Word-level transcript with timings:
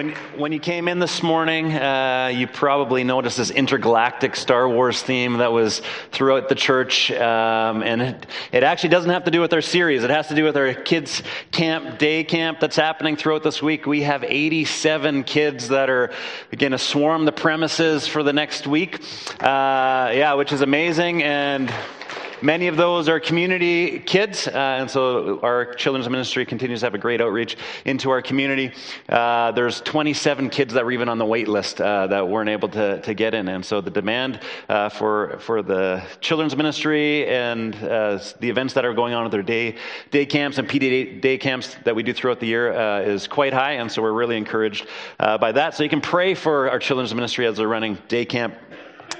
When, 0.00 0.12
when 0.38 0.52
you 0.52 0.60
came 0.60 0.88
in 0.88 0.98
this 0.98 1.22
morning, 1.22 1.74
uh, 1.74 2.32
you 2.34 2.46
probably 2.46 3.04
noticed 3.04 3.36
this 3.36 3.50
intergalactic 3.50 4.34
Star 4.34 4.66
Wars 4.66 5.02
theme 5.02 5.34
that 5.34 5.52
was 5.52 5.82
throughout 6.10 6.48
the 6.48 6.54
church. 6.54 7.10
Um, 7.10 7.82
and 7.82 8.00
it, 8.00 8.26
it, 8.50 8.62
actually 8.62 8.88
doesn't 8.88 9.10
have 9.10 9.24
to 9.24 9.30
do 9.30 9.42
with 9.42 9.52
our 9.52 9.60
series, 9.60 10.02
it 10.02 10.08
has 10.08 10.28
to 10.28 10.34
do 10.34 10.42
with 10.42 10.56
our 10.56 10.72
kids' 10.72 11.22
camp, 11.52 11.98
day 11.98 12.24
camp 12.24 12.60
that's 12.60 12.76
happening 12.76 13.16
throughout 13.16 13.42
this 13.42 13.60
week. 13.60 13.84
We 13.84 14.00
have 14.00 14.24
87 14.24 15.24
kids 15.24 15.68
that 15.68 15.90
are 15.90 16.14
going 16.56 16.72
to 16.72 16.78
swarm 16.78 17.26
the 17.26 17.32
premises 17.32 18.06
for 18.06 18.22
the 18.22 18.32
next 18.32 18.66
week. 18.66 19.02
Uh, 19.38 20.12
yeah, 20.14 20.32
which 20.32 20.50
is 20.50 20.62
amazing. 20.62 21.22
And 21.22 21.70
Many 22.42 22.68
of 22.68 22.78
those 22.78 23.06
are 23.10 23.20
community 23.20 23.98
kids, 23.98 24.48
uh, 24.48 24.52
and 24.52 24.90
so 24.90 25.40
our 25.40 25.74
children's 25.74 26.08
ministry 26.08 26.46
continues 26.46 26.80
to 26.80 26.86
have 26.86 26.94
a 26.94 26.98
great 26.98 27.20
outreach 27.20 27.58
into 27.84 28.08
our 28.08 28.22
community. 28.22 28.72
Uh, 29.10 29.52
there's 29.52 29.82
27 29.82 30.48
kids 30.48 30.72
that 30.72 30.82
were 30.82 30.92
even 30.92 31.10
on 31.10 31.18
the 31.18 31.26
wait 31.26 31.48
list 31.48 31.82
uh, 31.82 32.06
that 32.06 32.26
weren't 32.26 32.48
able 32.48 32.70
to, 32.70 32.98
to 33.02 33.12
get 33.12 33.34
in, 33.34 33.48
and 33.48 33.62
so 33.62 33.82
the 33.82 33.90
demand 33.90 34.40
uh, 34.70 34.88
for 34.88 35.38
for 35.40 35.60
the 35.60 36.02
children's 36.22 36.56
ministry 36.56 37.28
and 37.28 37.74
uh, 37.84 38.18
the 38.38 38.48
events 38.48 38.72
that 38.72 38.86
are 38.86 38.94
going 38.94 39.12
on 39.12 39.26
at 39.26 39.30
their 39.30 39.42
day 39.42 39.76
day 40.10 40.24
camps 40.24 40.56
and 40.56 40.66
PD 40.66 41.20
day 41.20 41.36
camps 41.36 41.76
that 41.84 41.94
we 41.94 42.02
do 42.02 42.14
throughout 42.14 42.40
the 42.40 42.46
year 42.46 42.72
uh, 42.72 43.00
is 43.00 43.28
quite 43.28 43.52
high, 43.52 43.72
and 43.72 43.92
so 43.92 44.00
we're 44.00 44.12
really 44.12 44.38
encouraged 44.38 44.86
by 45.18 45.52
that. 45.52 45.74
So 45.74 45.82
you 45.82 45.90
can 45.90 46.00
pray 46.00 46.32
for 46.34 46.70
our 46.70 46.78
children's 46.78 47.14
ministry 47.14 47.46
as 47.46 47.58
they're 47.58 47.68
running 47.68 47.98
day 48.08 48.24
camp 48.24 48.54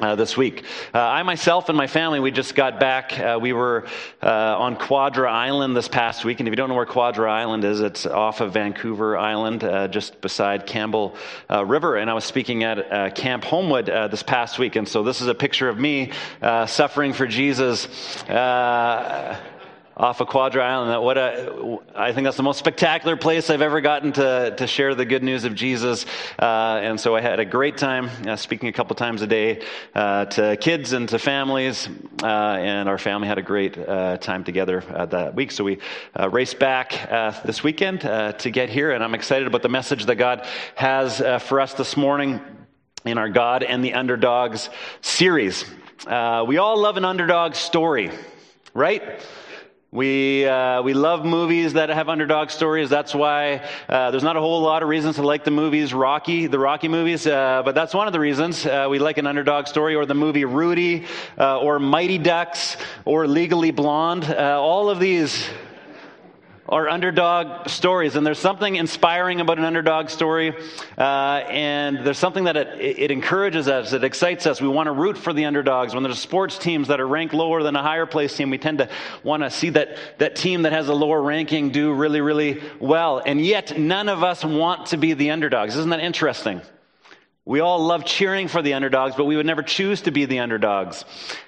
uh, 0.00 0.14
this 0.14 0.36
week. 0.36 0.64
Uh, 0.94 0.98
I 0.98 1.22
myself 1.22 1.68
and 1.68 1.76
my 1.76 1.86
family, 1.86 2.20
we 2.20 2.30
just 2.30 2.54
got 2.54 2.80
back. 2.80 3.18
Uh, 3.18 3.38
we 3.40 3.52
were 3.52 3.86
uh, 4.22 4.28
on 4.58 4.76
Quadra 4.76 5.30
Island 5.30 5.76
this 5.76 5.88
past 5.88 6.24
week, 6.24 6.40
and 6.40 6.48
if 6.48 6.52
you 6.52 6.56
don't 6.56 6.68
know 6.68 6.74
where 6.74 6.86
Quadra 6.86 7.30
Island 7.30 7.64
is, 7.64 7.80
it's 7.80 8.06
off 8.06 8.40
of 8.40 8.52
Vancouver 8.52 9.16
Island, 9.16 9.64
uh, 9.64 9.88
just 9.88 10.20
beside 10.20 10.66
Campbell 10.66 11.14
uh, 11.50 11.64
River. 11.64 11.96
And 11.96 12.10
I 12.10 12.14
was 12.14 12.24
speaking 12.24 12.64
at 12.64 13.14
Camp 13.14 13.44
Homewood 13.44 13.86
this 13.86 14.22
past 14.22 14.58
week, 14.58 14.76
and 14.76 14.88
so 14.88 15.02
this 15.02 15.20
is 15.20 15.28
a 15.28 15.34
picture 15.34 15.68
of 15.68 15.78
me 15.78 16.12
suffering 16.66 17.12
for 17.12 17.26
Jesus 17.26 17.88
off 20.00 20.22
of 20.22 20.28
Quadra 20.28 20.64
Island. 20.64 21.04
What 21.04 21.18
a, 21.18 21.78
I 21.94 22.14
think 22.14 22.24
that's 22.24 22.38
the 22.38 22.42
most 22.42 22.58
spectacular 22.58 23.18
place 23.18 23.50
I've 23.50 23.60
ever 23.60 23.82
gotten 23.82 24.12
to, 24.12 24.54
to 24.56 24.66
share 24.66 24.94
the 24.94 25.04
good 25.04 25.22
news 25.22 25.44
of 25.44 25.54
Jesus. 25.54 26.06
Uh, 26.38 26.80
and 26.82 26.98
so 26.98 27.14
I 27.14 27.20
had 27.20 27.38
a 27.38 27.44
great 27.44 27.76
time 27.76 28.08
uh, 28.26 28.36
speaking 28.36 28.70
a 28.70 28.72
couple 28.72 28.96
times 28.96 29.20
a 29.20 29.26
day 29.26 29.62
uh, 29.94 30.24
to 30.24 30.56
kids 30.56 30.94
and 30.94 31.06
to 31.10 31.18
families. 31.18 31.86
Uh, 32.22 32.26
and 32.26 32.88
our 32.88 32.96
family 32.96 33.28
had 33.28 33.36
a 33.36 33.42
great 33.42 33.76
uh, 33.76 34.16
time 34.16 34.42
together 34.42 34.82
uh, 34.88 35.04
that 35.04 35.34
week. 35.34 35.50
So 35.50 35.64
we 35.64 35.78
raced 36.30 36.58
back 36.58 36.92
this 37.44 37.62
weekend 37.62 38.00
to 38.00 38.50
get 38.50 38.70
here. 38.70 38.92
And 38.92 39.04
I'm 39.04 39.14
excited 39.14 39.46
about 39.46 39.60
the 39.60 39.68
message 39.68 40.06
that 40.06 40.16
God 40.16 40.46
has 40.76 41.18
for 41.42 41.60
us 41.60 41.74
this 41.74 41.94
morning 41.98 42.40
in 43.04 43.18
our 43.18 43.28
God 43.28 43.62
and 43.62 43.84
the 43.84 43.92
Underdogs 43.92 44.70
series. 45.02 45.66
we 46.06 46.56
all 46.56 46.78
love 46.78 46.96
an 46.96 47.04
underdog 47.04 47.54
story, 47.54 48.10
right? 48.72 49.20
We, 49.92 50.46
uh, 50.46 50.82
we 50.82 50.94
love 50.94 51.24
movies 51.24 51.72
that 51.72 51.88
have 51.88 52.08
underdog 52.08 52.50
stories. 52.50 52.88
That's 52.88 53.12
why 53.12 53.68
uh, 53.88 54.12
there's 54.12 54.22
not 54.22 54.36
a 54.36 54.40
whole 54.40 54.60
lot 54.60 54.84
of 54.84 54.88
reasons 54.88 55.16
to 55.16 55.22
like 55.22 55.42
the 55.42 55.50
movies 55.50 55.92
Rocky, 55.92 56.46
the 56.46 56.60
Rocky 56.60 56.86
movies, 56.86 57.26
uh, 57.26 57.62
but 57.64 57.74
that's 57.74 57.92
one 57.92 58.06
of 58.06 58.12
the 58.12 58.20
reasons 58.20 58.64
uh, 58.64 58.86
we 58.88 59.00
like 59.00 59.18
an 59.18 59.26
underdog 59.26 59.66
story, 59.66 59.96
or 59.96 60.06
the 60.06 60.14
movie 60.14 60.44
Rudy, 60.44 61.06
uh, 61.36 61.58
or 61.58 61.80
Mighty 61.80 62.18
Ducks, 62.18 62.76
or 63.04 63.26
Legally 63.26 63.72
Blonde. 63.72 64.26
Uh, 64.26 64.60
all 64.60 64.90
of 64.90 65.00
these 65.00 65.50
are 66.70 66.88
underdog 66.88 67.68
stories. 67.68 68.14
And 68.14 68.24
there's 68.24 68.38
something 68.38 68.76
inspiring 68.76 69.40
about 69.40 69.58
an 69.58 69.64
underdog 69.64 70.08
story. 70.08 70.54
Uh, 70.96 71.00
and 71.50 72.06
there's 72.06 72.18
something 72.18 72.44
that 72.44 72.56
it, 72.56 72.80
it, 72.80 73.10
encourages 73.10 73.66
us, 73.68 73.92
it 73.92 74.04
excites 74.04 74.46
us. 74.46 74.60
We 74.60 74.68
want 74.68 74.86
to 74.86 74.92
root 74.92 75.18
for 75.18 75.32
the 75.32 75.46
underdogs. 75.46 75.94
When 75.94 76.04
there's 76.04 76.20
sports 76.20 76.58
teams 76.58 76.88
that 76.88 77.00
are 77.00 77.06
ranked 77.06 77.34
lower 77.34 77.62
than 77.62 77.74
a 77.74 77.82
higher 77.82 78.06
place 78.06 78.36
team, 78.36 78.50
we 78.50 78.58
tend 78.58 78.78
to 78.78 78.88
want 79.24 79.42
to 79.42 79.50
see 79.50 79.70
that, 79.70 79.96
that 80.18 80.36
team 80.36 80.62
that 80.62 80.72
has 80.72 80.88
a 80.88 80.94
lower 80.94 81.20
ranking 81.20 81.70
do 81.70 81.92
really, 81.92 82.20
really 82.20 82.62
well. 82.78 83.20
And 83.24 83.44
yet, 83.44 83.76
none 83.78 84.08
of 84.08 84.22
us 84.22 84.44
want 84.44 84.86
to 84.86 84.96
be 84.96 85.14
the 85.14 85.30
underdogs. 85.30 85.76
Isn't 85.76 85.90
that 85.90 86.00
interesting? 86.00 86.62
We 87.44 87.58
all 87.58 87.84
love 87.84 88.04
cheering 88.04 88.46
for 88.46 88.62
the 88.62 88.74
underdogs, 88.74 89.16
but 89.16 89.24
we 89.24 89.34
would 89.34 89.46
never 89.46 89.62
choose 89.62 90.02
to 90.02 90.12
be 90.12 90.26
the 90.26 90.38
underdogs. 90.38 91.04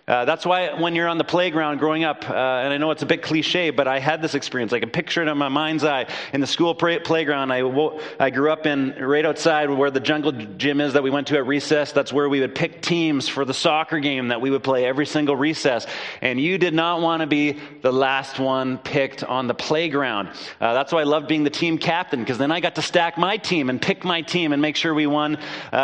Uh, 0.09 0.25
that's 0.25 0.45
why 0.45 0.81
when 0.81 0.97
you're 0.97 1.07
on 1.07 1.17
the 1.17 1.25
playground 1.25 1.79
growing 1.79 2.03
up, 2.03 2.29
uh, 2.29 2.33
and 2.33 2.73
I 2.73 2.77
know 2.77 2.91
it's 2.91 3.05
a 3.05 3.07
bit 3.07 3.23
cliche, 3.23 3.71
but 3.71 3.87
I 3.87 4.01
had 4.01 4.21
this 4.21 4.35
experience. 4.35 4.73
I 4.73 4.81
can 4.81 4.91
picture 4.91 5.23
it 5.23 5.29
in 5.29 5.39
my 5.39 5.49
mind's 5.49 5.85
eye. 5.85 6.07
In 6.33 6.41
the 6.41 6.47
school 6.47 6.75
play- 6.75 6.99
playground, 6.99 7.53
I, 7.53 7.63
wo- 7.63 8.01
I 8.19 8.31
grew 8.31 8.51
up 8.51 8.67
in 8.67 8.97
right 8.99 9.25
outside 9.25 9.71
where 9.71 9.93
the 9.93 10.01
jungle 10.01 10.33
gym 10.33 10.81
is 10.81 10.95
that 10.95 11.05
we 11.05 11.11
went 11.11 11.29
to 11.29 11.37
at 11.37 11.47
recess. 11.47 11.93
That's 11.93 12.13
where 12.13 12.29
we 12.29 12.41
would 12.41 12.55
pick 12.55 12.83
teams 12.83 13.29
for 13.29 13.45
the 13.45 13.55
soccer 13.55 14.01
game 14.01 14.29
that 14.29 14.41
we 14.41 14.51
would 14.51 14.65
play 14.65 14.85
every 14.87 15.07
single 15.07 15.37
recess. 15.37 15.87
And 16.21 16.41
you 16.41 16.59
did 16.59 16.75
not 16.75 17.01
want 17.01 17.21
to 17.21 17.29
be 17.29 17.61
the 17.81 17.93
last 17.93 18.41
one 18.41 18.79
picked 18.79 19.23
on 19.23 19.47
the 19.47 19.55
playground. 19.55 20.31
Uh, 20.61 20.75
that's 20.75 20.93
why 20.93 21.03
I 21.03 21.05
loved 21.05 21.29
being 21.29 21.45
the 21.45 21.51
team 21.51 21.79
captain, 21.79 22.19
because 22.19 22.39
then 22.39 22.51
I 22.51 22.59
got 22.59 22.75
to 22.75 22.83
stack 22.83 23.19
my 23.19 23.37
team 23.37 23.71
and 23.71 23.81
pick 23.81 24.05
my 24.05 24.23
team 24.23 24.53
and 24.53 24.61
make 24.61 24.75
sure 24.75 24.93
we 24.93 25.07
won. 25.07 25.37
Uh, 25.73 25.77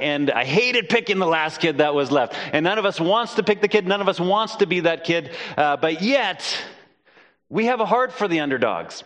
and 0.00 0.32
I 0.32 0.44
hated 0.44 0.88
picking 0.88 1.20
the 1.20 1.26
last 1.26 1.60
kid 1.60 1.78
that 1.78 1.94
was 1.94 2.10
left. 2.10 2.34
And 2.52 2.64
none 2.64 2.78
of 2.78 2.84
us 2.84 3.00
wants 3.00 3.34
to 3.34 3.42
pick 3.44 3.61
the 3.62 3.68
kid. 3.68 3.86
None 3.86 4.00
of 4.00 4.08
us 4.08 4.20
wants 4.20 4.56
to 4.56 4.66
be 4.66 4.80
that 4.80 5.04
kid. 5.04 5.30
Uh, 5.56 5.76
but 5.76 6.02
yet, 6.02 6.44
we 7.48 7.66
have 7.66 7.80
a 7.80 7.86
heart 7.86 8.12
for 8.12 8.28
the 8.28 8.40
underdogs. 8.40 9.04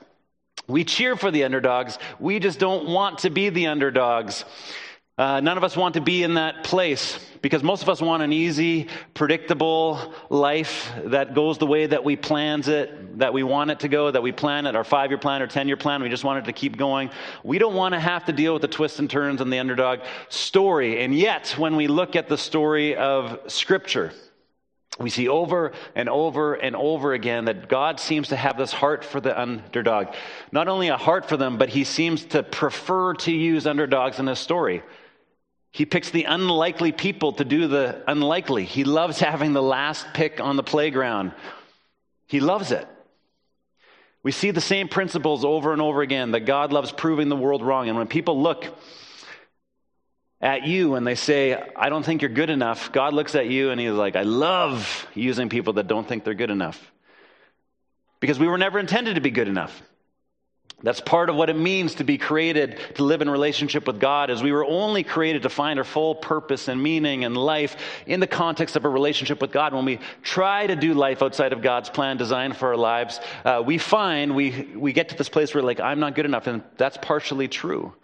We 0.69 0.84
cheer 0.84 1.15
for 1.17 1.31
the 1.31 1.44
underdogs. 1.44 1.99
We 2.19 2.41
just 2.41 2.59
don't 2.59 2.89
want 2.89 3.19
to 3.19 3.31
be 3.31 3.50
the 3.50 3.69
underdogs. 3.69 4.45
Uh, 5.19 5.41
none 5.41 5.56
of 5.56 5.65
us 5.65 5.75
want 5.75 5.95
to 5.95 6.00
be 6.03 6.22
in 6.22 6.34
that 6.34 6.62
place 6.62 7.19
because 7.41 7.62
most 7.62 7.83
of 7.83 7.89
us 7.89 8.03
want 8.03 8.22
an 8.22 8.34
easy, 8.34 8.87
predictable 9.15 10.12
life 10.28 10.93
that 11.05 11.34
goes 11.34 11.56
the 11.56 11.66
way 11.66 11.87
that 11.87 12.05
we 12.05 12.16
plans 12.16 12.69
it, 12.69 13.19
that 13.19 13.33
we 13.33 13.43
want 13.43 13.71
it 13.71 13.81
to 13.81 13.89
go, 13.89 14.11
that 14.11 14.22
we 14.22 14.31
plan 14.31 14.66
it, 14.66 14.77
our 14.77 14.84
five 14.84 15.11
year 15.11 15.16
plan 15.16 15.41
or 15.41 15.47
10 15.47 15.69
year 15.69 15.77
plan. 15.78 16.03
We 16.03 16.11
just 16.11 16.25
want 16.25 16.41
it 16.41 16.45
to 16.47 16.53
keep 16.53 16.77
going. 16.77 17.09
We 17.43 17.59
don't 17.59 17.75
want 17.75 17.95
to 17.95 18.00
have 18.00 18.27
to 18.27 18.33
deal 18.33 18.53
with 18.53 18.61
the 18.61 18.69
twists 18.69 18.99
and 18.99 19.09
turns 19.09 19.41
and 19.41 19.50
the 19.50 19.59
underdog 19.59 20.00
story. 20.28 21.03
And 21.03 21.15
yet, 21.15 21.55
when 21.56 21.77
we 21.77 21.87
look 21.87 22.15
at 22.15 22.28
the 22.28 22.37
story 22.37 22.95
of 22.95 23.41
Scripture, 23.50 24.12
we 24.98 25.10
see 25.10 25.28
over 25.28 25.72
and 25.94 26.08
over 26.08 26.54
and 26.54 26.74
over 26.74 27.12
again 27.12 27.47
that 27.47 27.69
God 27.69 28.00
seems 28.00 28.28
to 28.28 28.36
have 28.36 28.56
this 28.56 28.72
heart 28.72 29.04
for 29.04 29.20
the 29.20 29.38
underdog. 29.38 30.08
Not 30.52 30.69
only 30.69 30.88
a 30.88 30.97
heart 30.97 31.28
for 31.28 31.36
them, 31.36 31.58
but 31.58 31.69
he 31.69 31.84
seems 31.84 32.24
to 32.26 32.42
prefer 32.42 33.14
to 33.14 33.32
use 33.32 33.66
underdogs 33.66 34.19
in 34.19 34.26
his 34.26 34.38
story. 34.38 34.82
He 35.70 35.84
picks 35.84 36.08
the 36.08 36.24
unlikely 36.24 36.92
people 36.92 37.34
to 37.34 37.44
do 37.44 37.69
the 37.69 38.02
unlikely. 38.06 38.64
He 38.64 38.84
loves 38.84 39.19
having 39.19 39.52
the 39.52 39.62
last 39.62 40.06
pick 40.14 40.41
on 40.41 40.56
the 40.56 40.62
playground. 40.62 41.32
He 42.26 42.41
loves 42.41 42.72
it. 42.72 42.88
We 44.22 44.32
see 44.32 44.50
the 44.50 44.62
same 44.62 44.88
principles 44.88 45.44
over 45.44 45.74
and 45.74 45.82
over 45.82 46.00
again 46.00 46.30
that 46.30 46.47
God 46.47 46.72
loves 46.72 46.91
proving 46.91 47.28
the 47.28 47.36
world 47.36 47.62
wrong. 47.62 47.88
And 47.88 47.98
when 47.98 48.08
people 48.08 48.42
look 48.42 48.66
at 50.41 50.66
you 50.66 50.94
and 50.94 51.06
they 51.06 51.14
say, 51.14 51.60
I 51.74 51.88
don't 51.88 52.04
think 52.04 52.22
you're 52.22 52.30
good 52.30 52.50
enough, 52.50 52.92
God 52.92 53.14
looks 53.14 53.34
at 53.34 53.47
you 53.47 53.70
and 53.70 53.80
He's 53.80 53.92
like, 53.92 54.16
I 54.16 54.22
love 54.22 55.06
using 55.14 55.48
people 55.48 55.74
that 55.74 55.86
don't 55.86 56.06
think 56.06 56.24
they're 56.24 56.34
good 56.34 56.50
enough. 56.50 56.92
Because 58.20 58.38
we 58.38 58.47
were 58.47 58.58
never 58.58 58.78
intended 58.78 59.14
to 59.14 59.20
be 59.20 59.30
good 59.30 59.48
enough. 59.48 59.82
That's 60.82 61.00
part 61.00 61.30
of 61.30 61.36
what 61.36 61.48
it 61.48 61.56
means 61.56 61.94
to 61.97 62.04
be 62.04 62.19
created 62.19 62.78
to 62.97 63.02
live 63.02 63.22
in 63.22 63.30
relationship 63.30 63.86
with 63.86 63.98
God 63.98 64.28
is 64.28 64.42
we 64.42 64.52
were 64.52 64.64
only 64.64 65.04
created 65.04 65.42
to 65.42 65.48
find 65.48 65.78
our 65.78 65.86
full 65.86 66.14
purpose 66.14 66.68
and 66.68 66.82
meaning 66.82 67.24
and 67.24 67.34
life 67.34 67.76
in 68.06 68.21
the 68.21 68.27
context 68.27 68.77
of 68.77 68.84
a 68.84 68.89
relationship 68.89 69.41
with 69.41 69.53
God. 69.53 69.72
When 69.72 69.86
we 69.86 70.00
try 70.22 70.66
to 70.66 70.77
do 70.77 70.92
life 70.92 71.22
outside 71.22 71.54
of 71.54 71.62
God's 71.62 71.89
plan 71.89 72.18
designed 72.18 72.59
for 72.59 72.68
our 72.68 72.77
lives, 72.77 73.21
uh, 73.47 73.62
we 73.65 73.78
find 73.78 74.36
we, 74.36 74.68
we 74.77 74.92
get 74.92 75.09
to 75.09 75.16
this 75.16 75.30
place 75.30 75.54
where 75.54 75.62
like, 75.62 75.80
I'm 75.80 75.98
not 75.98 76.15
good 76.15 76.27
enough. 76.27 76.47
And 76.47 76.62
that's 76.77 76.98
partially 76.98 77.48
true 77.48 77.94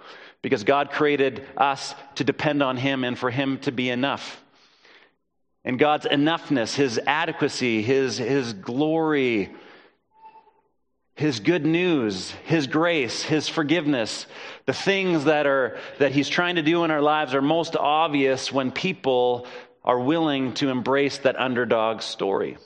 because 0.43 0.65
God 0.65 0.91
created 0.91 1.47
us 1.57 1.95
to 2.17 2.25
depend 2.25 2.63
on 2.63 2.77
Him 2.77 3.05
and 3.05 3.19
for 3.19 3.31
Him 3.31 3.59
to 3.61 3.73
be 3.73 3.89
enough. 3.89 4.43
And 5.65 5.79
God's 5.79 6.07
enoughness, 6.07 6.75
His 6.75 7.01
adequacy, 7.07 7.83
His, 7.83 8.19
His 8.19 8.53
glory, 8.53 9.51
his 11.15 11.41
good 11.41 11.65
news, 11.65 12.31
his 12.45 12.67
grace, 12.67 13.23
his 13.23 13.47
forgiveness, 13.47 14.27
the 14.67 14.73
things 14.73 15.25
that 15.25 15.47
are 15.47 15.79
that 15.99 16.11
he's 16.11 16.29
trying 16.29 16.57
to 16.57 16.63
do 16.63 16.85
in 16.85 16.91
our 16.91 17.03
lives 17.03 17.35
are 17.35 17.43
most 17.43 17.77
obvious 17.77 18.51
when 18.51 18.73
people 18.73 19.47
are 19.85 20.01
willing 20.01 20.55
to 20.55 20.71
embrace 20.71 21.19
that 21.19 21.39
underdog 21.39 22.01
story 22.01 22.57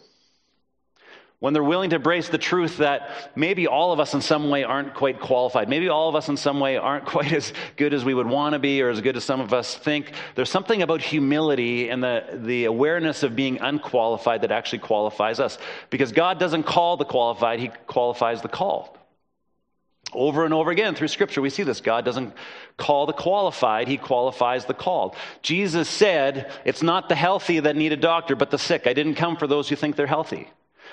when 1.47 1.53
they're 1.53 1.63
willing 1.63 1.91
to 1.91 1.95
embrace 1.95 2.29
the 2.29 2.39
truth 2.39 2.79
that 2.79 3.31
maybe 3.37 3.69
all 3.69 3.93
of 3.93 4.01
us 4.01 4.15
in 4.15 4.21
some 4.21 4.51
way 4.51 4.65
aren't 4.65 4.95
quite 4.95 5.21
qualified, 5.21 5.69
maybe 5.69 5.89
all 5.89 6.09
of 6.09 6.17
us 6.17 6.29
in 6.29 6.37
some 6.37 6.59
way 6.59 6.77
aren't 6.77 7.05
quite 7.15 7.33
as 7.33 7.53
good 7.77 7.95
as 7.95 8.05
we 8.05 8.15
would 8.15 8.27
want 8.27 8.55
to 8.55 8.59
be 8.59 8.83
or 8.83 8.91
as 8.91 9.01
good 9.01 9.17
as 9.17 9.23
some 9.23 9.41
of 9.41 9.55
us 9.55 9.77
think, 9.77 10.11
there's 10.35 10.51
something 10.51 10.83
about 10.83 11.01
humility 11.01 11.89
and 11.89 12.03
the, 12.03 12.41
the 12.43 12.65
awareness 12.65 13.23
of 13.23 13.37
being 13.37 13.61
unqualified 13.61 14.43
that 14.43 14.51
actually 14.51 14.81
qualifies 14.81 15.39
us. 15.39 15.57
Because 15.89 16.11
God 16.11 16.41
doesn't 16.41 16.65
call 16.65 16.97
the 16.97 17.05
qualified, 17.05 17.61
He 17.61 17.69
qualifies 17.87 18.43
the 18.43 18.49
called. 18.49 18.99
Over 20.13 20.47
and 20.47 20.53
over 20.53 20.73
again 20.73 20.97
through 20.97 21.07
Scripture, 21.07 21.43
we 21.43 21.51
see 21.51 21.63
this. 21.63 21.81
God 21.81 22.05
doesn't 22.05 22.35
call 22.77 23.07
the 23.07 23.13
qualified, 23.13 23.87
He 23.87 23.99
qualifies 23.99 24.65
the 24.65 24.75
called. 24.75 25.15
Jesus 25.43 25.89
said, 25.89 26.51
It's 26.65 26.83
not 26.83 27.09
the 27.09 27.15
healthy 27.15 27.61
that 27.61 27.77
need 27.77 27.93
a 27.93 27.97
doctor, 27.97 28.35
but 28.35 28.51
the 28.51 28.59
sick. 28.59 28.89
I 28.89 28.95
didn't 28.95 29.15
come 29.15 29.37
for 29.37 29.47
those 29.47 29.69
who 29.69 29.77
think 29.77 29.95
they're 29.95 30.09
healthy. 30.09 30.51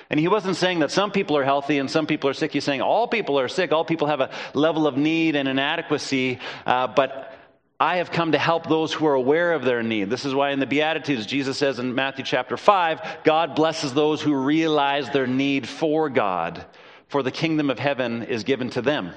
And 0.09 0.19
he 0.19 0.27
wasn't 0.27 0.55
saying 0.55 0.79
that 0.79 0.91
some 0.91 1.11
people 1.11 1.37
are 1.37 1.43
healthy 1.43 1.77
and 1.79 1.89
some 1.89 2.05
people 2.05 2.29
are 2.29 2.33
sick. 2.33 2.51
He's 2.51 2.63
saying 2.63 2.81
all 2.81 3.07
people 3.07 3.39
are 3.39 3.47
sick. 3.47 3.71
All 3.71 3.85
people 3.85 4.07
have 4.07 4.19
a 4.19 4.29
level 4.53 4.85
of 4.87 4.97
need 4.97 5.35
and 5.35 5.47
inadequacy. 5.47 6.39
Uh, 6.65 6.87
but 6.87 7.33
I 7.79 7.97
have 7.97 8.11
come 8.11 8.33
to 8.33 8.37
help 8.37 8.67
those 8.67 8.93
who 8.93 9.05
are 9.07 9.15
aware 9.15 9.53
of 9.53 9.63
their 9.63 9.83
need. 9.83 10.09
This 10.09 10.25
is 10.25 10.35
why 10.35 10.51
in 10.51 10.59
the 10.59 10.65
Beatitudes, 10.65 11.25
Jesus 11.25 11.57
says 11.57 11.79
in 11.79 11.95
Matthew 11.95 12.23
chapter 12.23 12.57
5, 12.57 13.23
God 13.23 13.55
blesses 13.55 13.93
those 13.93 14.21
who 14.21 14.35
realize 14.35 15.09
their 15.09 15.27
need 15.27 15.67
for 15.67 16.09
God 16.09 16.65
for 17.13 17.21
the 17.21 17.29
kingdom 17.29 17.69
of 17.69 17.77
heaven 17.77 18.23
is 18.23 18.43
given 18.43 18.71
to 18.71 18.81
them. 18.81 19.13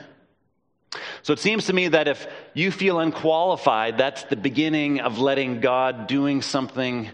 So 1.26 1.32
it 1.32 1.40
seems 1.40 1.66
to 1.66 1.72
me 1.72 1.88
that 1.88 2.06
if 2.06 2.24
you 2.54 2.70
feel 2.70 3.00
unqualified, 3.00 3.98
that's 3.98 4.22
the 4.22 4.36
beginning 4.36 5.00
of 5.00 5.18
letting 5.18 5.58
God 5.58 6.06
doing 6.06 6.40
something, 6.40 7.10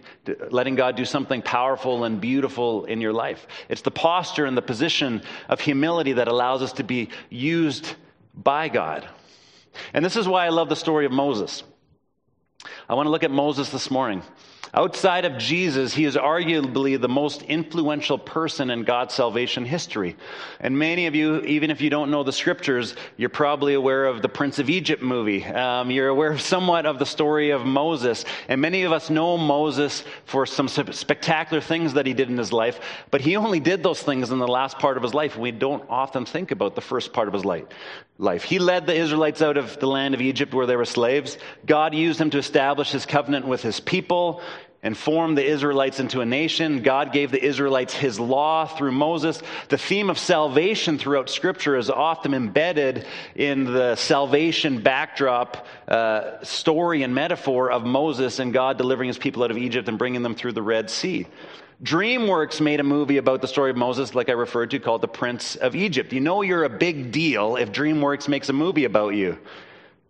letting 0.50 0.74
God 0.74 0.96
do 0.96 1.06
something 1.06 1.40
powerful 1.40 2.04
and 2.04 2.20
beautiful 2.20 2.84
in 2.84 3.00
your 3.00 3.14
life. 3.14 3.46
It's 3.70 3.80
the 3.80 3.90
posture 3.90 4.44
and 4.44 4.54
the 4.54 4.60
position 4.60 5.22
of 5.48 5.60
humility 5.60 6.12
that 6.12 6.28
allows 6.28 6.60
us 6.60 6.74
to 6.74 6.82
be 6.82 7.08
used 7.30 7.94
by 8.34 8.68
God. 8.68 9.08
And 9.94 10.04
this 10.04 10.16
is 10.16 10.28
why 10.28 10.44
I 10.44 10.50
love 10.50 10.68
the 10.68 10.76
story 10.76 11.06
of 11.06 11.12
Moses. 11.12 11.62
I 12.90 12.92
want 12.92 13.06
to 13.06 13.10
look 13.10 13.24
at 13.24 13.30
Moses 13.30 13.70
this 13.70 13.90
morning. 13.90 14.20
Outside 14.74 15.26
of 15.26 15.36
Jesus, 15.36 15.92
he 15.92 16.06
is 16.06 16.16
arguably 16.16 16.98
the 16.98 17.08
most 17.08 17.42
influential 17.42 18.16
person 18.16 18.70
in 18.70 18.84
God's 18.84 19.12
salvation 19.12 19.66
history. 19.66 20.16
And 20.60 20.78
many 20.78 21.06
of 21.06 21.14
you, 21.14 21.40
even 21.42 21.70
if 21.70 21.82
you 21.82 21.90
don't 21.90 22.10
know 22.10 22.22
the 22.22 22.32
scriptures, 22.32 22.96
you're 23.18 23.28
probably 23.28 23.74
aware 23.74 24.06
of 24.06 24.22
the 24.22 24.30
Prince 24.30 24.58
of 24.58 24.70
Egypt 24.70 25.02
movie. 25.02 25.44
Um, 25.44 25.90
you're 25.90 26.08
aware 26.08 26.38
somewhat 26.38 26.86
of 26.86 26.98
the 26.98 27.04
story 27.04 27.50
of 27.50 27.66
Moses. 27.66 28.24
And 28.48 28.62
many 28.62 28.84
of 28.84 28.92
us 28.92 29.10
know 29.10 29.36
Moses 29.36 30.04
for 30.24 30.46
some 30.46 30.68
spectacular 30.68 31.60
things 31.60 31.92
that 31.92 32.06
he 32.06 32.14
did 32.14 32.30
in 32.30 32.38
his 32.38 32.50
life, 32.50 32.80
but 33.10 33.20
he 33.20 33.36
only 33.36 33.60
did 33.60 33.82
those 33.82 34.00
things 34.00 34.30
in 34.30 34.38
the 34.38 34.48
last 34.48 34.78
part 34.78 34.96
of 34.96 35.02
his 35.02 35.12
life. 35.12 35.36
We 35.36 35.50
don't 35.50 35.84
often 35.90 36.24
think 36.24 36.50
about 36.50 36.76
the 36.76 36.80
first 36.80 37.12
part 37.12 37.28
of 37.28 37.34
his 37.34 37.44
life 37.44 37.64
life. 38.22 38.44
He 38.44 38.58
led 38.58 38.86
the 38.86 38.94
Israelites 38.94 39.42
out 39.42 39.56
of 39.56 39.78
the 39.80 39.88
land 39.88 40.14
of 40.14 40.20
Egypt 40.20 40.54
where 40.54 40.66
they 40.66 40.76
were 40.76 40.84
slaves. 40.84 41.38
God 41.66 41.92
used 41.92 42.20
him 42.20 42.30
to 42.30 42.38
establish 42.38 42.92
his 42.92 43.04
covenant 43.04 43.46
with 43.46 43.62
his 43.62 43.80
people 43.80 44.40
and 44.82 44.96
formed 44.96 45.38
the 45.38 45.44
Israelites 45.44 46.00
into 46.00 46.20
a 46.20 46.26
nation. 46.26 46.82
God 46.82 47.12
gave 47.12 47.30
the 47.30 47.42
Israelites 47.42 47.94
his 47.94 48.18
law 48.18 48.66
through 48.66 48.92
Moses. 48.92 49.40
The 49.68 49.78
theme 49.78 50.10
of 50.10 50.18
salvation 50.18 50.98
throughout 50.98 51.30
Scripture 51.30 51.76
is 51.76 51.88
often 51.88 52.34
embedded 52.34 53.06
in 53.36 53.64
the 53.64 53.94
salvation 53.94 54.82
backdrop 54.82 55.66
uh, 55.86 56.42
story 56.42 57.04
and 57.04 57.14
metaphor 57.14 57.70
of 57.70 57.84
Moses 57.84 58.40
and 58.40 58.52
God 58.52 58.76
delivering 58.76 59.06
his 59.06 59.18
people 59.18 59.44
out 59.44 59.52
of 59.52 59.58
Egypt 59.58 59.88
and 59.88 59.98
bringing 59.98 60.22
them 60.22 60.34
through 60.34 60.52
the 60.52 60.62
Red 60.62 60.90
Sea. 60.90 61.26
DreamWorks 61.84 62.60
made 62.60 62.78
a 62.78 62.84
movie 62.84 63.16
about 63.16 63.40
the 63.40 63.48
story 63.48 63.70
of 63.70 63.76
Moses, 63.76 64.14
like 64.14 64.28
I 64.28 64.32
referred 64.32 64.70
to, 64.70 64.78
called 64.78 65.00
The 65.00 65.08
Prince 65.08 65.56
of 65.56 65.74
Egypt. 65.74 66.12
You 66.12 66.20
know 66.20 66.42
you're 66.42 66.62
a 66.62 66.68
big 66.68 67.10
deal 67.10 67.56
if 67.56 67.72
DreamWorks 67.72 68.28
makes 68.28 68.48
a 68.48 68.52
movie 68.52 68.84
about 68.84 69.14
you. 69.14 69.38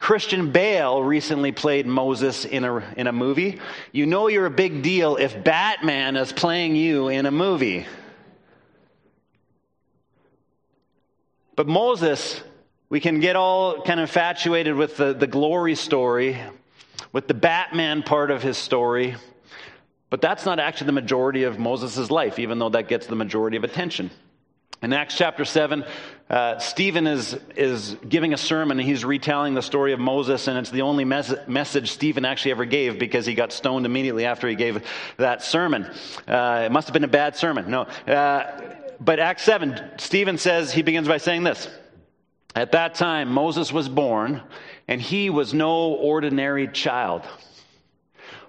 Christian 0.02 0.50
Bale 0.50 1.00
recently 1.00 1.52
played 1.52 1.86
Moses 1.86 2.44
in 2.44 2.64
a, 2.64 2.78
in 2.96 3.06
a 3.06 3.12
movie. 3.12 3.60
You 3.92 4.04
know 4.04 4.26
you're 4.26 4.46
a 4.46 4.50
big 4.50 4.82
deal 4.82 5.14
if 5.14 5.44
Batman 5.44 6.16
is 6.16 6.32
playing 6.32 6.74
you 6.74 7.06
in 7.06 7.24
a 7.24 7.30
movie. 7.30 7.86
But 11.54 11.68
Moses, 11.68 12.42
we 12.88 12.98
can 12.98 13.20
get 13.20 13.36
all 13.36 13.80
kind 13.82 14.00
of 14.00 14.08
infatuated 14.08 14.74
with 14.74 14.96
the, 14.96 15.14
the 15.14 15.28
glory 15.28 15.76
story, 15.76 16.36
with 17.12 17.28
the 17.28 17.34
Batman 17.34 18.02
part 18.02 18.32
of 18.32 18.42
his 18.42 18.58
story. 18.58 19.14
But 20.10 20.20
that's 20.20 20.44
not 20.44 20.58
actually 20.58 20.86
the 20.86 20.92
majority 20.94 21.44
of 21.44 21.60
Moses' 21.60 22.10
life, 22.10 22.40
even 22.40 22.58
though 22.58 22.70
that 22.70 22.88
gets 22.88 23.06
the 23.06 23.14
majority 23.14 23.56
of 23.56 23.62
attention. 23.62 24.10
In 24.82 24.92
Acts 24.92 25.16
chapter 25.16 25.44
7, 25.44 25.84
uh, 26.32 26.58
Stephen 26.58 27.06
is, 27.06 27.38
is 27.56 27.94
giving 28.08 28.32
a 28.32 28.38
sermon 28.38 28.80
and 28.80 28.88
he's 28.88 29.04
retelling 29.04 29.52
the 29.52 29.60
story 29.60 29.92
of 29.92 30.00
Moses, 30.00 30.48
and 30.48 30.56
it's 30.56 30.70
the 30.70 30.80
only 30.80 31.04
mes- 31.04 31.34
message 31.46 31.90
Stephen 31.90 32.24
actually 32.24 32.52
ever 32.52 32.64
gave 32.64 32.98
because 32.98 33.26
he 33.26 33.34
got 33.34 33.52
stoned 33.52 33.84
immediately 33.84 34.24
after 34.24 34.48
he 34.48 34.54
gave 34.54 34.82
that 35.18 35.42
sermon. 35.42 35.84
Uh, 36.26 36.62
it 36.64 36.72
must 36.72 36.88
have 36.88 36.94
been 36.94 37.04
a 37.04 37.08
bad 37.08 37.36
sermon. 37.36 37.70
No. 37.70 37.82
Uh, 37.82 38.60
but 38.98 39.18
Acts 39.18 39.42
7, 39.42 39.78
Stephen 39.98 40.38
says, 40.38 40.72
he 40.72 40.80
begins 40.80 41.06
by 41.06 41.18
saying 41.18 41.42
this 41.42 41.68
At 42.56 42.72
that 42.72 42.94
time, 42.94 43.30
Moses 43.30 43.70
was 43.70 43.90
born, 43.90 44.40
and 44.88 45.02
he 45.02 45.28
was 45.28 45.52
no 45.52 45.92
ordinary 45.92 46.66
child. 46.66 47.22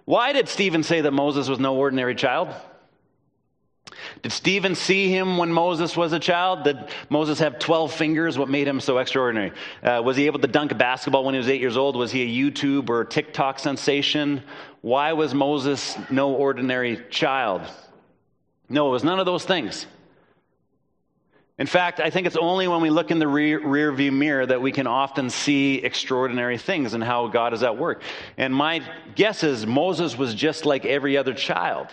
Why 0.05 0.31
did 0.31 0.47
Stephen 0.47 0.83
say 0.83 1.01
that 1.01 1.11
Moses 1.11 1.49
was 1.49 1.59
no 1.59 1.75
ordinary 1.75 2.15
child? 2.15 2.47
Did 4.23 4.31
Stephen 4.31 4.73
see 4.75 5.09
him 5.09 5.37
when 5.37 5.51
Moses 5.51 5.97
was 5.97 6.13
a 6.13 6.19
child? 6.19 6.63
Did 6.63 6.77
Moses 7.09 7.39
have 7.39 7.59
12 7.59 7.93
fingers? 7.93 8.37
What 8.37 8.47
made 8.47 8.69
him 8.69 8.79
so 8.79 8.97
extraordinary? 8.97 9.51
Uh, 9.83 10.01
was 10.03 10.15
he 10.15 10.27
able 10.27 10.39
to 10.39 10.47
dunk 10.47 10.71
a 10.71 10.75
basketball 10.75 11.25
when 11.25 11.33
he 11.33 11.39
was 11.39 11.49
eight 11.49 11.59
years 11.59 11.75
old? 11.75 11.97
Was 11.97 12.09
he 12.09 12.23
a 12.23 12.51
YouTube 12.51 12.89
or 12.89 13.03
TikTok 13.03 13.59
sensation? 13.59 14.41
Why 14.79 15.11
was 15.11 15.33
Moses 15.33 15.97
no 16.09 16.33
ordinary 16.33 17.03
child? 17.09 17.63
No, 18.69 18.87
it 18.87 18.91
was 18.91 19.03
none 19.03 19.19
of 19.19 19.25
those 19.25 19.43
things. 19.43 19.85
In 21.59 21.67
fact, 21.67 21.99
I 21.99 22.09
think 22.09 22.25
it's 22.25 22.37
only 22.37 22.69
when 22.69 22.81
we 22.81 22.89
look 22.89 23.11
in 23.11 23.19
the 23.19 23.27
rear, 23.27 23.59
rear, 23.67 23.91
view 23.91 24.13
mirror 24.13 24.45
that 24.45 24.61
we 24.61 24.71
can 24.71 24.87
often 24.87 25.29
see 25.29 25.75
extraordinary 25.75 26.57
things 26.57 26.93
and 26.93 27.03
how 27.03 27.27
God 27.27 27.53
is 27.53 27.61
at 27.61 27.77
work. 27.77 28.01
And 28.37 28.55
my 28.55 28.81
guess 29.15 29.43
is 29.43 29.67
Moses 29.67 30.17
was 30.17 30.33
just 30.33 30.65
like 30.65 30.85
every 30.85 31.17
other 31.17 31.33
child. 31.33 31.89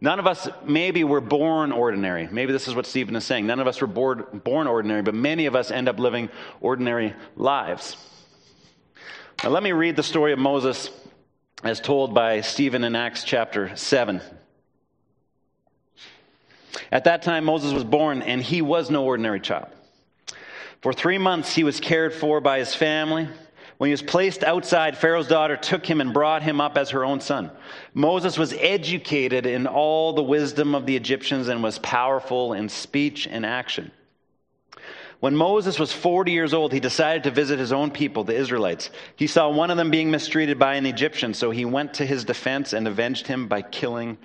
None 0.00 0.18
of 0.18 0.26
us 0.26 0.48
maybe 0.64 1.02
were 1.02 1.20
born 1.20 1.72
ordinary. 1.72 2.28
Maybe 2.30 2.52
this 2.52 2.68
is 2.68 2.74
what 2.74 2.86
Stephen 2.86 3.16
is 3.16 3.24
saying. 3.24 3.46
None 3.46 3.58
of 3.58 3.66
us 3.66 3.80
were 3.80 3.88
born, 3.88 4.24
born 4.44 4.66
ordinary, 4.68 5.02
but 5.02 5.14
many 5.14 5.46
of 5.46 5.56
us 5.56 5.70
end 5.70 5.88
up 5.88 5.98
living 5.98 6.28
ordinary 6.60 7.14
lives. 7.34 7.96
Now, 9.42 9.50
let 9.50 9.62
me 9.62 9.72
read 9.72 9.96
the 9.96 10.02
story 10.02 10.32
of 10.32 10.38
Moses 10.38 10.90
as 11.64 11.80
told 11.80 12.14
by 12.14 12.42
Stephen 12.42 12.84
in 12.84 12.94
Acts 12.94 13.24
chapter 13.24 13.74
7. 13.74 14.20
At 16.92 17.04
that 17.04 17.22
time, 17.22 17.44
Moses 17.44 17.72
was 17.72 17.84
born, 17.84 18.22
and 18.22 18.40
he 18.40 18.62
was 18.62 18.90
no 18.90 19.04
ordinary 19.04 19.40
child. 19.40 19.68
For 20.80 20.92
three 20.92 21.18
months, 21.18 21.52
he 21.52 21.64
was 21.64 21.80
cared 21.80 22.14
for 22.14 22.40
by 22.40 22.60
his 22.60 22.72
family. 22.72 23.28
When 23.78 23.88
he 23.88 23.92
was 23.92 24.02
placed 24.02 24.42
outside, 24.42 24.98
Pharaoh's 24.98 25.28
daughter 25.28 25.56
took 25.56 25.86
him 25.86 26.00
and 26.00 26.12
brought 26.12 26.42
him 26.42 26.60
up 26.60 26.76
as 26.76 26.90
her 26.90 27.04
own 27.04 27.20
son. 27.20 27.52
Moses 27.94 28.36
was 28.36 28.52
educated 28.52 29.46
in 29.46 29.68
all 29.68 30.12
the 30.12 30.22
wisdom 30.22 30.74
of 30.74 30.84
the 30.84 30.96
Egyptians 30.96 31.46
and 31.46 31.62
was 31.62 31.78
powerful 31.78 32.52
in 32.52 32.68
speech 32.68 33.28
and 33.28 33.46
action. 33.46 33.92
When 35.20 35.34
Moses 35.34 35.78
was 35.78 35.92
40 35.92 36.32
years 36.32 36.54
old, 36.54 36.72
he 36.72 36.80
decided 36.80 37.24
to 37.24 37.30
visit 37.30 37.58
his 37.58 37.72
own 37.72 37.90
people, 37.92 38.24
the 38.24 38.34
Israelites. 38.34 38.90
He 39.14 39.28
saw 39.28 39.48
one 39.48 39.70
of 39.70 39.76
them 39.76 39.90
being 39.90 40.10
mistreated 40.10 40.58
by 40.58 40.74
an 40.74 40.86
Egyptian, 40.86 41.32
so 41.32 41.50
he 41.50 41.64
went 41.64 41.94
to 41.94 42.06
his 42.06 42.24
defense 42.24 42.72
and 42.72 42.86
avenged 42.86 43.26
him 43.26 43.46
by 43.46 43.62
killing 43.62 44.18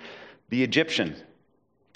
the 0.50 0.62
Egyptian. 0.62 1.16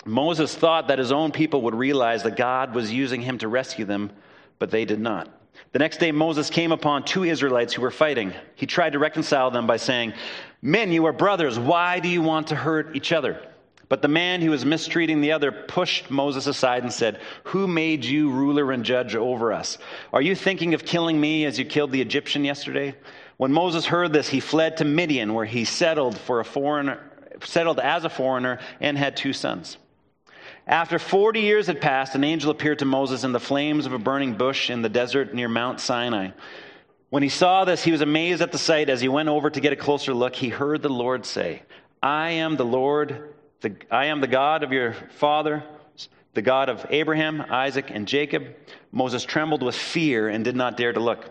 Moses 0.05 0.55
thought 0.55 0.89
that 0.89 0.99
his 0.99 1.13
own 1.13 1.33
people 1.33 1.63
would 1.63 1.75
realize 1.75 2.23
that 2.23 2.37
God 2.37 2.75
was 2.75 2.93
using 2.93 3.21
him 3.21 3.39
to 3.39 3.49
rescue 3.49 3.85
them, 3.85 4.11
but 4.59 4.71
they 4.71 4.85
did 4.85 5.01
not. 5.01 5.29
The 5.73 5.79
next 5.79 5.99
day, 5.99 6.13
Moses 6.13 6.51
came 6.51 6.73
upon 6.73 7.05
two 7.05 7.25
Israelites 7.25 7.75
who 7.75 7.83
were 7.83 7.91
fighting. 7.91 8.33
He 8.55 8.67
tried 8.67 8.93
to 8.93 8.99
reconcile 8.99 9.51
them 9.51 9.67
by 9.67 9.77
saying, 9.77 10.15
Men, 10.63 10.93
you 10.93 11.07
are 11.07 11.13
brothers. 11.13 11.59
Why 11.59 12.01
do 12.01 12.09
you 12.09 12.23
want 12.23 12.49
to 12.49 12.57
hurt 12.57 12.97
each 12.97 13.13
other? 13.13 13.41
But 13.89 14.03
the 14.03 14.09
man 14.09 14.43
who 14.43 14.51
was 14.51 14.65
mistreating 14.65 15.21
the 15.21 15.33
other 15.33 15.51
pushed 15.51 16.11
Moses 16.11 16.47
aside 16.47 16.83
and 16.83 16.93
said, 16.93 17.21
Who 17.45 17.67
made 17.67 18.05
you 18.05 18.31
ruler 18.31 18.71
and 18.71 18.85
judge 18.85 19.15
over 19.17 19.53
us? 19.53 19.79
Are 20.13 20.21
you 20.21 20.35
thinking 20.35 20.75
of 20.75 20.85
killing 20.85 21.19
me 21.21 21.47
as 21.47 21.59
you 21.59 21.65
killed 21.65 21.93
the 21.93 22.03
Egyptian 22.03 22.45
yesterday? 22.45 22.95
When 23.39 23.53
Moses 23.53 23.87
heard 23.87 24.13
this, 24.13 24.29
he 24.29 24.41
fled 24.41 24.77
to 24.79 24.85
Midian, 24.85 25.33
where 25.33 25.47
he 25.47 25.65
settled 25.65 26.19
for 26.19 26.41
a 26.41 26.45
foreigner, 26.45 27.01
settled 27.45 27.81
as 27.81 28.05
a 28.05 28.11
foreigner 28.11 28.59
and 28.81 28.99
had 28.99 29.17
two 29.17 29.33
sons. 29.33 29.79
After 30.69 30.99
40 30.99 31.41
years 31.41 31.67
had 31.67 31.81
passed, 31.81 32.15
an 32.15 32.25
angel 32.25 32.51
appeared 32.51 32.81
to 32.81 32.85
Moses 32.85 33.25
in 33.25 33.33
the 33.33 33.41
flames 33.41 33.87
of 33.87 33.95
a 33.95 33.99
burning 33.99 34.35
bush 34.35 34.69
in 34.69 34.83
the 34.83 34.91
desert 34.91 35.33
near 35.33 35.49
Mount 35.49 35.81
Sinai. 35.81 36.33
When 37.09 37.23
he 37.23 37.31
saw 37.31 37.65
this, 37.65 37.83
he 37.83 37.91
was 37.91 38.03
amazed 38.03 38.43
at 38.43 38.53
the 38.53 38.59
sight. 38.59 38.91
As 38.91 39.01
he 39.01 39.09
went 39.09 39.31
over 39.31 39.49
to 39.49 39.61
get 39.61 39.73
a 39.73 39.77
closer 39.77 40.13
look, 40.13 40.37
he 40.37 40.51
heard 40.51 40.83
the 40.83 40.91
Lord 40.91 41.25
say, 41.25 41.63
I 42.03 42.33
am 42.33 42.57
the 42.57 42.67
Lord, 42.67 43.35
the, 43.63 43.77
I 43.91 44.07
am 44.07 44.21
the 44.21 44.27
God 44.27 44.63
of 44.63 44.71
your 44.71 44.93
father, 44.93 45.65
the 46.35 46.43
God 46.43 46.69
of 46.69 46.85
Abraham, 46.91 47.41
Isaac, 47.49 47.91
and 47.91 48.07
Jacob. 48.07 48.55
Moses 48.93 49.25
trembled 49.25 49.63
with 49.63 49.75
fear 49.75 50.29
and 50.29 50.45
did 50.45 50.55
not 50.55 50.77
dare 50.77 50.93
to 50.93 51.01
look. 51.01 51.31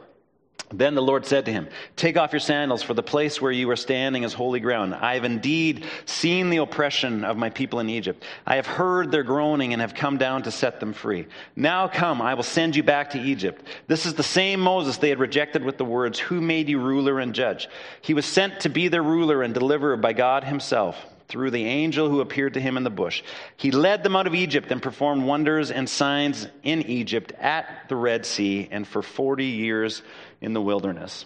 Then 0.74 0.96
the 0.96 1.02
Lord 1.02 1.26
said 1.26 1.46
to 1.46 1.52
him, 1.52 1.70
Take 1.96 2.18
off 2.18 2.34
your 2.34 2.42
sandals, 2.42 2.84
for 2.84 2.94
the 2.94 3.04
place 3.04 3.42
where 3.42 3.52
you 3.52 3.70
are 3.70 3.78
standing 3.78 4.24
is 4.24 4.34
holy 4.34 4.60
ground. 4.60 4.94
I 4.96 5.14
have 5.14 5.24
indeed 5.24 5.86
seen 6.06 6.50
the 6.50 6.58
oppression 6.58 7.24
of 7.24 7.38
my 7.38 7.50
people 7.50 7.80
in 7.80 7.90
Egypt. 7.90 8.24
I 8.46 8.58
have 8.58 8.68
heard 8.68 9.10
their 9.10 9.24
groaning 9.24 9.72
and 9.72 9.82
have 9.82 9.94
come 9.94 10.18
down 10.18 10.44
to 10.44 10.52
set 10.52 10.82
them 10.82 10.92
free. 10.92 11.28
Now 11.56 11.88
come, 11.88 12.22
I 12.22 12.34
will 12.34 12.44
send 12.44 12.76
you 12.76 12.84
back 12.84 13.12
to 13.12 13.20
Egypt. 13.20 13.66
This 13.88 14.06
is 14.06 14.16
the 14.16 14.24
same 14.24 14.60
Moses 14.60 14.98
they 14.98 15.10
had 15.10 15.20
rejected 15.20 15.64
with 15.64 15.78
the 15.78 15.86
words, 15.86 16.20
Who 16.20 16.42
made 16.42 16.68
you 16.68 16.80
ruler 16.80 17.20
and 17.20 17.34
judge? 17.34 17.70
He 18.02 18.14
was 18.14 18.26
sent 18.26 18.60
to 18.62 18.70
be 18.70 18.90
their 18.90 19.04
ruler 19.04 19.44
and 19.44 19.54
deliverer 19.54 19.96
by 19.96 20.12
God 20.12 20.44
himself 20.44 20.98
through 21.27 21.51
the 21.51 21.65
angel 21.65 22.10
who 22.10 22.22
appeared 22.22 22.53
to 22.53 22.62
him 22.62 22.77
in 22.77 22.84
the 22.84 22.89
bush. 22.89 23.22
He 23.57 23.72
led 23.72 24.03
them 24.03 24.15
out 24.15 24.27
of 24.27 24.36
Egypt 24.36 24.72
and 24.72 24.81
performed 24.81 25.24
wonders 25.24 25.72
and 25.72 25.89
signs 25.89 26.48
in 26.63 26.84
Egypt 26.84 27.34
at 27.34 27.89
the 27.89 27.96
Red 27.96 28.25
Sea 28.25 28.67
and 28.72 28.88
for 28.88 29.01
40 29.01 29.46
years 29.46 30.01
in 30.41 30.53
the 30.53 30.62
wilderness. 30.62 31.25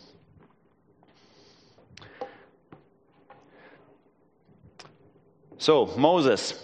So, 5.58 5.86
Moses 5.96 6.58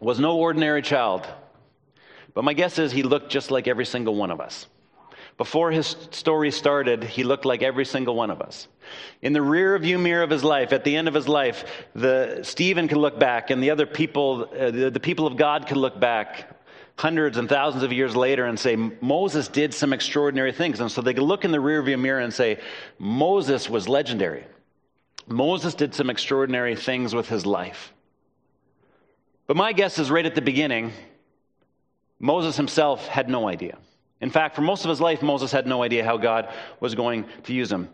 was 0.00 0.18
no 0.18 0.38
ordinary 0.38 0.80
child, 0.80 1.26
but 2.32 2.42
my 2.42 2.54
guess 2.54 2.78
is 2.78 2.90
he 2.90 3.02
looked 3.02 3.30
just 3.30 3.50
like 3.50 3.68
every 3.68 3.84
single 3.84 4.14
one 4.14 4.30
of 4.30 4.40
us. 4.40 4.66
Before 5.36 5.72
his 5.72 5.96
story 6.12 6.50
started, 6.52 7.02
he 7.02 7.24
looked 7.24 7.44
like 7.44 7.62
every 7.62 7.84
single 7.84 8.14
one 8.14 8.30
of 8.30 8.40
us. 8.40 8.68
In 9.20 9.32
the 9.32 9.42
rear 9.42 9.76
view 9.78 9.98
mirror 9.98 10.22
of 10.22 10.30
his 10.30 10.44
life, 10.44 10.72
at 10.72 10.84
the 10.84 10.94
end 10.94 11.08
of 11.08 11.14
his 11.14 11.26
life, 11.26 11.64
the, 11.94 12.40
Stephen 12.42 12.86
could 12.86 12.98
look 12.98 13.18
back, 13.18 13.50
and 13.50 13.62
the 13.62 13.70
other 13.70 13.86
people, 13.86 14.48
uh, 14.56 14.70
the, 14.70 14.90
the 14.90 15.00
people 15.00 15.26
of 15.26 15.36
God 15.36 15.66
could 15.66 15.76
look 15.76 15.98
back 15.98 16.50
hundreds 16.96 17.36
and 17.36 17.48
thousands 17.48 17.82
of 17.82 17.92
years 17.92 18.14
later 18.14 18.44
and 18.44 18.58
say, 18.58 18.76
Moses 18.76 19.48
did 19.48 19.74
some 19.74 19.92
extraordinary 19.92 20.52
things. 20.52 20.80
And 20.80 20.90
so 20.90 21.02
they 21.02 21.14
could 21.14 21.24
look 21.24 21.44
in 21.44 21.50
the 21.50 21.60
rear 21.60 21.82
view 21.82 21.98
mirror 21.98 22.20
and 22.20 22.32
say, 22.32 22.60
Moses 22.98 23.68
was 23.68 23.88
legendary. 23.88 24.44
Moses 25.26 25.74
did 25.74 25.94
some 25.94 26.10
extraordinary 26.10 26.76
things 26.76 27.14
with 27.14 27.28
his 27.28 27.44
life. 27.46 27.92
But 29.46 29.56
my 29.56 29.72
guess 29.72 29.98
is 29.98 30.10
right 30.10 30.24
at 30.24 30.34
the 30.34 30.42
beginning, 30.42 30.92
Moses 32.20 32.56
himself 32.56 33.06
had 33.08 33.28
no 33.28 33.48
idea. 33.48 33.78
In 34.20 34.30
fact, 34.30 34.54
for 34.54 34.62
most 34.62 34.84
of 34.84 34.88
his 34.88 35.00
life, 35.00 35.22
Moses 35.22 35.52
had 35.52 35.66
no 35.66 35.82
idea 35.82 36.04
how 36.04 36.16
God 36.16 36.52
was 36.80 36.94
going 36.94 37.26
to 37.44 37.52
use 37.52 37.70
him. 37.70 37.88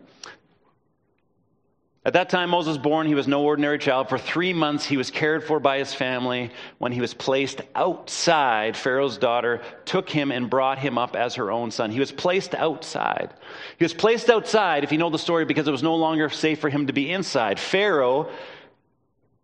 At 2.03 2.13
that 2.13 2.29
time, 2.29 2.49
Moses 2.49 2.69
was 2.69 2.77
born. 2.79 3.05
He 3.05 3.13
was 3.13 3.27
no 3.27 3.43
ordinary 3.43 3.77
child. 3.77 4.09
For 4.09 4.17
three 4.17 4.53
months, 4.53 4.85
he 4.85 4.97
was 4.97 5.11
cared 5.11 5.43
for 5.43 5.59
by 5.59 5.77
his 5.77 5.93
family. 5.93 6.49
When 6.79 6.91
he 6.91 6.99
was 6.99 7.13
placed 7.13 7.61
outside, 7.75 8.75
Pharaoh's 8.75 9.19
daughter 9.19 9.61
took 9.85 10.09
him 10.09 10.31
and 10.31 10.49
brought 10.49 10.79
him 10.79 10.97
up 10.97 11.15
as 11.15 11.35
her 11.35 11.51
own 11.51 11.69
son. 11.69 11.91
He 11.91 11.99
was 11.99 12.11
placed 12.11 12.55
outside. 12.55 13.35
He 13.77 13.85
was 13.85 13.93
placed 13.93 14.31
outside, 14.31 14.83
if 14.83 14.91
you 14.91 14.97
know 14.97 15.11
the 15.11 15.19
story, 15.19 15.45
because 15.45 15.67
it 15.67 15.71
was 15.71 15.83
no 15.83 15.95
longer 15.95 16.27
safe 16.29 16.59
for 16.59 16.69
him 16.69 16.87
to 16.87 16.93
be 16.93 17.11
inside. 17.11 17.59
Pharaoh 17.59 18.31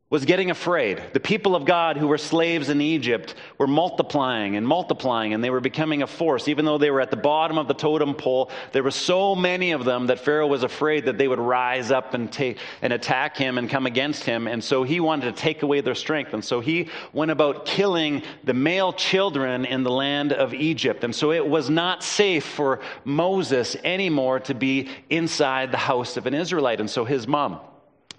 was 0.10 0.24
getting 0.24 0.50
afraid. 0.50 1.04
The 1.12 1.20
people 1.20 1.54
of 1.54 1.66
God 1.66 1.98
who 1.98 2.08
were 2.08 2.18
slaves 2.18 2.70
in 2.70 2.80
Egypt 2.80 3.36
were 3.58 3.68
multiplying 3.68 4.56
and 4.56 4.66
multiplying, 4.66 5.34
and 5.34 5.44
they 5.44 5.50
were 5.50 5.60
becoming 5.60 6.02
a 6.02 6.08
force. 6.08 6.48
Even 6.48 6.64
though 6.64 6.78
they 6.78 6.92
were 6.92 7.02
at 7.02 7.12
the 7.12 7.18
bottom 7.18 7.58
of 7.58 7.68
the 7.68 7.74
totem 7.74 8.14
pole, 8.14 8.50
there 8.72 8.84
were 8.84 8.92
so 8.92 9.36
many 9.36 9.72
of 9.72 9.84
them 9.84 10.08
that 10.08 10.22
Pharaoh 10.22 10.48
was 10.48 10.64
afraid 10.64 11.06
that 11.06 11.18
they 11.18 11.28
would 11.28 11.40
rise 11.40 11.92
up 11.92 12.14
and, 12.14 12.32
take, 12.32 12.58
and 12.82 12.94
attack 12.94 13.36
him 13.36 13.58
and 13.58 13.70
come 13.70 13.86
against 13.86 14.24
him. 14.24 14.48
And 14.48 14.64
so 14.64 14.84
he 14.84 15.02
wanted 15.02 15.36
to 15.36 15.42
take 15.42 15.62
away 15.62 15.82
their 15.82 15.96
strength. 15.96 16.34
And 16.34 16.44
so 16.44 16.62
he 16.62 16.88
went 17.12 17.32
about 17.32 17.66
killing 17.66 18.24
the 18.46 18.54
male 18.54 18.94
children 18.94 19.66
in 19.66 19.84
the 19.84 19.92
land 19.92 20.32
of 20.32 20.54
Egypt. 20.54 21.04
And 21.04 21.14
so 21.14 21.34
it 21.34 21.46
was 21.46 21.70
not 21.70 22.02
safe 22.02 22.46
for 22.46 22.80
Moses 23.04 23.76
anymore 23.84 24.40
to 24.42 24.54
be 24.54 24.90
inside 25.10 25.74
the 25.74 25.78
house 25.78 26.16
of 26.16 26.28
an 26.28 26.34
Israelite. 26.34 26.80
And 26.80 26.90
so 26.90 27.04
his 27.04 27.28
mom, 27.28 27.60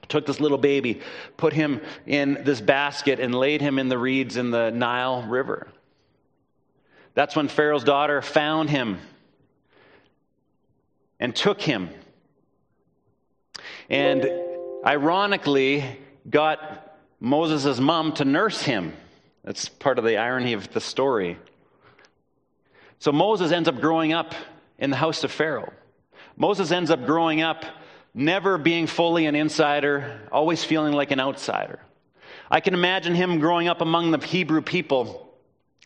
took 0.09 0.27
this 0.27 0.41
little 0.41 0.59
baby, 0.59 1.00
put 1.37 1.53
him 1.53 1.81
in 2.07 2.43
this 2.45 2.61
basket, 2.61 3.21
and 3.21 3.35
laid 3.35 3.61
him 3.61 3.79
in 3.79 3.88
the 3.88 3.99
reeds 3.99 4.37
in 4.37 4.50
the 4.50 4.71
Nile 4.71 5.23
River. 5.23 5.69
That's 7.15 7.35
when 7.35 7.49
Pharaoh's 7.49 7.85
daughter 7.85 8.23
found 8.23 8.71
him 8.71 8.99
and 11.19 11.35
took 11.35 11.61
him. 11.61 11.91
And 13.91 14.31
ironically, 14.85 15.85
got 16.29 16.97
Moses' 17.21 17.81
mom 17.81 18.12
to 18.15 18.25
nurse 18.25 18.62
him. 18.62 18.93
That's 19.45 19.69
part 19.69 19.99
of 19.99 20.05
the 20.05 20.19
irony 20.19 20.53
of 20.53 20.73
the 20.73 20.81
story. 20.81 21.38
So 22.99 23.12
Moses 23.12 23.53
ends 23.53 23.69
up 23.69 23.81
growing 23.81 24.12
up 24.12 24.35
in 24.79 24.91
the 24.91 24.97
house 24.97 25.25
of 25.25 25.33
Pharaoh. 25.33 25.73
Moses 26.37 26.71
ends 26.71 26.91
up 26.91 27.05
growing 27.05 27.41
up 27.43 27.65
never 28.19 28.59
being 28.59 28.89
fully 28.89 29.27
an 29.27 29.37
insider, 29.37 30.21
always 30.33 30.65
feeling 30.65 30.93
like 30.93 31.13
an 31.13 31.21
outsider. 31.21 31.79
I 32.51 32.61
can 32.61 32.75
imagine 32.75 33.15
him 33.15 33.39
growing 33.39 33.69
up 33.69 33.81
among 33.81 34.11
the 34.11 34.19
Hebrew 34.19 34.61
people, 34.61 35.25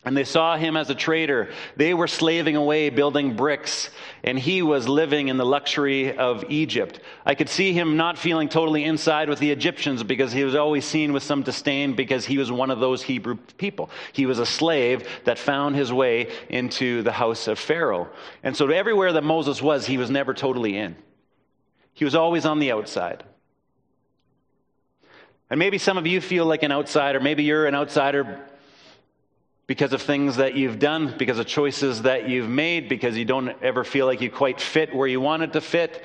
and 0.03 0.17
they 0.17 0.23
saw 0.23 0.57
him 0.57 0.75
as 0.75 0.89
a 0.89 0.95
traitor. 0.95 1.51
They 1.77 1.93
were 1.93 2.07
slaving 2.07 2.55
away, 2.55 2.89
building 2.89 3.35
bricks, 3.35 3.91
and 4.23 4.39
he 4.39 4.63
was 4.63 4.87
living 4.87 5.27
in 5.27 5.37
the 5.37 5.45
luxury 5.45 6.17
of 6.17 6.43
Egypt. 6.49 7.01
I 7.23 7.35
could 7.35 7.49
see 7.49 7.71
him 7.71 7.97
not 7.97 8.17
feeling 8.17 8.49
totally 8.49 8.83
inside 8.83 9.29
with 9.29 9.39
the 9.39 9.51
Egyptians 9.51 10.01
because 10.01 10.31
he 10.31 10.43
was 10.43 10.55
always 10.55 10.85
seen 10.85 11.13
with 11.13 11.23
some 11.23 11.43
disdain 11.43 11.95
because 11.95 12.25
he 12.25 12.39
was 12.39 12.51
one 12.51 12.71
of 12.71 12.79
those 12.79 13.03
Hebrew 13.03 13.35
people. 13.57 13.91
He 14.11 14.25
was 14.25 14.39
a 14.39 14.45
slave 14.45 15.07
that 15.25 15.37
found 15.37 15.75
his 15.75 15.93
way 15.93 16.31
into 16.49 17.03
the 17.03 17.11
house 17.11 17.47
of 17.47 17.59
Pharaoh. 17.59 18.09
And 18.41 18.57
so 18.57 18.67
everywhere 18.69 19.13
that 19.13 19.23
Moses 19.23 19.61
was, 19.61 19.85
he 19.85 19.99
was 19.99 20.09
never 20.09 20.33
totally 20.33 20.77
in. 20.77 20.95
He 21.93 22.05
was 22.05 22.15
always 22.15 22.45
on 22.45 22.59
the 22.59 22.71
outside. 22.71 23.23
And 25.49 25.59
maybe 25.59 25.77
some 25.77 25.97
of 25.97 26.07
you 26.07 26.19
feel 26.19 26.45
like 26.45 26.63
an 26.63 26.71
outsider. 26.71 27.19
Maybe 27.19 27.43
you're 27.43 27.67
an 27.67 27.75
outsider 27.75 28.39
because 29.67 29.93
of 29.93 30.01
things 30.01 30.37
that 30.37 30.55
you've 30.55 30.79
done, 30.79 31.15
because 31.17 31.39
of 31.39 31.45
choices 31.45 32.01
that 32.01 32.27
you've 32.27 32.49
made, 32.49 32.89
because 32.89 33.15
you 33.15 33.25
don't 33.25 33.49
ever 33.61 33.83
feel 33.83 34.05
like 34.05 34.19
you 34.21 34.29
quite 34.29 34.59
fit 34.59 34.93
where 34.93 35.07
you 35.07 35.21
wanted 35.21 35.53
to 35.53 35.61
fit. 35.61 36.03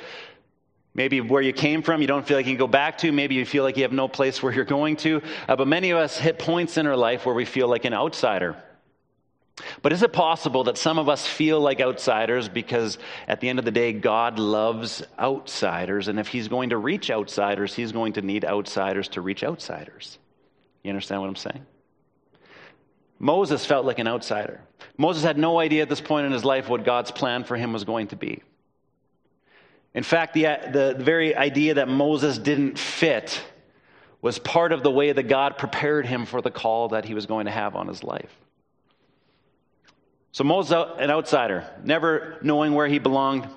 Maybe 0.95 1.21
where 1.21 1.42
you 1.42 1.52
came 1.52 1.83
from, 1.83 2.00
you 2.00 2.07
don't 2.07 2.26
feel 2.26 2.37
like 2.37 2.47
you 2.47 2.52
can 2.52 2.59
go 2.59 2.66
back 2.66 2.99
to. 2.99 3.12
Maybe 3.12 3.37
you 3.37 3.47
feel 3.47 3.64
like 3.64 3.76
you 3.76 3.85
have 3.85 3.92
no 3.92 4.09
place 4.09 4.42
where 4.42 4.52
you're 4.52 4.64
going 4.64 4.97
to. 4.97 5.23
Uh, 5.49 5.57
but 5.57 5.68
many 5.68 5.90
of 5.90 5.99
us 5.99 6.18
hit 6.18 6.38
points 6.38 6.76
in 6.76 6.87
our 6.87 6.97
life 6.97 7.25
where 7.25 7.35
we 7.35 7.45
feel 7.45 7.68
like 7.68 7.85
an 7.85 7.95
outsider. 7.95 8.62
But 9.83 9.93
is 9.93 10.03
it 10.03 10.12
possible 10.12 10.65
that 10.65 10.79
some 10.79 10.99
of 10.99 11.09
us 11.09 11.27
feel 11.27 11.61
like 11.61 11.81
outsiders 11.81 12.49
because 12.49 12.99
at 13.27 13.41
the 13.41 13.49
end 13.49 13.59
of 13.59 13.65
the 13.65 13.71
day, 13.71 13.93
God 13.93 14.38
loves 14.38 15.03
outsiders, 15.19 16.09
and 16.09 16.19
if 16.19 16.29
He's 16.29 16.49
going 16.49 16.71
to 16.71 16.77
reach 16.77 17.11
outsiders, 17.11 17.75
He's 17.75 17.93
going 17.93 18.15
to 18.15 18.23
need 18.23 18.45
outsiders 18.45 19.09
to 19.09 19.21
reach 19.21 19.43
outsiders? 19.43 20.19
You 20.83 20.91
understand 20.91 21.21
what 21.21 21.29
I'm 21.29 21.37
saying? 21.37 21.67
Moses 23.19 23.67
felt 23.67 23.85
like 23.85 23.99
an 23.99 24.07
outsider. 24.07 24.61
Moses 24.97 25.25
had 25.25 25.38
no 25.38 25.59
idea 25.59 25.83
at 25.83 25.88
this 25.88 26.00
point 26.00 26.27
in 26.27 26.33
his 26.33 26.45
life 26.45 26.69
what 26.69 26.85
God's 26.85 27.11
plan 27.11 27.45
for 27.45 27.57
him 27.57 27.73
was 27.73 27.85
going 27.85 28.09
to 28.09 28.17
be. 28.17 28.43
In 29.95 30.05
fact, 30.05 30.35
the, 30.35 30.43
the, 30.43 30.95
very 31.03 31.35
idea 31.35 31.75
that 31.75 31.88
Moses 31.88 32.38
didn't 32.38 32.79
fit 32.79 33.43
was 34.23 34.38
part 34.38 34.73
of 34.73 34.83
the 34.83 34.91
way 34.91 35.11
that 35.11 35.25
God 35.25 35.59
prepared 35.59 36.07
him 36.07 36.27
for 36.27 36.41
the 36.41 36.50
call 36.50 36.88
that 36.88 37.05
he 37.05 37.15
was 37.15 37.27
going 37.27 37.47
to 37.47 37.53
have 37.53 37.75
on 37.75 37.88
his 37.88 38.05
life. 38.05 38.33
So 40.38 40.45
Moses, 40.45 40.73
an 41.00 41.11
outsider, 41.11 41.68
never 41.83 42.38
knowing 42.42 42.73
where 42.73 42.87
he 42.87 43.00
belonged. 43.00 43.49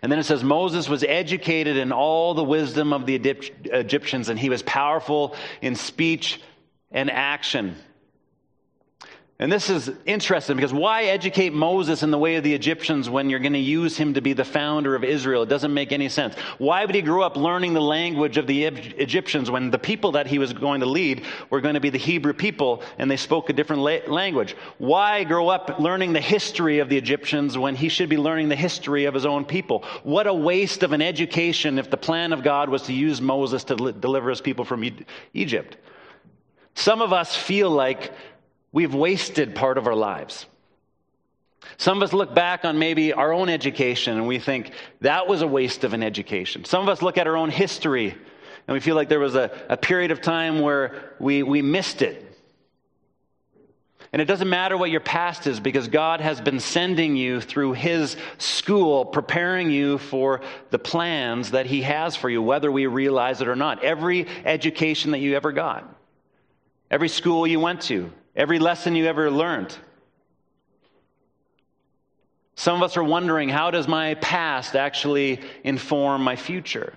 And 0.00 0.12
then 0.12 0.20
it 0.20 0.22
says 0.22 0.44
Moses 0.44 0.88
was 0.88 1.02
educated 1.02 1.76
in 1.76 1.90
all 1.90 2.34
the 2.34 2.44
wisdom 2.44 2.92
of 2.92 3.04
the 3.04 3.16
Egyptians, 3.16 4.28
and 4.28 4.38
he 4.38 4.48
was 4.48 4.62
powerful 4.62 5.34
in 5.60 5.74
speech 5.74 6.40
and 6.92 7.10
action. 7.10 7.74
And 9.38 9.52
this 9.52 9.68
is 9.68 9.90
interesting 10.06 10.56
because 10.56 10.72
why 10.72 11.04
educate 11.04 11.52
Moses 11.52 12.02
in 12.02 12.10
the 12.10 12.16
way 12.16 12.36
of 12.36 12.44
the 12.44 12.54
Egyptians 12.54 13.10
when 13.10 13.28
you're 13.28 13.38
going 13.38 13.52
to 13.52 13.58
use 13.58 13.94
him 13.94 14.14
to 14.14 14.22
be 14.22 14.32
the 14.32 14.46
founder 14.46 14.94
of 14.94 15.04
Israel? 15.04 15.42
It 15.42 15.50
doesn't 15.50 15.74
make 15.74 15.92
any 15.92 16.08
sense. 16.08 16.34
Why 16.56 16.86
would 16.86 16.94
he 16.94 17.02
grow 17.02 17.22
up 17.22 17.36
learning 17.36 17.74
the 17.74 17.82
language 17.82 18.38
of 18.38 18.46
the 18.46 18.64
Egyptians 18.64 19.50
when 19.50 19.70
the 19.70 19.78
people 19.78 20.12
that 20.12 20.26
he 20.26 20.38
was 20.38 20.54
going 20.54 20.80
to 20.80 20.86
lead 20.86 21.26
were 21.50 21.60
going 21.60 21.74
to 21.74 21.80
be 21.80 21.90
the 21.90 21.98
Hebrew 21.98 22.32
people 22.32 22.82
and 22.96 23.10
they 23.10 23.18
spoke 23.18 23.50
a 23.50 23.52
different 23.52 23.82
la- 23.82 24.10
language? 24.10 24.56
Why 24.78 25.22
grow 25.24 25.50
up 25.50 25.78
learning 25.78 26.14
the 26.14 26.20
history 26.20 26.78
of 26.78 26.88
the 26.88 26.96
Egyptians 26.96 27.58
when 27.58 27.76
he 27.76 27.90
should 27.90 28.08
be 28.08 28.16
learning 28.16 28.48
the 28.48 28.56
history 28.56 29.04
of 29.04 29.12
his 29.12 29.26
own 29.26 29.44
people? 29.44 29.84
What 30.02 30.26
a 30.26 30.32
waste 30.32 30.82
of 30.82 30.92
an 30.92 31.02
education 31.02 31.78
if 31.78 31.90
the 31.90 31.98
plan 31.98 32.32
of 32.32 32.42
God 32.42 32.70
was 32.70 32.84
to 32.84 32.94
use 32.94 33.20
Moses 33.20 33.64
to 33.64 33.74
li- 33.74 33.92
deliver 34.00 34.30
his 34.30 34.40
people 34.40 34.64
from 34.64 34.82
e- 34.82 35.04
Egypt. 35.34 35.76
Some 36.74 37.02
of 37.02 37.12
us 37.12 37.36
feel 37.36 37.70
like 37.70 38.12
we've 38.76 38.94
wasted 38.94 39.54
part 39.54 39.78
of 39.78 39.86
our 39.86 39.94
lives. 39.94 40.44
Some 41.78 41.96
of 41.96 42.02
us 42.02 42.12
look 42.12 42.34
back 42.34 42.66
on 42.66 42.78
maybe 42.78 43.14
our 43.14 43.32
own 43.32 43.48
education 43.48 44.18
and 44.18 44.28
we 44.28 44.38
think 44.38 44.70
that 45.00 45.26
was 45.26 45.40
a 45.40 45.46
waste 45.46 45.82
of 45.82 45.94
an 45.94 46.02
education. 46.02 46.66
Some 46.66 46.82
of 46.82 46.90
us 46.90 47.00
look 47.00 47.16
at 47.16 47.26
our 47.26 47.38
own 47.38 47.48
history 47.48 48.10
and 48.10 48.74
we 48.74 48.80
feel 48.80 48.94
like 48.94 49.08
there 49.08 49.18
was 49.18 49.34
a, 49.34 49.50
a 49.70 49.78
period 49.78 50.10
of 50.10 50.20
time 50.20 50.60
where 50.60 51.14
we, 51.18 51.42
we 51.42 51.62
missed 51.62 52.02
it. 52.02 52.22
And 54.12 54.20
it 54.20 54.26
doesn't 54.26 54.50
matter 54.50 54.76
what 54.76 54.90
your 54.90 55.00
past 55.00 55.46
is 55.46 55.58
because 55.58 55.88
God 55.88 56.20
has 56.20 56.42
been 56.42 56.60
sending 56.60 57.16
you 57.16 57.40
through 57.40 57.72
His 57.72 58.14
school, 58.36 59.06
preparing 59.06 59.70
you 59.70 59.96
for 59.96 60.42
the 60.68 60.78
plans 60.78 61.52
that 61.52 61.64
He 61.64 61.80
has 61.80 62.14
for 62.14 62.28
you, 62.28 62.42
whether 62.42 62.70
we 62.70 62.84
realize 62.84 63.40
it 63.40 63.48
or 63.48 63.56
not. 63.56 63.82
Every 63.82 64.26
education 64.44 65.12
that 65.12 65.20
you 65.20 65.34
ever 65.34 65.52
got, 65.52 65.90
every 66.90 67.08
school 67.08 67.46
you 67.46 67.58
went 67.58 67.80
to, 67.82 68.12
every 68.36 68.58
lesson 68.58 68.94
you 68.94 69.06
ever 69.06 69.30
learned. 69.30 69.76
Some 72.54 72.76
of 72.76 72.82
us 72.82 72.96
are 72.96 73.04
wondering 73.04 73.48
how 73.48 73.70
does 73.70 73.86
my 73.86 74.14
past 74.14 74.76
actually 74.76 75.40
inform 75.62 76.22
my 76.22 76.36
future? 76.36 76.94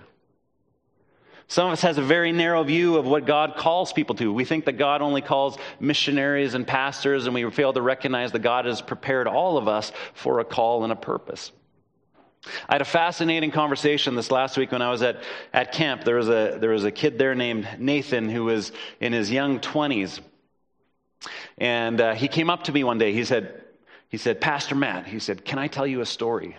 Some 1.48 1.66
of 1.66 1.72
us 1.72 1.82
has 1.82 1.98
a 1.98 2.02
very 2.02 2.30
narrow 2.30 2.62
view 2.62 2.96
of 2.96 3.06
what 3.06 3.26
God 3.26 3.56
calls 3.56 3.92
people 3.92 4.14
to. 4.14 4.32
We 4.32 4.44
think 4.44 4.66
that 4.66 4.78
God 4.78 5.02
only 5.02 5.20
calls 5.20 5.58
missionaries 5.80 6.54
and 6.54 6.64
pastors, 6.64 7.26
and 7.26 7.34
we 7.34 7.50
fail 7.50 7.72
to 7.72 7.82
recognize 7.82 8.30
that 8.32 8.38
God 8.38 8.66
has 8.66 8.80
prepared 8.80 9.26
all 9.26 9.58
of 9.58 9.66
us 9.66 9.90
for 10.14 10.38
a 10.38 10.44
call 10.44 10.84
and 10.84 10.92
a 10.92 10.96
purpose. 10.96 11.50
I 12.68 12.74
had 12.74 12.82
a 12.82 12.86
fascinating 12.86 13.50
conversation 13.50 14.14
this 14.14 14.30
last 14.30 14.56
week 14.56 14.72
when 14.72 14.80
I 14.80 14.90
was 14.90 15.02
at, 15.02 15.22
at 15.52 15.72
camp. 15.72 16.04
There 16.04 16.16
was, 16.16 16.28
a, 16.28 16.56
there 16.58 16.70
was 16.70 16.84
a 16.84 16.92
kid 16.92 17.18
there 17.18 17.34
named 17.34 17.68
Nathan 17.78 18.30
who 18.30 18.44
was 18.44 18.70
in 19.00 19.12
his 19.12 19.30
young 19.30 19.58
20s. 19.58 20.20
And 21.58 22.00
uh, 22.00 22.14
he 22.14 22.28
came 22.28 22.50
up 22.50 22.64
to 22.64 22.72
me 22.72 22.84
one 22.84 22.98
day. 22.98 23.12
He 23.12 23.24
said, 23.24 23.62
he 24.08 24.16
said, 24.16 24.40
Pastor 24.40 24.74
Matt, 24.74 25.06
he 25.06 25.18
said, 25.18 25.44
Can 25.44 25.58
I 25.58 25.68
tell 25.68 25.86
you 25.86 26.00
a 26.00 26.06
story? 26.06 26.56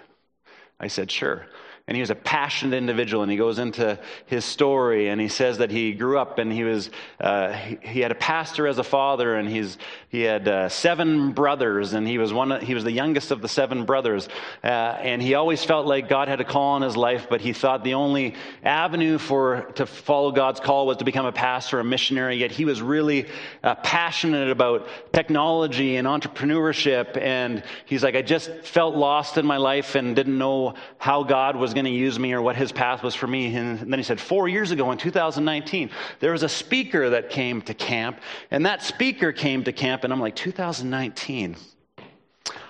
I 0.80 0.88
said, 0.88 1.12
Sure 1.12 1.46
and 1.88 1.96
he 1.96 2.02
was 2.02 2.10
a 2.10 2.16
passionate 2.16 2.78
individual 2.78 3.24
and 3.24 3.32
he 3.32 3.38
goes 3.38 3.58
into 3.58 3.98
his 4.28 4.46
story 4.46 5.10
and 5.10 5.20
he 5.20 5.28
says 5.28 5.58
that 5.58 5.72
he 5.72 5.94
grew 5.94 6.20
up 6.20 6.38
and 6.38 6.52
he 6.54 6.64
was 6.64 6.90
uh, 7.20 7.52
he, 7.52 7.78
he, 7.82 8.00
had 8.00 8.12
a 8.12 8.16
pastor 8.16 8.68
as 8.68 8.78
a 8.78 8.84
father 8.84 9.36
and 9.36 9.50
he's 9.50 9.78
he 10.10 10.22
had 10.22 10.48
uh, 10.48 10.70
seven 10.70 11.32
brothers 11.32 11.94
and 11.94 12.08
he 12.08 12.18
was 12.18 12.32
one 12.32 12.62
he 12.62 12.74
was 12.74 12.84
the 12.84 12.92
youngest 12.92 13.32
of 13.32 13.42
the 13.42 13.48
seven 13.48 13.86
brothers 13.86 14.30
uh, 14.64 14.68
and 14.68 15.22
he 15.22 15.34
always 15.34 15.64
felt 15.64 15.88
like 15.88 16.08
god 16.08 16.28
had 16.28 16.40
a 16.40 16.44
call 16.44 16.74
on 16.74 16.82
his 16.84 16.96
life 16.96 17.28
but 17.30 17.42
he 17.42 17.52
thought 17.52 17.84
the 17.84 17.96
only 17.96 18.36
avenue 18.64 19.18
for 19.18 19.64
to 19.74 19.86
follow 19.86 20.32
god's 20.32 20.60
call 20.60 20.86
was 20.86 20.98
to 20.98 21.06
become 21.06 21.26
a 21.26 21.32
pastor 21.32 21.80
a 21.80 21.84
missionary 21.84 22.38
yet 22.38 22.52
he 22.52 22.64
was 22.64 22.82
really 22.82 23.28
uh, 23.64 23.74
passionate 23.76 24.52
about 24.52 24.88
technology 25.14 25.96
and 25.96 26.08
entrepreneurship 26.08 27.18
and 27.18 27.64
he's 27.86 28.04
like 28.04 28.16
i 28.16 28.22
just 28.22 28.52
felt 28.64 28.96
lost 28.96 29.38
in 29.38 29.46
my 29.46 29.58
life 29.58 29.96
and 29.96 30.16
didn't 30.16 30.38
know 30.38 30.76
how 31.00 31.24
god 31.24 31.56
was 31.56 31.72
was 31.72 31.76
going 31.82 31.94
to 31.94 32.00
use 32.00 32.20
me 32.20 32.34
or 32.34 32.42
what 32.42 32.56
his 32.56 32.72
path 32.72 33.02
was 33.02 33.16
for 33.16 33.28
me. 33.28 33.56
And 33.56 33.80
then 33.80 34.00
he 34.00 34.04
said, 34.04 34.20
Four 34.20 34.48
years 34.48 34.72
ago 34.72 34.92
in 34.92 34.98
2019, 34.98 35.90
there 36.20 36.32
was 36.32 36.44
a 36.44 36.50
speaker 36.50 37.10
that 37.12 37.30
came 37.30 37.62
to 37.64 37.74
camp, 37.74 38.20
and 38.52 38.66
that 38.66 38.84
speaker 38.84 39.32
came 39.32 39.64
to 39.64 39.72
camp, 39.72 40.04
and 40.04 40.14
I'm 40.14 40.20
like, 40.20 40.36
2019. 40.36 41.56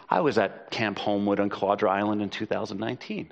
I 0.09 0.19
was 0.19 0.37
at 0.37 0.71
Camp 0.71 0.97
Homewood 0.99 1.39
on 1.39 1.49
Quadra 1.49 1.89
Island 1.89 2.21
in 2.21 2.29
2019. 2.29 3.31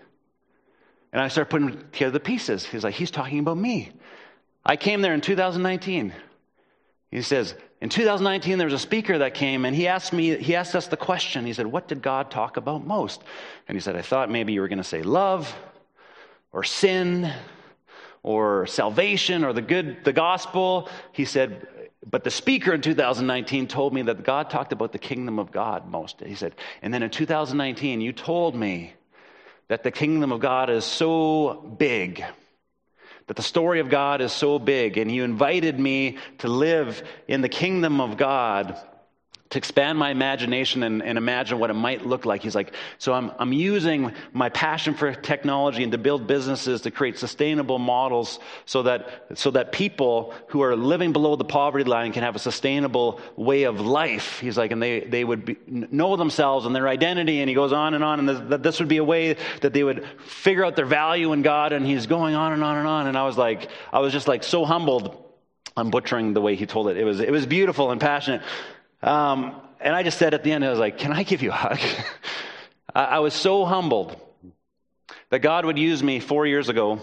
And 1.12 1.21
I 1.21 1.27
started 1.27 1.50
putting 1.50 1.77
together 1.91 2.12
the 2.12 2.19
pieces. 2.19 2.65
He's 2.65 2.83
like, 2.83 2.95
He's 2.95 3.12
talking 3.12 3.39
about 3.39 3.57
me. 3.57 3.91
I 4.65 4.75
came 4.75 5.01
there 5.01 5.13
in 5.13 5.21
2019. 5.21 6.13
He 7.12 7.21
says, 7.21 7.55
in 7.81 7.89
2019, 7.89 8.57
there 8.57 8.67
was 8.67 8.74
a 8.74 8.79
speaker 8.79 9.17
that 9.19 9.33
came 9.33 9.65
and 9.65 9.75
he 9.75 9.88
asked 9.88 10.12
me, 10.12 10.38
he 10.38 10.55
asked 10.55 10.75
us 10.75 10.88
the 10.88 10.98
question. 10.98 11.45
He 11.45 11.53
said, 11.53 11.65
What 11.65 11.88
did 11.88 12.01
God 12.01 12.29
talk 12.29 12.57
about 12.57 12.86
most? 12.86 13.24
And 13.67 13.75
he 13.75 13.79
said, 13.81 13.95
I 13.95 14.01
thought 14.01 14.29
maybe 14.29 14.53
you 14.53 14.62
were 14.62 14.67
going 14.67 14.79
to 14.79 14.83
say 14.83 15.01
love 15.01 15.55
or 16.51 16.63
sin 16.63 17.32
or 18.24 18.68
salvation 18.68 19.44
or 19.44 19.53
the 19.53 19.62
good, 19.62 20.03
the 20.03 20.13
gospel. 20.13 20.89
He 21.12 21.25
said, 21.25 21.68
but 22.06 22.24
the 22.24 22.32
speaker 22.32 22.74
in 22.74 22.82
2019 22.82 23.68
told 23.68 23.94
me 23.94 24.01
that 24.03 24.24
God 24.24 24.50
talked 24.50 24.74
about 24.74 24.91
the 24.91 25.00
kingdom 25.00 25.39
of 25.39 25.51
God 25.51 25.88
most. 25.89 26.22
He 26.22 26.36
said, 26.36 26.56
and 26.82 26.94
then 26.94 27.03
in 27.03 27.10
2019, 27.10 28.01
you 28.01 28.13
told 28.13 28.56
me 28.56 28.94
that 29.68 29.84
the 29.84 29.91
kingdom 29.91 30.32
of 30.32 30.39
God 30.39 30.70
is 30.70 30.86
so 30.86 31.53
big 31.77 32.24
that 33.29 33.36
the 33.36 33.44
story 33.44 33.79
of 33.79 33.91
God 33.91 34.22
is 34.22 34.32
so 34.32 34.58
big, 34.58 34.98
and 34.98 35.12
you 35.12 35.24
invited 35.24 35.79
me 35.79 36.18
to 36.39 36.48
live 36.48 37.08
in 37.27 37.41
the 37.41 37.48
kingdom 37.48 38.01
of 38.01 38.18
God 38.18 38.75
to 39.50 39.57
expand 39.57 39.98
my 39.98 40.12
imagination 40.12 40.83
and, 40.83 41.01
and, 41.01 41.18
imagine 41.18 41.57
what 41.57 41.72
it 41.72 41.74
might 41.74 42.05
look 42.05 42.24
like. 42.24 42.44
He's 42.44 42.53
like, 42.53 42.74
so 43.00 43.14
I'm, 43.14 43.31
I'm 43.40 43.51
using 43.51 44.14
my 44.31 44.50
passion 44.50 44.94
for 44.94 45.12
technology 45.12 45.81
and 45.81 45.92
to 45.92 45.98
build 45.98 46.27
businesses 46.27 46.81
to 46.81 46.92
create 46.92 47.18
sustainable 47.18 47.79
models 47.79 48.40
so 48.66 48.83
that, 48.83 49.25
so 49.33 49.50
that 49.51 49.72
people 49.72 50.35
who 50.50 50.62
are 50.62 50.75
living 50.75 51.14
below 51.14 51.35
the 51.35 51.46
poverty 51.46 51.83
line 51.83 52.14
can 52.14 52.22
have 52.22 52.35
a 52.35 52.40
sustainable 52.40 53.20
way 53.35 53.64
of 53.64 53.81
life. 53.81 54.40
He's 54.40 54.55
like, 54.55 54.72
and 54.72 54.81
they, 54.81 55.00
they 55.00 55.24
would 55.24 55.46
be, 55.46 55.57
know 55.66 56.16
themselves 56.16 56.68
and 56.68 56.75
their 56.75 56.88
identity. 56.88 57.40
And 57.40 57.50
he 57.50 57.55
goes 57.55 57.74
on 57.74 57.96
and 57.96 58.03
on. 58.03 58.20
And 58.20 58.29
this, 58.29 58.62
this 58.62 58.79
would 58.79 58.90
be 58.90 58.98
a 58.98 59.03
way 59.03 59.35
that 59.62 59.74
they 59.74 59.83
would 59.83 60.05
figure 60.27 60.64
out 60.64 60.75
their 60.75 60.85
value 60.85 61.33
in 61.33 61.42
God. 61.42 61.74
And 61.74 61.88
he's 61.88 62.05
going 62.05 62.35
on 62.35 62.53
and 62.53 62.64
on 62.64 62.77
and 62.77 62.88
on. 62.88 63.07
And 63.07 63.18
I 63.18 63.25
was 63.25 63.38
like, 63.38 63.68
I 63.92 64.00
was 64.00 64.14
just 64.14 64.27
like 64.27 64.44
so 64.44 64.64
humbled. 64.64 65.25
I'm 65.75 65.90
butchering 65.90 66.33
the 66.33 66.42
way 66.42 66.55
he 66.55 66.68
told 66.68 66.90
it. 66.90 66.98
It 66.98 67.03
was, 67.03 67.20
it 67.20 67.31
was 67.31 67.48
beautiful 67.48 67.90
and 67.90 68.00
passionate. 68.00 68.44
Um, 69.01 69.62
and 69.79 69.96
I 69.96 70.03
just 70.03 70.18
said 70.18 70.33
at 70.33 70.44
the 70.44 70.51
end, 70.51 70.66
I 70.66 70.70
was 70.70 70.79
like, 70.79 70.98
Can 70.98 71.12
I 71.12 71.24
give 71.24 71.42
you 71.42 71.51
a 71.51 71.55
hug? 71.55 71.79
I, 72.96 73.03
I, 73.03 73.20
was 73.20 73.33
so 73.33 73.66
humbled 73.66 74.20
that 75.29 75.40
God 75.40 75.66
would 75.66 75.77
use 75.77 76.03
me 76.03 76.20
four 76.20 76.46
years 76.46 76.70
ago 76.70 77.00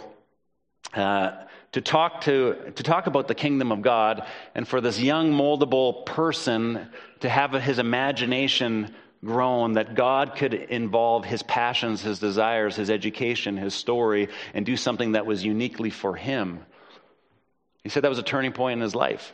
uh, 0.94 1.44
to, 1.72 1.80
talk 1.80 2.22
to, 2.22 2.72
to 2.74 2.82
talk 2.82 3.06
about 3.06 3.28
the 3.28 3.34
kingdom 3.34 3.72
of 3.72 3.82
God 3.82 4.26
and 4.54 4.66
for 4.66 4.80
this 4.80 5.00
young, 5.00 5.32
moldable 5.32 6.04
person 6.04 6.88
to 7.20 7.28
have 7.28 7.52
his 7.52 7.78
imagination 7.78 8.94
grown 9.24 9.74
that 9.74 9.94
God 9.94 10.36
could 10.36 10.54
involve 10.54 11.24
his 11.24 11.42
passions, 11.42 12.02
his 12.02 12.18
desires, 12.18 12.76
his 12.76 12.90
education, 12.90 13.56
his 13.56 13.74
story, 13.74 14.28
and 14.54 14.66
do 14.66 14.76
something 14.76 15.12
that 15.12 15.26
was 15.26 15.44
uniquely 15.44 15.90
for 15.90 16.14
him. 16.14 16.60
He 17.82 17.88
said 17.88 18.04
that 18.04 18.08
was 18.08 18.18
a 18.18 18.22
turning 18.24 18.52
point 18.52 18.78
in 18.78 18.82
his 18.82 18.94
life. 18.94 19.32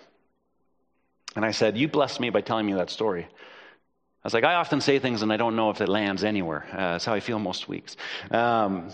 And 1.35 1.45
I 1.45 1.51
said, 1.51 1.77
You 1.77 1.89
blessed 1.89 2.21
me 2.21 2.31
by 2.31 2.41
telling 2.41 2.67
me 2.67 2.75
that 2.75 2.91
story. 2.91 3.25
I 3.25 4.27
was 4.27 4.35
like, 4.35 4.45
I 4.45 4.55
often 4.55 4.81
say 4.81 4.99
things 4.99 5.23
and 5.23 5.33
I 5.33 5.37
don't 5.37 5.57
know 5.57 5.71
if 5.71 5.81
it 5.81 5.89
lands 5.89 6.23
anywhere. 6.23 6.65
Uh, 6.71 6.77
that's 6.93 7.05
how 7.05 7.15
I 7.15 7.21
feel 7.21 7.41
most 7.41 7.69
weeks. 7.69 7.97
Um, 8.31 8.91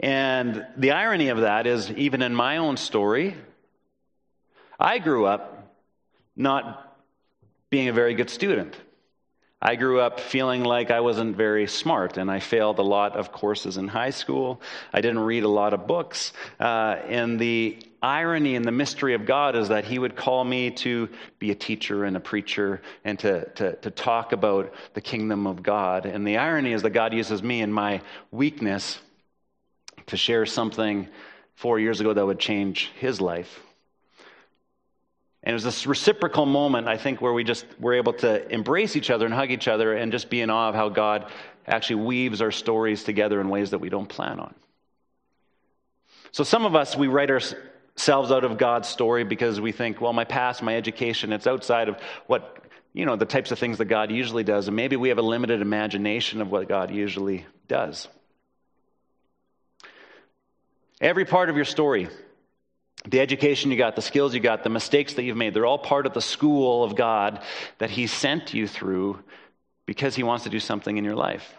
and 0.00 0.66
the 0.76 0.90
irony 0.90 1.28
of 1.28 1.42
that 1.42 1.68
is, 1.68 1.92
even 1.92 2.20
in 2.20 2.34
my 2.34 2.56
own 2.56 2.76
story, 2.76 3.36
I 4.80 4.98
grew 4.98 5.26
up 5.26 5.76
not 6.34 6.98
being 7.70 7.88
a 7.88 7.92
very 7.92 8.14
good 8.14 8.30
student. 8.30 8.76
I 9.66 9.76
grew 9.76 9.98
up 9.98 10.20
feeling 10.20 10.62
like 10.62 10.90
I 10.90 11.00
wasn't 11.00 11.36
very 11.36 11.66
smart, 11.66 12.18
and 12.18 12.30
I 12.30 12.38
failed 12.38 12.78
a 12.78 12.82
lot 12.82 13.16
of 13.16 13.32
courses 13.32 13.78
in 13.78 13.88
high 13.88 14.10
school. 14.10 14.60
I 14.92 15.00
didn't 15.00 15.20
read 15.20 15.42
a 15.42 15.48
lot 15.48 15.72
of 15.72 15.86
books. 15.86 16.34
Uh, 16.60 16.96
and 17.08 17.40
the 17.40 17.78
irony 18.02 18.56
and 18.56 18.64
the 18.66 18.72
mystery 18.72 19.14
of 19.14 19.24
God 19.24 19.56
is 19.56 19.68
that 19.68 19.86
He 19.86 19.98
would 19.98 20.16
call 20.16 20.44
me 20.44 20.70
to 20.72 21.08
be 21.38 21.50
a 21.50 21.54
teacher 21.54 22.04
and 22.04 22.14
a 22.14 22.20
preacher 22.20 22.82
and 23.06 23.18
to, 23.20 23.48
to, 23.52 23.76
to 23.76 23.90
talk 23.90 24.32
about 24.32 24.74
the 24.92 25.00
kingdom 25.00 25.46
of 25.46 25.62
God. 25.62 26.04
And 26.04 26.26
the 26.26 26.36
irony 26.36 26.74
is 26.74 26.82
that 26.82 26.90
God 26.90 27.14
uses 27.14 27.42
me 27.42 27.62
in 27.62 27.72
my 27.72 28.02
weakness 28.30 29.00
to 30.08 30.18
share 30.18 30.44
something 30.44 31.08
four 31.54 31.78
years 31.80 32.00
ago 32.00 32.12
that 32.12 32.26
would 32.26 32.38
change 32.38 32.90
His 32.98 33.18
life. 33.18 33.60
And 35.44 35.52
it 35.52 35.54
was 35.54 35.64
this 35.64 35.86
reciprocal 35.86 36.46
moment, 36.46 36.88
I 36.88 36.96
think, 36.96 37.20
where 37.20 37.34
we 37.34 37.44
just 37.44 37.66
were 37.78 37.92
able 37.92 38.14
to 38.14 38.50
embrace 38.50 38.96
each 38.96 39.10
other 39.10 39.26
and 39.26 39.34
hug 39.34 39.50
each 39.50 39.68
other 39.68 39.92
and 39.92 40.10
just 40.10 40.30
be 40.30 40.40
in 40.40 40.48
awe 40.48 40.70
of 40.70 40.74
how 40.74 40.88
God 40.88 41.30
actually 41.66 42.02
weaves 42.02 42.40
our 42.40 42.50
stories 42.50 43.04
together 43.04 43.42
in 43.42 43.50
ways 43.50 43.70
that 43.70 43.78
we 43.78 43.90
don't 43.90 44.08
plan 44.08 44.40
on. 44.40 44.54
So 46.32 46.44
some 46.44 46.64
of 46.64 46.74
us, 46.74 46.96
we 46.96 47.08
write 47.08 47.30
ourselves 47.30 48.32
out 48.32 48.44
of 48.44 48.56
God's 48.56 48.88
story 48.88 49.22
because 49.22 49.60
we 49.60 49.70
think, 49.70 50.00
well, 50.00 50.14
my 50.14 50.24
past, 50.24 50.62
my 50.62 50.74
education, 50.76 51.30
it's 51.30 51.46
outside 51.46 51.90
of 51.90 51.98
what, 52.26 52.64
you 52.94 53.04
know, 53.04 53.16
the 53.16 53.26
types 53.26 53.52
of 53.52 53.58
things 53.58 53.76
that 53.78 53.84
God 53.84 54.10
usually 54.10 54.44
does. 54.44 54.66
And 54.66 54.74
maybe 54.74 54.96
we 54.96 55.10
have 55.10 55.18
a 55.18 55.22
limited 55.22 55.60
imagination 55.60 56.40
of 56.40 56.50
what 56.50 56.68
God 56.70 56.90
usually 56.90 57.44
does. 57.68 58.08
Every 61.02 61.26
part 61.26 61.50
of 61.50 61.56
your 61.56 61.66
story 61.66 62.08
the 63.08 63.20
education 63.20 63.70
you 63.70 63.76
got, 63.76 63.96
the 63.96 64.02
skills 64.02 64.34
you 64.34 64.40
got, 64.40 64.64
the 64.64 64.70
mistakes 64.70 65.14
that 65.14 65.24
you've 65.24 65.36
made, 65.36 65.54
they're 65.54 65.66
all 65.66 65.78
part 65.78 66.06
of 66.06 66.14
the 66.14 66.22
school 66.22 66.82
of 66.82 66.96
God 66.96 67.42
that 67.78 67.90
He 67.90 68.06
sent 68.06 68.54
you 68.54 68.66
through 68.66 69.20
because 69.86 70.16
He 70.16 70.22
wants 70.22 70.44
to 70.44 70.50
do 70.50 70.60
something 70.60 70.96
in 70.96 71.04
your 71.04 71.14
life. 71.14 71.54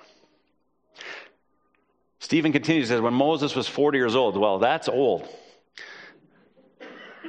Stephen 2.20 2.52
continues, 2.52 2.88
says, 2.88 3.02
when 3.02 3.14
Moses 3.14 3.56
was 3.56 3.68
40 3.68 3.98
years 3.98 4.16
old, 4.16 4.36
well, 4.38 4.58
that's 4.58 4.90
old. 4.90 5.28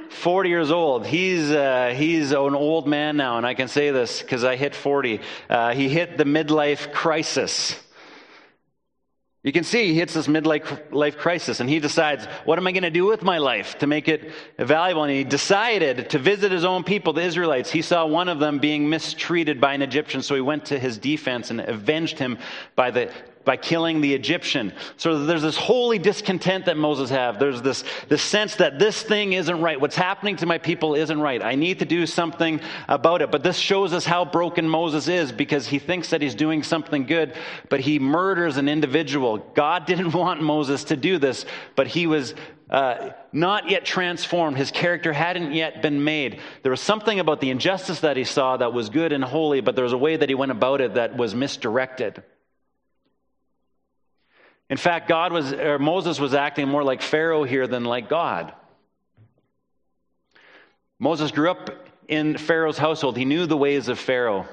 40 0.09 0.49
years 0.49 0.71
old. 0.71 1.05
He's, 1.05 1.51
uh, 1.51 1.93
he's 1.95 2.31
an 2.31 2.55
old 2.55 2.87
man 2.87 3.17
now, 3.17 3.37
and 3.37 3.45
I 3.45 3.53
can 3.53 3.67
say 3.67 3.91
this 3.91 4.21
because 4.21 4.43
I 4.43 4.55
hit 4.55 4.73
40. 4.73 5.19
Uh, 5.49 5.73
he 5.73 5.89
hit 5.89 6.17
the 6.17 6.23
midlife 6.23 6.91
crisis. 6.91 7.75
You 9.47 9.53
can 9.53 9.63
see 9.63 9.87
he 9.87 9.93
hits 9.93 10.13
this 10.13 10.27
midlife 10.27 11.17
crisis 11.17 11.61
and 11.61 11.69
he 11.69 11.79
decides, 11.79 12.25
what 12.43 12.59
am 12.59 12.67
I 12.67 12.73
going 12.73 12.83
to 12.83 12.89
do 12.89 13.05
with 13.05 13.23
my 13.23 13.37
life 13.37 13.77
to 13.77 13.87
make 13.87 14.09
it 14.09 14.33
valuable? 14.59 15.03
And 15.03 15.11
he 15.13 15.23
decided 15.23 16.09
to 16.09 16.19
visit 16.19 16.51
his 16.51 16.65
own 16.65 16.83
people, 16.83 17.13
the 17.13 17.21
Israelites. 17.21 17.71
He 17.71 17.81
saw 17.81 18.05
one 18.05 18.27
of 18.27 18.39
them 18.39 18.59
being 18.59 18.89
mistreated 18.89 19.61
by 19.61 19.73
an 19.73 19.81
Egyptian, 19.81 20.21
so 20.21 20.35
he 20.35 20.41
went 20.41 20.65
to 20.65 20.77
his 20.77 20.97
defense 20.97 21.49
and 21.49 21.61
avenged 21.61 22.19
him 22.19 22.39
by 22.75 22.91
the 22.91 23.09
by 23.47 23.55
killing 23.55 24.01
the 24.01 24.13
Egyptian. 24.13 24.73
So 24.97 25.25
there's 25.25 25.41
this 25.41 25.55
holy 25.55 25.97
discontent 25.97 26.65
that 26.65 26.75
Moses 26.75 27.09
have. 27.09 27.39
There's 27.39 27.61
this, 27.61 27.85
this 28.09 28.21
sense 28.21 28.57
that 28.57 28.77
this 28.77 29.01
thing 29.01 29.31
isn't 29.31 29.61
right. 29.61 29.79
What's 29.79 29.95
happening 29.95 30.35
to 30.35 30.45
my 30.45 30.57
people 30.57 30.95
isn't 30.95 31.19
right. 31.19 31.41
I 31.41 31.55
need 31.55 31.79
to 31.79 31.85
do 31.85 32.05
something 32.05 32.59
about 32.89 33.21
it. 33.21 33.31
But 33.31 33.43
this 33.43 33.57
shows 33.57 33.93
us 33.93 34.05
how 34.05 34.25
broken 34.25 34.67
Moses 34.67 35.07
is 35.07 35.31
because 35.31 35.65
he 35.65 35.79
thinks 35.79 36.09
that 36.09 36.21
he's 36.21 36.35
doing 36.35 36.61
something 36.61 37.05
good, 37.05 37.35
but 37.69 37.79
he 37.79 37.99
murders 37.99 38.57
an 38.57 38.67
individual. 38.67 39.37
God 39.37 39.85
didn't 39.85 40.11
want 40.13 40.43
Moses 40.43 40.83
to 40.83 40.97
do 40.97 41.17
this, 41.17 41.45
but 41.77 41.87
he 41.87 42.05
was 42.05 42.35
uh, 42.69 43.11
not 43.31 43.69
yet 43.69 43.85
transformed. 43.85 44.57
His 44.57 44.71
character 44.71 45.13
hadn't 45.13 45.53
yet 45.53 45.81
been 45.81 46.03
made. 46.03 46.41
There 46.63 46.69
was 46.69 46.81
something 46.81 47.21
about 47.21 47.39
the 47.39 47.49
injustice 47.49 48.01
that 48.01 48.17
he 48.17 48.25
saw 48.25 48.57
that 48.57 48.73
was 48.73 48.89
good 48.89 49.13
and 49.13 49.23
holy, 49.23 49.61
but 49.61 49.75
there 49.75 49.85
was 49.85 49.93
a 49.93 49.97
way 49.97 50.17
that 50.17 50.27
he 50.27 50.35
went 50.35 50.51
about 50.51 50.81
it 50.81 50.95
that 50.95 51.15
was 51.15 51.33
misdirected. 51.33 52.23
In 54.69 54.77
fact, 54.77 55.07
God 55.07 55.31
was, 55.31 55.53
or 55.53 55.79
Moses 55.79 56.19
was 56.19 56.33
acting 56.33 56.67
more 56.67 56.83
like 56.83 57.01
Pharaoh 57.01 57.43
here 57.43 57.67
than 57.67 57.85
like 57.85 58.09
God. 58.09 58.53
Moses 60.99 61.31
grew 61.31 61.49
up 61.49 61.69
in 62.07 62.37
Pharaoh's 62.37 62.77
household. 62.77 63.17
He 63.17 63.25
knew 63.25 63.45
the 63.45 63.57
ways 63.57 63.87
of 63.87 63.99
Pharaoh. 63.99 64.45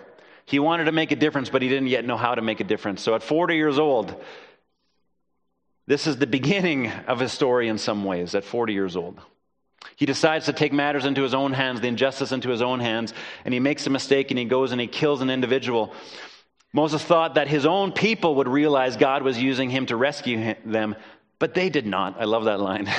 He 0.44 0.58
wanted 0.58 0.84
to 0.84 0.92
make 0.92 1.10
a 1.10 1.16
difference, 1.16 1.48
but 1.48 1.62
he 1.62 1.68
didn't 1.68 1.88
yet 1.88 2.04
know 2.04 2.16
how 2.16 2.34
to 2.34 2.42
make 2.42 2.60
a 2.60 2.64
difference. 2.64 3.02
So 3.02 3.14
at 3.14 3.22
40 3.22 3.56
years 3.56 3.78
old, 3.78 4.22
this 5.86 6.06
is 6.06 6.16
the 6.16 6.26
beginning 6.26 6.90
of 7.06 7.18
his 7.18 7.32
story 7.32 7.68
in 7.68 7.78
some 7.78 8.04
ways, 8.04 8.34
at 8.34 8.44
40 8.44 8.72
years 8.72 8.96
old. 8.96 9.20
He 9.96 10.06
decides 10.06 10.46
to 10.46 10.52
take 10.52 10.72
matters 10.72 11.04
into 11.04 11.22
his 11.22 11.34
own 11.34 11.52
hands, 11.52 11.80
the 11.80 11.88
injustice 11.88 12.32
into 12.32 12.48
his 12.48 12.62
own 12.62 12.80
hands, 12.80 13.12
and 13.44 13.52
he 13.52 13.60
makes 13.60 13.86
a 13.86 13.90
mistake 13.90 14.30
and 14.30 14.38
he 14.38 14.44
goes 14.44 14.72
and 14.72 14.80
he 14.80 14.86
kills 14.86 15.20
an 15.20 15.30
individual. 15.30 15.94
Moses 16.74 17.04
thought 17.04 17.36
that 17.36 17.46
his 17.46 17.66
own 17.66 17.92
people 17.92 18.34
would 18.34 18.48
realize 18.48 18.96
God 18.96 19.22
was 19.22 19.40
using 19.40 19.70
him 19.70 19.86
to 19.86 19.96
rescue 19.96 20.56
them, 20.66 20.96
but 21.38 21.54
they 21.54 21.70
did 21.70 21.86
not. 21.86 22.20
I 22.20 22.24
love 22.24 22.46
that 22.46 22.58
line. 22.58 22.92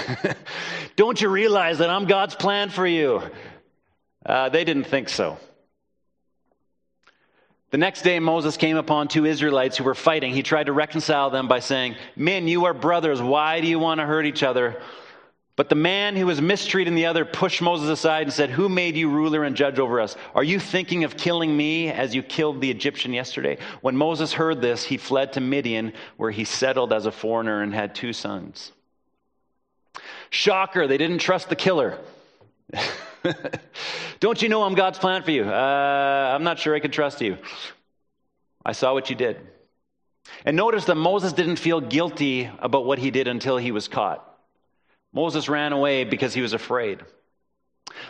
Don't 0.95 1.19
you 1.19 1.27
realize 1.27 1.79
that 1.79 1.89
I'm 1.89 2.05
God's 2.05 2.35
plan 2.35 2.69
for 2.69 2.87
you? 2.87 3.21
Uh, 4.25 4.47
they 4.47 4.63
didn't 4.63 4.85
think 4.85 5.09
so. 5.09 5.37
The 7.71 7.77
next 7.77 8.03
day, 8.03 8.17
Moses 8.19 8.55
came 8.55 8.77
upon 8.77 9.09
two 9.09 9.25
Israelites 9.25 9.75
who 9.75 9.83
were 9.83 9.93
fighting. 9.93 10.31
He 10.31 10.41
tried 10.41 10.67
to 10.67 10.73
reconcile 10.73 11.29
them 11.29 11.49
by 11.49 11.59
saying, 11.59 11.97
Men, 12.15 12.47
you 12.47 12.65
are 12.65 12.73
brothers. 12.73 13.21
Why 13.21 13.59
do 13.59 13.67
you 13.67 13.77
want 13.77 13.99
to 13.99 14.05
hurt 14.05 14.25
each 14.25 14.41
other? 14.41 14.81
But 15.55 15.69
the 15.69 15.75
man 15.75 16.17
who 16.17 16.25
was 16.25 16.41
mistreating 16.41 16.95
the 16.95 17.05
other 17.05 17.23
pushed 17.23 17.61
Moses 17.61 17.89
aside 17.89 18.23
and 18.23 18.33
said, 18.33 18.49
Who 18.49 18.67
made 18.67 18.97
you 18.97 19.09
ruler 19.09 19.43
and 19.43 19.55
judge 19.55 19.79
over 19.79 20.01
us? 20.01 20.17
Are 20.33 20.43
you 20.43 20.59
thinking 20.59 21.05
of 21.05 21.15
killing 21.15 21.55
me 21.55 21.89
as 21.89 22.13
you 22.13 22.23
killed 22.23 22.59
the 22.59 22.71
Egyptian 22.71 23.13
yesterday? 23.13 23.57
When 23.79 23.95
Moses 23.95 24.33
heard 24.33 24.61
this, 24.61 24.83
he 24.83 24.97
fled 24.97 25.33
to 25.33 25.41
Midian, 25.41 25.93
where 26.17 26.31
he 26.31 26.43
settled 26.43 26.91
as 26.91 27.05
a 27.05 27.11
foreigner 27.11 27.61
and 27.61 27.73
had 27.73 27.95
two 27.95 28.11
sons. 28.11 28.73
Shocker, 30.29 30.87
they 30.87 30.97
didn't 30.97 31.19
trust 31.19 31.47
the 31.47 31.55
killer. 31.55 31.99
Don't 34.19 34.41
you 34.41 34.49
know 34.49 34.63
I'm 34.63 34.75
God's 34.75 34.99
plan 34.99 35.23
for 35.23 35.31
you? 35.31 35.45
Uh, 35.45 36.33
I'm 36.35 36.43
not 36.43 36.59
sure 36.59 36.75
I 36.75 36.79
can 36.79 36.91
trust 36.91 37.21
you. 37.21 37.37
I 38.65 38.73
saw 38.73 38.93
what 38.93 39.09
you 39.09 39.15
did. 39.15 39.39
And 40.43 40.57
notice 40.57 40.85
that 40.85 40.95
Moses 40.95 41.31
didn't 41.31 41.57
feel 41.57 41.79
guilty 41.79 42.49
about 42.59 42.85
what 42.85 42.99
he 42.99 43.09
did 43.09 43.29
until 43.29 43.57
he 43.57 43.71
was 43.71 43.87
caught. 43.87 44.24
Moses 45.15 45.47
ran 45.47 45.71
away 45.71 46.03
because 46.03 46.33
he 46.33 46.41
was 46.41 46.53
afraid. 46.53 46.99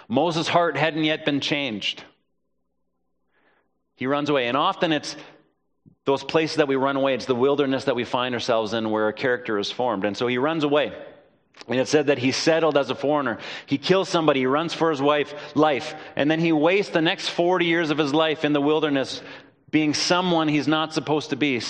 Moses' 0.09 0.47
heart 0.47 0.75
hadn't 0.75 1.03
yet 1.03 1.23
been 1.23 1.39
changed. 1.39 2.03
He 3.95 4.07
runs 4.07 4.29
away. 4.29 4.47
And 4.47 4.57
often 4.57 4.91
it's 4.91 5.15
those 6.05 6.23
places 6.23 6.57
that 6.57 6.67
we 6.67 6.75
run 6.75 6.95
away, 6.95 7.13
it's 7.13 7.25
the 7.25 7.35
wilderness 7.35 7.85
that 7.85 7.95
we 7.95 8.03
find 8.03 8.33
ourselves 8.33 8.73
in 8.73 8.89
where 8.89 9.07
a 9.07 9.13
character 9.13 9.59
is 9.59 9.71
formed. 9.71 10.03
And 10.03 10.17
so 10.17 10.25
he 10.25 10.39
runs 10.39 10.63
away. 10.63 10.93
And 11.67 11.79
it 11.79 11.87
said 11.87 12.07
that 12.07 12.17
he 12.17 12.31
settled 12.31 12.77
as 12.77 12.89
a 12.89 12.95
foreigner. 12.95 13.37
He 13.67 13.77
kills 13.77 14.09
somebody, 14.09 14.41
he 14.41 14.45
runs 14.47 14.73
for 14.73 14.89
his 14.89 15.01
wife, 15.01 15.55
life, 15.55 15.95
and 16.15 16.29
then 16.29 16.39
he 16.39 16.51
wastes 16.51 16.91
the 16.91 17.01
next 17.01 17.29
40 17.29 17.65
years 17.65 17.91
of 17.91 17.97
his 17.97 18.13
life 18.13 18.43
in 18.43 18.51
the 18.51 18.61
wilderness 18.61 19.21
being 19.69 19.93
someone 19.93 20.47
he's 20.47 20.67
not 20.67 20.93
supposed 20.93 21.29
to 21.29 21.35
be. 21.35 21.61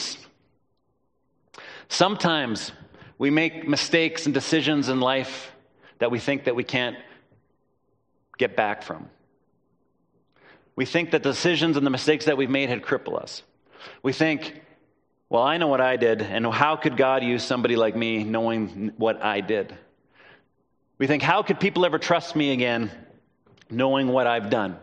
Sometimes 1.87 2.71
we 3.17 3.29
make 3.29 3.67
mistakes 3.67 4.25
and 4.25 4.33
decisions 4.33 4.89
in 4.89 4.99
life 4.99 5.51
that 5.99 6.11
we 6.11 6.19
think 6.19 6.45
that 6.45 6.55
we 6.55 6.63
can't 6.63 6.97
get 8.37 8.55
back 8.55 8.83
from. 8.83 9.09
We 10.75 10.85
think 10.85 11.11
that 11.11 11.23
the 11.23 11.29
decisions 11.29 11.77
and 11.77 11.85
the 11.85 11.91
mistakes 11.91 12.25
that 12.25 12.35
we've 12.35 12.49
made 12.49 12.69
had 12.69 12.81
crippled 12.81 13.17
us. 13.21 13.43
We 14.03 14.11
think, 14.11 14.61
well, 15.29 15.43
I 15.43 15.57
know 15.57 15.67
what 15.67 15.79
I 15.79 15.95
did, 15.95 16.21
and 16.21 16.45
how 16.47 16.75
could 16.75 16.97
God 16.97 17.23
use 17.23 17.43
somebody 17.43 17.75
like 17.75 17.95
me 17.95 18.23
knowing 18.23 18.91
what 18.97 19.23
I 19.23 19.41
did? 19.41 19.75
We 20.97 21.07
think, 21.07 21.23
how 21.23 21.43
could 21.43 21.59
people 21.59 21.85
ever 21.85 21.97
trust 21.97 22.35
me 22.35 22.51
again 22.51 22.91
knowing 23.69 24.09
what 24.09 24.27
I've 24.27 24.49
done? 24.49 24.77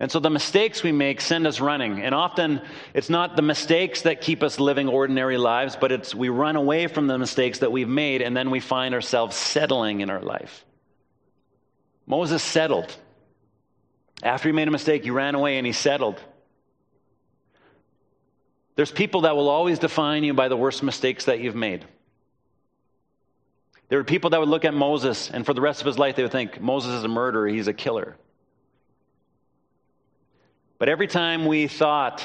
And 0.00 0.10
so 0.10 0.18
the 0.18 0.30
mistakes 0.30 0.82
we 0.82 0.92
make 0.92 1.20
send 1.20 1.46
us 1.46 1.60
running. 1.60 2.02
And 2.02 2.14
often 2.14 2.60
it's 2.94 3.08
not 3.08 3.36
the 3.36 3.42
mistakes 3.42 4.02
that 4.02 4.20
keep 4.20 4.42
us 4.42 4.58
living 4.58 4.88
ordinary 4.88 5.38
lives, 5.38 5.76
but 5.80 5.92
it's 5.92 6.14
we 6.14 6.28
run 6.28 6.56
away 6.56 6.88
from 6.88 7.06
the 7.06 7.16
mistakes 7.16 7.60
that 7.60 7.70
we've 7.70 7.88
made 7.88 8.20
and 8.20 8.36
then 8.36 8.50
we 8.50 8.60
find 8.60 8.94
ourselves 8.94 9.36
settling 9.36 10.00
in 10.00 10.10
our 10.10 10.20
life. 10.20 10.64
Moses 12.06 12.42
settled. 12.42 12.94
After 14.22 14.48
he 14.48 14.52
made 14.52 14.68
a 14.68 14.72
mistake, 14.72 15.04
he 15.04 15.10
ran 15.10 15.34
away 15.34 15.58
and 15.58 15.66
he 15.66 15.72
settled. 15.72 16.20
There's 18.76 18.90
people 18.90 19.22
that 19.22 19.36
will 19.36 19.48
always 19.48 19.78
define 19.78 20.24
you 20.24 20.34
by 20.34 20.48
the 20.48 20.56
worst 20.56 20.82
mistakes 20.82 21.26
that 21.26 21.40
you've 21.40 21.54
made. 21.54 21.84
There 23.88 24.00
are 24.00 24.04
people 24.04 24.30
that 24.30 24.40
would 24.40 24.48
look 24.48 24.64
at 24.64 24.74
Moses, 24.74 25.30
and 25.30 25.46
for 25.46 25.54
the 25.54 25.60
rest 25.60 25.80
of 25.80 25.86
his 25.86 25.98
life, 25.98 26.16
they 26.16 26.22
would 26.22 26.32
think 26.32 26.60
Moses 26.60 26.94
is 26.94 27.04
a 27.04 27.08
murderer, 27.08 27.46
he's 27.46 27.68
a 27.68 27.72
killer. 27.72 28.16
But 30.84 30.90
every 30.90 31.06
time 31.06 31.46
we 31.46 31.66
thought 31.66 32.22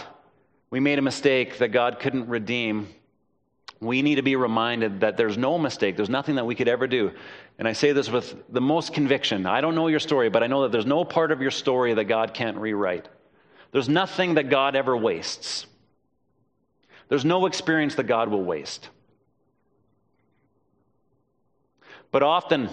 we 0.69 0.82
made 0.82 1.00
a 1.00 1.02
mistake 1.02 1.60
that 1.60 1.69
God 1.69 2.02
couldn't 2.02 2.28
redeem, 2.28 2.89
we 3.80 4.02
need 4.02 4.15
to 4.15 4.22
be 4.22 4.36
reminded 4.36 5.00
that 5.00 5.15
there's 5.15 5.38
no 5.38 5.58
mistake. 5.58 5.95
There's 5.95 6.10
nothing 6.10 6.36
that 6.36 6.45
we 6.45 6.56
could 6.56 6.67
ever 6.67 6.86
do. 6.86 7.13
And 7.58 7.69
I 7.69 7.72
say 7.72 7.93
this 7.93 8.10
with 8.10 8.36
the 8.50 8.60
most 8.60 8.93
conviction. 8.93 9.45
I 9.45 9.62
don't 9.62 9.76
know 9.76 9.88
your 9.88 10.02
story, 10.02 10.30
but 10.30 10.43
I 10.43 10.48
know 10.48 10.63
that 10.63 10.74
there's 10.74 10.86
no 10.86 11.06
part 11.06 11.32
of 11.32 11.41
your 11.41 11.52
story 11.52 11.93
that 11.93 12.04
God 12.04 12.34
can't 12.34 12.58
rewrite. 12.58 13.08
There's 13.72 13.88
nothing 13.88 14.34
that 14.34 14.50
God 14.50 14.76
ever 14.76 14.98
wastes. 14.98 15.65
There's 17.08 17.24
no 17.24 17.45
experience 17.45 17.95
that 17.95 18.08
God 18.08 18.28
will 18.28 18.43
waste. 18.43 18.89
But 22.12 22.24
often, 22.24 22.69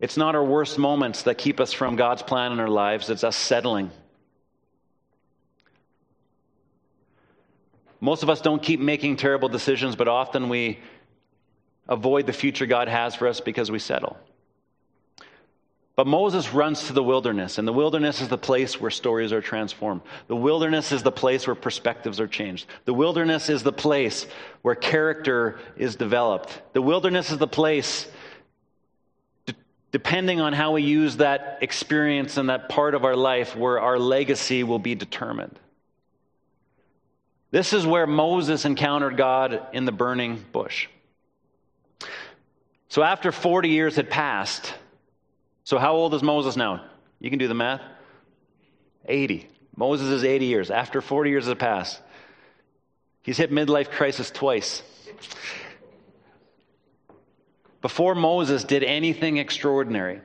it's 0.00 0.16
not 0.16 0.34
our 0.34 0.44
worst 0.44 0.78
moments 0.78 1.24
that 1.24 1.38
keep 1.38 1.60
us 1.60 1.72
from 1.72 1.96
God's 1.96 2.22
plan 2.22 2.52
in 2.52 2.60
our 2.60 2.68
lives, 2.68 3.10
it's 3.10 3.22
us 3.22 3.36
settling. 3.36 3.90
Most 8.00 8.22
of 8.22 8.30
us 8.30 8.40
don't 8.40 8.62
keep 8.62 8.80
making 8.80 9.16
terrible 9.16 9.50
decisions, 9.50 9.94
but 9.94 10.08
often 10.08 10.48
we 10.48 10.78
avoid 11.86 12.26
the 12.26 12.32
future 12.32 12.64
God 12.64 12.88
has 12.88 13.14
for 13.14 13.28
us 13.28 13.40
because 13.40 13.70
we 13.70 13.78
settle. 13.78 14.16
But 15.96 16.06
Moses 16.06 16.54
runs 16.54 16.86
to 16.86 16.94
the 16.94 17.02
wilderness, 17.02 17.58
and 17.58 17.68
the 17.68 17.74
wilderness 17.74 18.22
is 18.22 18.28
the 18.28 18.38
place 18.38 18.80
where 18.80 18.90
stories 18.90 19.34
are 19.34 19.42
transformed. 19.42 20.00
The 20.28 20.36
wilderness 20.36 20.92
is 20.92 21.02
the 21.02 21.12
place 21.12 21.46
where 21.46 21.54
perspectives 21.54 22.20
are 22.20 22.26
changed. 22.26 22.64
The 22.86 22.94
wilderness 22.94 23.50
is 23.50 23.62
the 23.62 23.72
place 23.72 24.26
where 24.62 24.74
character 24.74 25.60
is 25.76 25.96
developed. 25.96 26.62
The 26.72 26.80
wilderness 26.80 27.30
is 27.30 27.36
the 27.36 27.46
place 27.46 28.08
depending 29.92 30.40
on 30.40 30.52
how 30.52 30.72
we 30.72 30.82
use 30.82 31.16
that 31.16 31.58
experience 31.62 32.36
and 32.36 32.48
that 32.48 32.68
part 32.68 32.94
of 32.94 33.04
our 33.04 33.16
life 33.16 33.56
where 33.56 33.80
our 33.80 33.98
legacy 33.98 34.62
will 34.62 34.78
be 34.78 34.94
determined. 34.94 35.58
This 37.50 37.72
is 37.72 37.84
where 37.84 38.06
Moses 38.06 38.64
encountered 38.64 39.16
God 39.16 39.60
in 39.72 39.84
the 39.84 39.92
burning 39.92 40.44
bush. 40.52 40.86
So 42.88 43.02
after 43.02 43.32
40 43.32 43.68
years 43.68 43.96
had 43.96 44.08
passed, 44.10 44.72
so 45.64 45.78
how 45.78 45.94
old 45.94 46.14
is 46.14 46.22
Moses 46.22 46.56
now? 46.56 46.84
You 47.18 47.30
can 47.30 47.38
do 47.38 47.48
the 47.48 47.54
math. 47.54 47.82
80. 49.06 49.48
Moses 49.76 50.08
is 50.08 50.24
80 50.24 50.46
years. 50.46 50.70
After 50.70 51.00
40 51.00 51.30
years 51.30 51.46
had 51.46 51.58
passed, 51.58 52.00
he's 53.22 53.36
hit 53.36 53.50
midlife 53.50 53.90
crisis 53.90 54.30
twice. 54.30 54.82
Before 57.82 58.14
Moses 58.14 58.64
did 58.64 58.84
anything 58.84 59.38
extraordinary, 59.38 60.20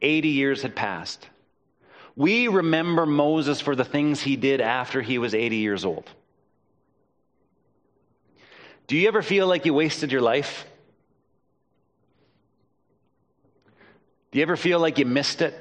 80 0.00 0.28
years 0.28 0.62
had 0.62 0.74
passed. 0.74 1.28
We 2.14 2.48
remember 2.48 3.04
Moses 3.04 3.60
for 3.60 3.76
the 3.76 3.84
things 3.84 4.22
he 4.22 4.36
did 4.36 4.60
after 4.60 5.02
he 5.02 5.18
was 5.18 5.34
80 5.34 5.56
years 5.56 5.84
old. 5.84 6.08
Do 8.86 8.96
you 8.96 9.08
ever 9.08 9.20
feel 9.20 9.46
like 9.46 9.66
you 9.66 9.74
wasted 9.74 10.12
your 10.12 10.22
life? 10.22 10.64
Do 14.30 14.38
you 14.38 14.42
ever 14.42 14.56
feel 14.56 14.78
like 14.78 14.98
you 14.98 15.04
missed 15.04 15.42
it? 15.42 15.54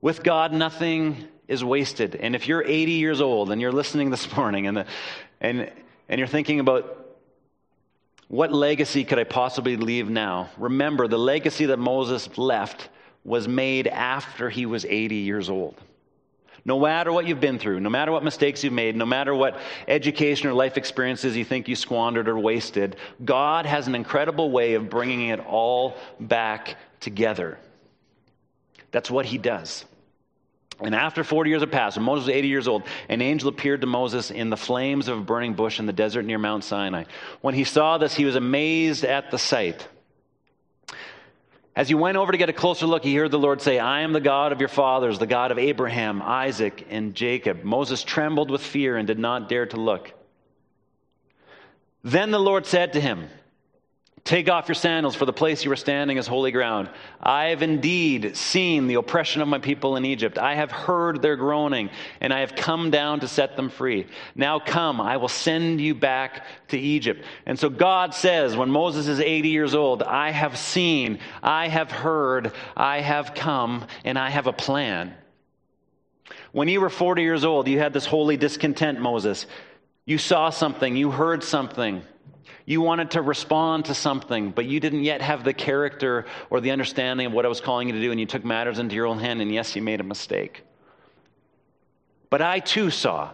With 0.00 0.22
God, 0.22 0.52
nothing 0.52 1.28
is 1.46 1.62
wasted. 1.62 2.16
And 2.16 2.34
if 2.34 2.48
you're 2.48 2.62
80 2.62 2.92
years 2.92 3.20
old 3.20 3.50
and 3.50 3.60
you're 3.60 3.72
listening 3.72 4.10
this 4.10 4.34
morning 4.36 4.66
and, 4.66 4.76
the, 4.78 4.86
and, 5.40 5.70
and 6.08 6.18
you're 6.18 6.28
thinking 6.28 6.60
about 6.60 7.01
what 8.32 8.50
legacy 8.50 9.04
could 9.04 9.18
I 9.18 9.24
possibly 9.24 9.76
leave 9.76 10.08
now? 10.08 10.48
Remember, 10.56 11.06
the 11.06 11.18
legacy 11.18 11.66
that 11.66 11.78
Moses 11.78 12.38
left 12.38 12.88
was 13.24 13.46
made 13.46 13.86
after 13.86 14.48
he 14.48 14.64
was 14.64 14.86
80 14.86 15.16
years 15.16 15.50
old. 15.50 15.78
No 16.64 16.80
matter 16.80 17.12
what 17.12 17.26
you've 17.26 17.40
been 17.40 17.58
through, 17.58 17.80
no 17.80 17.90
matter 17.90 18.10
what 18.10 18.24
mistakes 18.24 18.64
you've 18.64 18.72
made, 18.72 18.96
no 18.96 19.04
matter 19.04 19.34
what 19.34 19.60
education 19.86 20.48
or 20.48 20.54
life 20.54 20.78
experiences 20.78 21.36
you 21.36 21.44
think 21.44 21.68
you 21.68 21.76
squandered 21.76 22.26
or 22.26 22.38
wasted, 22.38 22.96
God 23.22 23.66
has 23.66 23.86
an 23.86 23.94
incredible 23.94 24.50
way 24.50 24.72
of 24.72 24.88
bringing 24.88 25.28
it 25.28 25.40
all 25.40 25.94
back 26.18 26.76
together. 27.00 27.58
That's 28.92 29.10
what 29.10 29.26
he 29.26 29.36
does. 29.36 29.84
And 30.84 30.94
after 30.94 31.22
40 31.22 31.50
years 31.50 31.62
had 31.62 31.70
passed, 31.70 31.96
when 31.96 32.04
Moses 32.04 32.26
was 32.26 32.34
80 32.34 32.48
years 32.48 32.68
old, 32.68 32.82
an 33.08 33.22
angel 33.22 33.48
appeared 33.48 33.82
to 33.82 33.86
Moses 33.86 34.30
in 34.30 34.50
the 34.50 34.56
flames 34.56 35.08
of 35.08 35.18
a 35.18 35.22
burning 35.22 35.54
bush 35.54 35.78
in 35.78 35.86
the 35.86 35.92
desert 35.92 36.24
near 36.24 36.38
Mount 36.38 36.64
Sinai. 36.64 37.04
When 37.40 37.54
he 37.54 37.64
saw 37.64 37.98
this, 37.98 38.14
he 38.14 38.24
was 38.24 38.36
amazed 38.36 39.04
at 39.04 39.30
the 39.30 39.38
sight. 39.38 39.86
As 41.74 41.88
he 41.88 41.94
went 41.94 42.18
over 42.18 42.32
to 42.32 42.38
get 42.38 42.50
a 42.50 42.52
closer 42.52 42.86
look, 42.86 43.02
he 43.02 43.14
heard 43.14 43.30
the 43.30 43.38
Lord 43.38 43.62
say, 43.62 43.78
I 43.78 44.00
am 44.00 44.12
the 44.12 44.20
God 44.20 44.52
of 44.52 44.60
your 44.60 44.68
fathers, 44.68 45.18
the 45.18 45.26
God 45.26 45.50
of 45.50 45.58
Abraham, 45.58 46.20
Isaac, 46.20 46.86
and 46.90 47.14
Jacob. 47.14 47.64
Moses 47.64 48.04
trembled 48.04 48.50
with 48.50 48.60
fear 48.60 48.96
and 48.96 49.06
did 49.06 49.18
not 49.18 49.48
dare 49.48 49.66
to 49.66 49.80
look. 49.80 50.12
Then 52.02 52.30
the 52.30 52.40
Lord 52.40 52.66
said 52.66 52.92
to 52.94 53.00
him, 53.00 53.28
Take 54.24 54.48
off 54.48 54.68
your 54.68 54.76
sandals, 54.76 55.16
for 55.16 55.26
the 55.26 55.32
place 55.32 55.64
you 55.64 55.72
are 55.72 55.76
standing 55.76 56.16
is 56.16 56.28
holy 56.28 56.52
ground. 56.52 56.88
I 57.20 57.46
have 57.46 57.60
indeed 57.60 58.36
seen 58.36 58.86
the 58.86 58.94
oppression 58.94 59.42
of 59.42 59.48
my 59.48 59.58
people 59.58 59.96
in 59.96 60.04
Egypt. 60.04 60.38
I 60.38 60.54
have 60.54 60.70
heard 60.70 61.20
their 61.20 61.34
groaning, 61.34 61.90
and 62.20 62.32
I 62.32 62.40
have 62.40 62.54
come 62.54 62.92
down 62.92 63.18
to 63.20 63.28
set 63.28 63.56
them 63.56 63.68
free. 63.68 64.06
Now 64.36 64.60
come, 64.60 65.00
I 65.00 65.16
will 65.16 65.26
send 65.26 65.80
you 65.80 65.96
back 65.96 66.46
to 66.68 66.78
Egypt. 66.78 67.24
And 67.46 67.58
so 67.58 67.68
God 67.68 68.14
says, 68.14 68.56
when 68.56 68.70
Moses 68.70 69.08
is 69.08 69.18
80 69.18 69.48
years 69.48 69.74
old, 69.74 70.04
I 70.04 70.30
have 70.30 70.56
seen, 70.56 71.18
I 71.42 71.66
have 71.66 71.90
heard, 71.90 72.52
I 72.76 73.00
have 73.00 73.34
come, 73.34 73.86
and 74.04 74.16
I 74.16 74.30
have 74.30 74.46
a 74.46 74.52
plan. 74.52 75.16
When 76.52 76.68
you 76.68 76.80
were 76.80 76.90
40 76.90 77.22
years 77.22 77.44
old, 77.44 77.66
you 77.66 77.80
had 77.80 77.92
this 77.92 78.06
holy 78.06 78.36
discontent, 78.36 79.00
Moses. 79.00 79.46
You 80.04 80.18
saw 80.18 80.50
something, 80.50 80.94
you 80.94 81.10
heard 81.10 81.42
something. 81.42 82.02
You 82.64 82.80
wanted 82.80 83.12
to 83.12 83.22
respond 83.22 83.86
to 83.86 83.94
something, 83.94 84.50
but 84.50 84.66
you 84.66 84.80
didn't 84.80 85.04
yet 85.04 85.22
have 85.22 85.44
the 85.44 85.52
character 85.52 86.26
or 86.50 86.60
the 86.60 86.70
understanding 86.70 87.26
of 87.26 87.32
what 87.32 87.44
I 87.44 87.48
was 87.48 87.60
calling 87.60 87.88
you 87.88 87.94
to 87.94 88.00
do, 88.00 88.10
and 88.10 88.20
you 88.20 88.26
took 88.26 88.44
matters 88.44 88.78
into 88.78 88.94
your 88.94 89.06
own 89.06 89.18
hand, 89.18 89.40
and 89.40 89.52
yes, 89.52 89.74
you 89.76 89.82
made 89.82 90.00
a 90.00 90.04
mistake. 90.04 90.62
But 92.30 92.42
I 92.42 92.60
too 92.60 92.90
saw. 92.90 93.30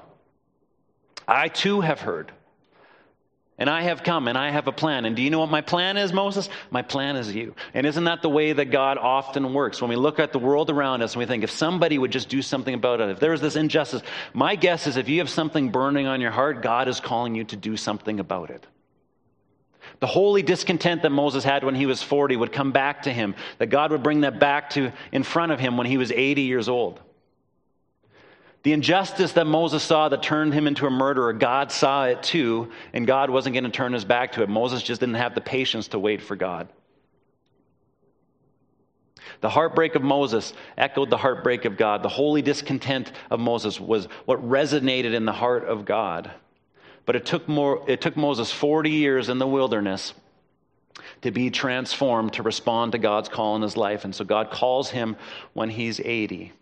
I 1.27 1.49
too 1.49 1.81
have 1.81 2.01
heard. 2.01 2.33
And 3.61 3.68
I 3.68 3.83
have 3.83 4.05
come 4.05 4.29
and 4.29 4.38
I 4.38 4.51
have 4.51 4.68
a 4.68 4.73
plan. 4.73 5.05
And 5.05 5.16
do 5.16 5.23
you 5.23 5.31
know 5.31 5.40
what 5.40 5.51
my 5.51 5.62
plan 5.62 5.97
is, 5.97 6.12
Moses? 6.12 6.49
My 6.71 6.83
plan 6.83 7.16
is 7.16 7.35
you. 7.35 7.57
And 7.75 7.87
isn't 7.87 8.05
that 8.05 8.23
the 8.23 8.29
way 8.29 8.53
that 8.53 8.66
God 8.66 8.99
often 8.99 9.53
works? 9.53 9.81
When 9.81 9.90
we 9.90 9.97
look 9.97 10.21
at 10.21 10.33
the 10.33 10.38
world 10.38 10.71
around 10.71 11.03
us 11.03 11.14
and 11.14 11.18
we 11.18 11.27
think, 11.27 11.42
if 11.42 11.51
somebody 11.51 11.99
would 11.99 12.12
just 12.12 12.29
do 12.29 12.40
something 12.40 12.73
about 12.73 13.01
it, 13.01 13.11
if 13.11 13.18
there 13.18 13.33
was 13.33 13.40
this 13.40 13.57
injustice, 13.57 14.03
my 14.33 14.55
guess 14.55 14.87
is 14.87 14.97
if 14.97 15.09
you 15.09 15.18
have 15.18 15.29
something 15.29 15.71
burning 15.71 16.07
on 16.07 16.21
your 16.21 16.31
heart, 16.31 16.62
God 16.62 16.87
is 16.87 17.01
calling 17.01 17.35
you 17.35 17.42
to 17.44 17.57
do 17.57 17.77
something 17.77 18.21
about 18.21 18.51
it. 18.51 18.64
The 20.01 20.07
holy 20.07 20.43
discontent 20.43 21.03
that 21.03 21.11
Moses 21.11 21.43
had 21.43 21.65
when 21.65 21.75
he 21.75 21.87
was 21.87 22.03
40 22.03 22.37
would 22.37 22.53
come 22.53 22.71
back 22.71 23.03
to 23.03 23.13
him, 23.13 23.35
that 23.59 23.67
God 23.67 23.91
would 23.91 24.03
bring 24.03 24.21
that 24.21 24.39
back 24.39 24.71
to 24.71 24.93
in 25.11 25.25
front 25.25 25.51
of 25.51 25.59
him 25.59 25.77
when 25.77 25.87
he 25.87 25.99
was 25.99 26.13
80 26.13 26.43
years 26.43 26.69
old. 26.69 27.01
The 28.63 28.73
injustice 28.73 29.33
that 29.33 29.47
Moses 29.47 29.83
saw 29.83 30.09
that 30.09 30.23
turned 30.23 30.53
him 30.53 30.67
into 30.67 30.87
a 30.87 30.91
murderer, 30.91 31.33
God 31.33 31.73
saw 31.73 32.05
it 32.05 32.23
too, 32.23 32.71
and 32.93 33.07
God 33.07 33.31
wasn't 33.31 33.55
going 33.55 33.65
to 33.65 33.71
turn 33.71 33.93
his 33.93 34.05
back 34.05 34.33
to 34.33 34.43
it. 34.43 34.49
Moses 34.49 34.83
just 34.83 35.01
didn't 35.01 35.15
have 35.17 35.35
the 35.35 35.41
patience 35.41 35.89
to 35.89 35.99
wait 35.99 36.21
for 36.23 36.37
God. 36.37 36.69
The 39.41 39.49
heartbreak 39.49 39.95
of 39.95 40.03
Moses 40.03 40.53
echoed 40.77 41.11
the 41.11 41.17
heartbreak 41.17 41.65
of 41.65 41.77
God. 41.77 42.03
The 42.03 42.09
holy 42.09 42.43
discontent 42.43 43.13
of 43.31 43.41
Moses 43.41 43.81
was 43.81 44.07
what 44.25 44.47
resonated 44.49 45.15
in 45.15 45.25
the 45.25 45.33
heart 45.33 45.65
of 45.65 45.85
God. 45.85 46.31
But 47.09 47.16
it 47.16 47.25
took, 47.25 47.49
more, 47.49 47.83
it 47.87 48.03
took 48.03 48.18
Moses 48.18 48.53
40 48.53 48.90
years 48.90 49.31
in 49.31 49.38
the 49.38 49.47
wilderness 49.47 50.12
to 51.23 51.31
be 51.31 51.49
transformed 51.49 52.35
to 52.35 52.42
respond 52.42 52.92
to 52.92 52.99
God's 52.99 53.31
call 53.31 53.57
in 53.57 53.62
his 53.62 53.79
life. 53.79 54.05
And 54.05 54.14
so 54.14 54.27
God 54.27 54.51
calls 54.51 54.90
him 54.90 55.16
when 55.55 55.71
he's 55.71 56.01
80. 56.01 56.53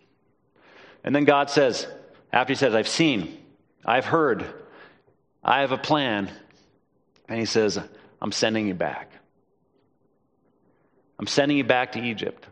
And 1.02 1.12
then 1.12 1.24
God 1.24 1.50
says, 1.50 1.88
after 2.32 2.52
he 2.52 2.56
says, 2.56 2.76
I've 2.76 2.86
seen, 2.86 3.36
I've 3.84 4.04
heard, 4.04 4.46
I 5.42 5.62
have 5.62 5.72
a 5.72 5.78
plan. 5.78 6.30
And 7.28 7.40
he 7.40 7.44
says, 7.44 7.80
I'm 8.22 8.30
sending 8.30 8.68
you 8.68 8.74
back. 8.74 9.10
I'm 11.18 11.26
sending 11.26 11.56
you 11.56 11.64
back 11.64 11.90
to 11.94 12.00
Egypt. 12.00 12.46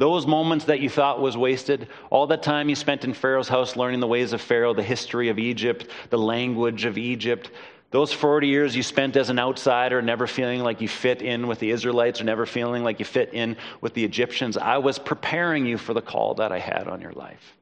Those 0.00 0.26
moments 0.26 0.64
that 0.64 0.80
you 0.80 0.88
thought 0.88 1.20
was 1.20 1.36
wasted, 1.36 1.86
all 2.08 2.26
the 2.26 2.38
time 2.38 2.70
you 2.70 2.74
spent 2.74 3.04
in 3.04 3.12
Pharaoh's 3.12 3.50
house 3.50 3.76
learning 3.76 4.00
the 4.00 4.06
ways 4.06 4.32
of 4.32 4.40
Pharaoh, 4.40 4.72
the 4.72 4.82
history 4.82 5.28
of 5.28 5.38
Egypt, 5.38 5.90
the 6.08 6.16
language 6.16 6.86
of 6.86 6.96
Egypt, 6.96 7.50
those 7.90 8.10
40 8.10 8.46
years 8.46 8.74
you 8.74 8.82
spent 8.82 9.14
as 9.18 9.28
an 9.28 9.38
outsider, 9.38 10.00
never 10.00 10.26
feeling 10.26 10.60
like 10.60 10.80
you 10.80 10.88
fit 10.88 11.20
in 11.20 11.46
with 11.46 11.58
the 11.58 11.70
Israelites 11.70 12.18
or 12.18 12.24
never 12.24 12.46
feeling 12.46 12.82
like 12.82 12.98
you 12.98 13.04
fit 13.04 13.34
in 13.34 13.58
with 13.82 13.92
the 13.92 14.02
Egyptians, 14.02 14.56
I 14.56 14.78
was 14.78 14.98
preparing 14.98 15.66
you 15.66 15.76
for 15.76 15.92
the 15.92 16.00
call 16.00 16.32
that 16.36 16.50
I 16.50 16.60
had 16.60 16.88
on 16.88 17.02
your 17.02 17.12
life. 17.12 17.58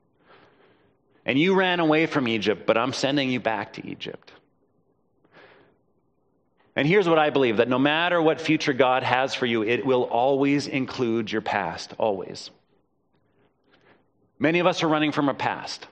And 1.26 1.40
you 1.40 1.56
ran 1.56 1.80
away 1.80 2.06
from 2.06 2.28
Egypt, 2.28 2.66
but 2.66 2.78
I'm 2.78 2.92
sending 2.92 3.32
you 3.32 3.40
back 3.40 3.72
to 3.72 3.84
Egypt. 3.84 4.30
And 6.78 6.86
here's 6.86 7.08
what 7.08 7.18
I 7.18 7.30
believe 7.30 7.56
that 7.56 7.68
no 7.68 7.80
matter 7.80 8.22
what 8.22 8.40
future 8.40 8.72
God 8.72 9.02
has 9.02 9.34
for 9.34 9.46
you, 9.46 9.64
it 9.64 9.84
will 9.84 10.04
always 10.04 10.68
include 10.68 11.32
your 11.32 11.40
past, 11.40 11.92
always. 11.98 12.50
Many 14.38 14.60
of 14.60 14.66
us 14.68 14.84
are 14.84 14.88
running 14.88 15.10
from 15.10 15.26
our 15.26 15.34
past. 15.34 15.88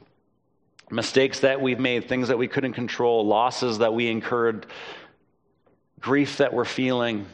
Mistakes 0.88 1.40
that 1.40 1.60
we've 1.60 1.80
made, 1.80 2.08
things 2.08 2.28
that 2.28 2.38
we 2.38 2.46
couldn't 2.46 2.74
control, 2.74 3.26
losses 3.26 3.78
that 3.78 3.94
we 3.94 4.06
incurred, 4.06 4.66
grief 5.98 6.36
that 6.36 6.54
we're 6.54 6.64
feeling, 6.64 7.26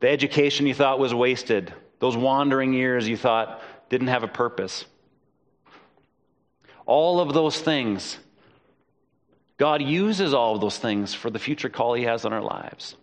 the 0.00 0.10
education 0.10 0.66
you 0.66 0.74
thought 0.74 0.98
was 0.98 1.14
wasted, 1.14 1.72
those 1.98 2.14
wandering 2.14 2.74
years 2.74 3.08
you 3.08 3.16
thought 3.16 3.62
didn't 3.88 4.08
have 4.08 4.22
a 4.22 4.28
purpose. 4.28 4.84
All 6.84 7.20
of 7.20 7.32
those 7.32 7.58
things 7.58 8.18
God 9.62 9.80
uses 9.80 10.34
all 10.34 10.56
of 10.56 10.60
those 10.60 10.76
things 10.76 11.14
for 11.14 11.30
the 11.30 11.38
future 11.38 11.68
call 11.68 11.94
He 11.94 12.02
has 12.02 12.24
on 12.24 12.32
our 12.32 12.42
lives. 12.42 12.96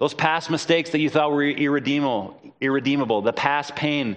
Those 0.00 0.12
past 0.12 0.50
mistakes 0.50 0.90
that 0.90 0.98
you 0.98 1.08
thought 1.08 1.30
were 1.30 1.44
irredeemable, 1.44 2.36
irredeemable, 2.60 3.22
the 3.22 3.32
past 3.32 3.76
pain 3.76 4.16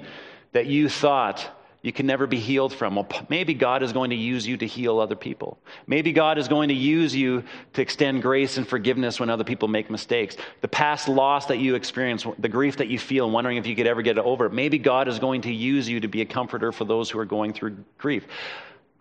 that 0.53 0.65
you 0.65 0.89
thought 0.89 1.47
you 1.83 1.93
can 1.93 2.07
never 2.07 2.25
be 2.25 2.39
healed 2.39 2.73
from. 2.73 2.95
Well, 2.95 3.07
maybe 3.29 3.53
God 3.53 3.83
is 3.83 3.93
going 3.93 4.09
to 4.09 4.15
use 4.15 4.47
you 4.47 4.57
to 4.57 4.65
heal 4.65 4.99
other 4.99 5.15
people. 5.15 5.59
Maybe 5.85 6.13
God 6.13 6.39
is 6.39 6.47
going 6.47 6.69
to 6.69 6.73
use 6.73 7.15
you 7.15 7.43
to 7.73 7.81
extend 7.83 8.23
grace 8.23 8.57
and 8.57 8.67
forgiveness 8.67 9.19
when 9.19 9.29
other 9.29 9.43
people 9.43 9.67
make 9.67 9.91
mistakes. 9.91 10.35
The 10.61 10.67
past 10.67 11.07
loss 11.07 11.45
that 11.45 11.59
you 11.59 11.75
experience, 11.75 12.25
the 12.39 12.49
grief 12.49 12.77
that 12.77 12.87
you 12.87 12.97
feel, 12.97 13.29
wondering 13.29 13.57
if 13.57 13.67
you 13.67 13.75
could 13.75 13.85
ever 13.85 14.01
get 14.01 14.17
it 14.17 14.25
over. 14.25 14.49
Maybe 14.49 14.79
God 14.79 15.07
is 15.07 15.19
going 15.19 15.41
to 15.41 15.53
use 15.53 15.87
you 15.87 15.99
to 15.99 16.07
be 16.07 16.21
a 16.21 16.25
comforter 16.25 16.71
for 16.71 16.85
those 16.85 17.11
who 17.11 17.19
are 17.19 17.25
going 17.25 17.53
through 17.53 17.77
grief. 17.99 18.25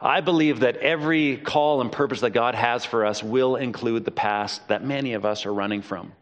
I 0.00 0.20
believe 0.20 0.60
that 0.60 0.76
every 0.76 1.36
call 1.36 1.80
and 1.80 1.90
purpose 1.90 2.20
that 2.20 2.30
God 2.30 2.54
has 2.54 2.84
for 2.84 3.04
us 3.04 3.22
will 3.22 3.56
include 3.56 4.04
the 4.04 4.12
past 4.12 4.68
that 4.68 4.84
many 4.84 5.14
of 5.14 5.24
us 5.24 5.44
are 5.44 5.52
running 5.52 5.82
from. 5.82 6.12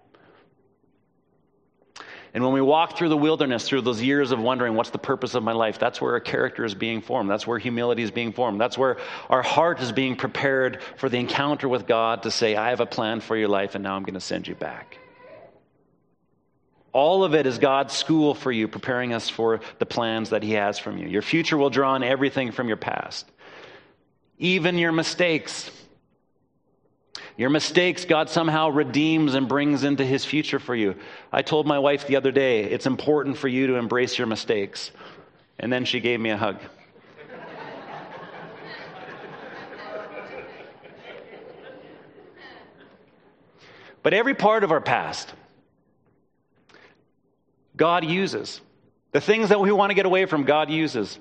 And 2.32 2.44
when 2.44 2.52
we 2.52 2.60
walk 2.60 2.98
through 2.98 3.08
the 3.10 3.16
wilderness, 3.16 3.66
through 3.66 3.82
those 3.82 4.02
years 4.02 4.30
of 4.30 4.38
wondering, 4.38 4.74
what's 4.74 4.90
the 4.90 4.98
purpose 4.98 5.34
of 5.34 5.42
my 5.42 5.52
life? 5.52 5.78
That's 5.78 6.00
where 6.02 6.12
our 6.12 6.20
character 6.20 6.64
is 6.64 6.74
being 6.74 7.00
formed. 7.00 7.30
That's 7.30 7.46
where 7.46 7.58
humility 7.58 8.02
is 8.02 8.10
being 8.10 8.32
formed. 8.32 8.60
That's 8.60 8.76
where 8.76 8.98
our 9.30 9.42
heart 9.42 9.80
is 9.80 9.92
being 9.92 10.16
prepared 10.16 10.82
for 10.96 11.08
the 11.08 11.18
encounter 11.18 11.68
with 11.68 11.86
God 11.86 12.24
to 12.24 12.30
say, 12.30 12.54
I 12.54 12.70
have 12.70 12.80
a 12.80 12.86
plan 12.86 13.20
for 13.20 13.36
your 13.36 13.48
life, 13.48 13.74
and 13.74 13.82
now 13.84 13.96
I'm 13.96 14.02
going 14.02 14.14
to 14.14 14.20
send 14.20 14.46
you 14.46 14.54
back. 14.54 14.98
All 16.92 17.24
of 17.24 17.34
it 17.34 17.46
is 17.46 17.56
God's 17.58 17.94
school 17.94 18.34
for 18.34 18.52
you, 18.52 18.68
preparing 18.68 19.14
us 19.14 19.30
for 19.30 19.60
the 19.78 19.86
plans 19.86 20.30
that 20.30 20.42
He 20.42 20.52
has 20.52 20.78
from 20.78 20.98
you. 20.98 21.08
Your 21.08 21.22
future 21.22 21.56
will 21.56 21.70
draw 21.70 21.92
on 21.92 22.02
everything 22.02 22.52
from 22.52 22.68
your 22.68 22.78
past 22.78 23.30
even 24.38 24.78
your 24.78 24.92
mistakes. 24.92 25.70
Your 27.36 27.50
mistakes, 27.50 28.04
God 28.06 28.30
somehow 28.30 28.70
redeems 28.70 29.34
and 29.34 29.48
brings 29.48 29.84
into 29.84 30.04
his 30.04 30.24
future 30.24 30.58
for 30.58 30.74
you. 30.74 30.94
I 31.32 31.42
told 31.42 31.66
my 31.66 31.78
wife 31.78 32.06
the 32.06 32.16
other 32.16 32.32
day, 32.32 32.64
it's 32.64 32.86
important 32.86 33.36
for 33.36 33.48
you 33.48 33.66
to 33.68 33.74
embrace 33.74 34.16
your 34.16 34.26
mistakes. 34.26 34.90
And 35.58 35.72
then 35.72 35.84
she 35.84 36.00
gave 36.00 36.18
me 36.18 36.30
a 36.30 36.36
hug. 36.36 36.58
but 44.02 44.14
every 44.14 44.34
part 44.34 44.64
of 44.64 44.72
our 44.72 44.80
past, 44.80 45.34
God 47.76 48.04
uses. 48.04 48.60
The 49.12 49.20
things 49.20 49.50
that 49.50 49.60
we 49.60 49.72
want 49.72 49.90
to 49.90 49.94
get 49.94 50.06
away 50.06 50.24
from, 50.24 50.44
God 50.44 50.70
uses. 50.70 51.18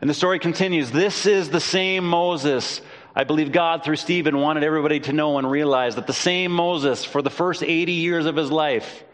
And 0.00 0.10
the 0.10 0.14
story 0.14 0.38
continues. 0.38 0.90
This 0.90 1.26
is 1.26 1.50
the 1.50 1.60
same 1.60 2.04
Moses. 2.04 2.80
I 3.14 3.24
believe 3.24 3.52
God, 3.52 3.84
through 3.84 3.96
Stephen, 3.96 4.38
wanted 4.38 4.64
everybody 4.64 5.00
to 5.00 5.12
know 5.12 5.38
and 5.38 5.50
realize 5.50 5.96
that 5.96 6.06
the 6.06 6.12
same 6.12 6.50
Moses, 6.50 7.04
for 7.04 7.22
the 7.22 7.30
first 7.30 7.62
80 7.62 7.92
years 7.92 8.26
of 8.26 8.36
his 8.36 8.50
life, 8.50 9.04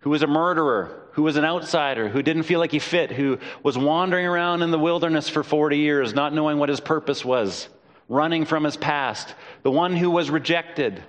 who 0.00 0.10
was 0.10 0.22
a 0.22 0.26
murderer, 0.26 1.08
who 1.12 1.22
was 1.22 1.36
an 1.36 1.44
outsider, 1.44 2.08
who 2.08 2.22
didn't 2.22 2.42
feel 2.42 2.60
like 2.60 2.72
he 2.72 2.78
fit, 2.78 3.10
who 3.10 3.38
was 3.62 3.78
wandering 3.78 4.26
around 4.26 4.62
in 4.62 4.70
the 4.70 4.78
wilderness 4.78 5.28
for 5.28 5.42
40 5.42 5.78
years, 5.78 6.14
not 6.14 6.34
knowing 6.34 6.58
what 6.58 6.68
his 6.68 6.80
purpose 6.80 7.24
was, 7.24 7.68
running 8.08 8.44
from 8.44 8.64
his 8.64 8.76
past, 8.76 9.34
the 9.62 9.70
one 9.70 9.96
who 9.96 10.10
was 10.10 10.30
rejected 10.30 11.02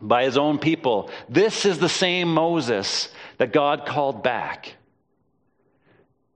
by 0.00 0.24
his 0.24 0.38
own 0.38 0.58
people. 0.58 1.10
This 1.28 1.64
is 1.64 1.78
the 1.78 1.88
same 1.88 2.32
Moses 2.32 3.08
that 3.38 3.52
God 3.52 3.84
called 3.84 4.22
back. 4.22 4.76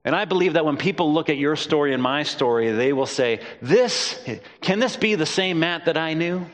And 0.03 0.15
I 0.15 0.25
believe 0.25 0.53
that 0.53 0.65
when 0.65 0.77
people 0.77 1.13
look 1.13 1.29
at 1.29 1.37
your 1.37 1.55
story 1.55 1.93
and 1.93 2.01
my 2.01 2.23
story, 2.23 2.71
they 2.71 2.91
will 2.91 3.05
say, 3.05 3.41
This, 3.61 4.19
can 4.61 4.79
this 4.79 4.97
be 4.97 5.15
the 5.15 5.25
same 5.25 5.59
Matt 5.59 5.85
that 5.85 5.97
I 5.97 6.15
knew? 6.15 6.45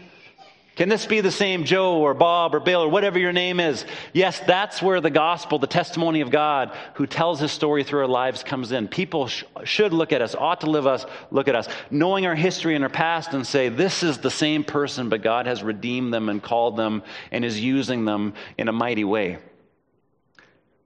Can 0.78 0.90
this 0.90 1.08
be 1.08 1.22
the 1.22 1.32
same 1.32 1.64
Joe 1.64 1.98
or 1.98 2.14
Bob 2.14 2.54
or 2.54 2.60
Bill 2.60 2.84
or 2.84 2.90
whatever 2.90 3.18
your 3.18 3.34
name 3.34 3.60
is? 3.60 3.84
Yes, 4.14 4.40
that's 4.42 4.80
where 4.80 5.02
the 5.02 5.10
gospel, 5.10 5.58
the 5.58 5.66
testimony 5.66 6.22
of 6.22 6.30
God 6.30 6.72
who 6.94 7.08
tells 7.08 7.40
his 7.40 7.52
story 7.52 7.84
through 7.84 8.02
our 8.02 8.08
lives 8.08 8.44
comes 8.44 8.72
in. 8.72 8.88
People 8.88 9.28
sh- 9.28 9.44
should 9.64 9.92
look 9.92 10.14
at 10.14 10.22
us, 10.22 10.36
ought 10.36 10.62
to 10.62 10.70
live 10.70 10.86
us, 10.86 11.04
look 11.32 11.48
at 11.48 11.56
us, 11.56 11.68
knowing 11.90 12.28
our 12.28 12.36
history 12.36 12.76
and 12.76 12.84
our 12.84 12.92
past 12.92 13.34
and 13.34 13.48
say, 13.48 13.70
this 13.70 14.04
is 14.04 14.20
the 14.20 14.30
same 14.30 14.64
person, 14.64 15.10
but 15.10 15.24
God 15.24 15.48
has 15.48 15.64
redeemed 15.64 16.14
them 16.14 16.30
and 16.30 16.44
called 16.44 16.78
them 16.78 17.02
and 17.32 17.44
is 17.44 17.60
using 17.60 18.06
them 18.06 18.36
in 18.60 18.68
a 18.68 18.74
mighty 18.74 19.04
way. 19.04 19.40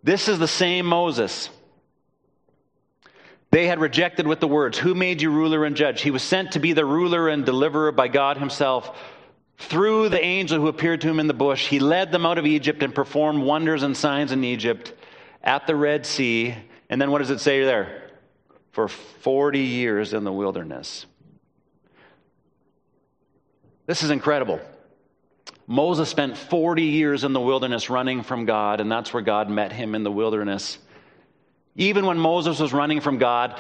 This 0.04 0.30
is 0.30 0.40
the 0.40 0.48
same 0.48 0.86
Moses. 0.86 1.50
They 3.52 3.68
had 3.68 3.80
rejected 3.80 4.26
with 4.26 4.40
the 4.40 4.48
words, 4.48 4.78
Who 4.78 4.96
made 4.96 5.22
you 5.22 5.30
ruler 5.30 5.66
and 5.66 5.76
judge? 5.76 6.02
He 6.02 6.12
was 6.12 6.24
sent 6.24 6.54
to 6.54 6.60
be 6.60 6.74
the 6.74 6.86
ruler 6.86 7.28
and 7.28 7.46
deliverer 7.46 7.92
by 7.92 8.08
God 8.08 8.38
himself 8.38 8.98
through 9.62 10.10
the 10.10 10.24
angel 10.24 10.60
who 10.60 10.68
appeared 10.68 11.02
to 11.02 11.10
him 11.10 11.20
in 11.20 11.28
the 11.28 11.34
bush, 11.34 11.68
he 11.68 11.80
led 11.80 12.12
them 12.12 12.26
out 12.26 12.38
of 12.38 12.46
Egypt 12.46 12.82
and 12.84 12.94
performed 12.94 13.44
wonders 13.44 13.84
and 13.84 13.96
signs 13.96 14.32
in 14.32 14.44
Egypt 14.44 14.94
at 15.44 15.68
the 15.68 15.76
Red 15.76 16.06
Sea. 16.06 16.56
And 16.90 17.00
then 17.02 17.12
what 17.12 17.20
does 17.20 17.30
it 17.30 17.40
say 17.40 17.64
there? 17.64 18.10
For 18.72 18.88
40 18.88 19.60
years 19.60 20.14
in 20.14 20.24
the 20.24 20.32
wilderness. 20.32 21.06
This 23.86 24.04
is 24.04 24.10
incredible. 24.10 24.60
Moses 25.68 26.10
spent 26.10 26.38
40 26.38 26.84
years 26.84 27.24
in 27.24 27.34
the 27.34 27.40
wilderness 27.40 27.90
running 27.90 28.24
from 28.24 28.46
God, 28.46 28.82
and 28.82 28.92
that's 28.92 29.14
where 29.14 29.24
God 29.24 29.50
met 29.50 29.72
him 29.72 29.96
in 29.96 30.04
the 30.04 30.12
wilderness. 30.12 30.80
Even 31.76 32.06
when 32.06 32.18
Moses 32.18 32.60
was 32.60 32.74
running 32.74 33.02
from 33.02 33.18
God, 33.18 33.60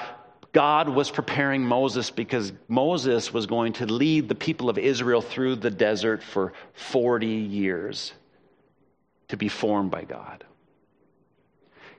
God 0.53 0.89
was 0.89 1.09
preparing 1.09 1.63
Moses 1.63 2.09
because 2.09 2.51
Moses 2.67 3.33
was 3.33 3.45
going 3.45 3.73
to 3.73 3.85
lead 3.85 4.27
the 4.27 4.35
people 4.35 4.69
of 4.69 4.77
Israel 4.77 5.21
through 5.21 5.55
the 5.55 5.71
desert 5.71 6.21
for 6.21 6.51
40 6.73 7.27
years 7.27 8.11
to 9.29 9.37
be 9.37 9.47
formed 9.47 9.91
by 9.91 10.03
God. 10.03 10.43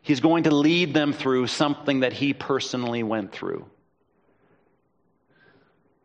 He's 0.02 0.20
going 0.20 0.44
to 0.44 0.54
lead 0.54 0.92
them 0.92 1.12
through 1.12 1.46
something 1.46 2.00
that 2.00 2.12
he 2.12 2.34
personally 2.34 3.02
went 3.02 3.32
through. 3.32 3.64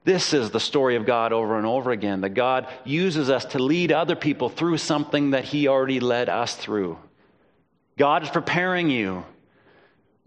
This 0.06 0.34
is 0.34 0.52
the 0.52 0.60
story 0.62 0.96
of 0.96 1.06
God 1.06 1.34
over 1.34 1.58
and 1.58 1.66
over 1.68 1.92
again 1.92 2.22
that 2.22 2.30
God 2.30 2.68
uses 2.86 3.30
us 3.30 3.44
to 3.46 3.60
lead 3.60 3.92
other 3.92 4.16
people 4.16 4.48
through 4.48 4.78
something 4.78 5.32
that 5.32 5.44
he 5.44 5.68
already 5.68 6.00
led 6.00 6.30
us 6.30 6.56
through. 6.56 6.98
God 7.98 8.24
is 8.24 8.30
preparing 8.30 8.90
you 8.90 9.26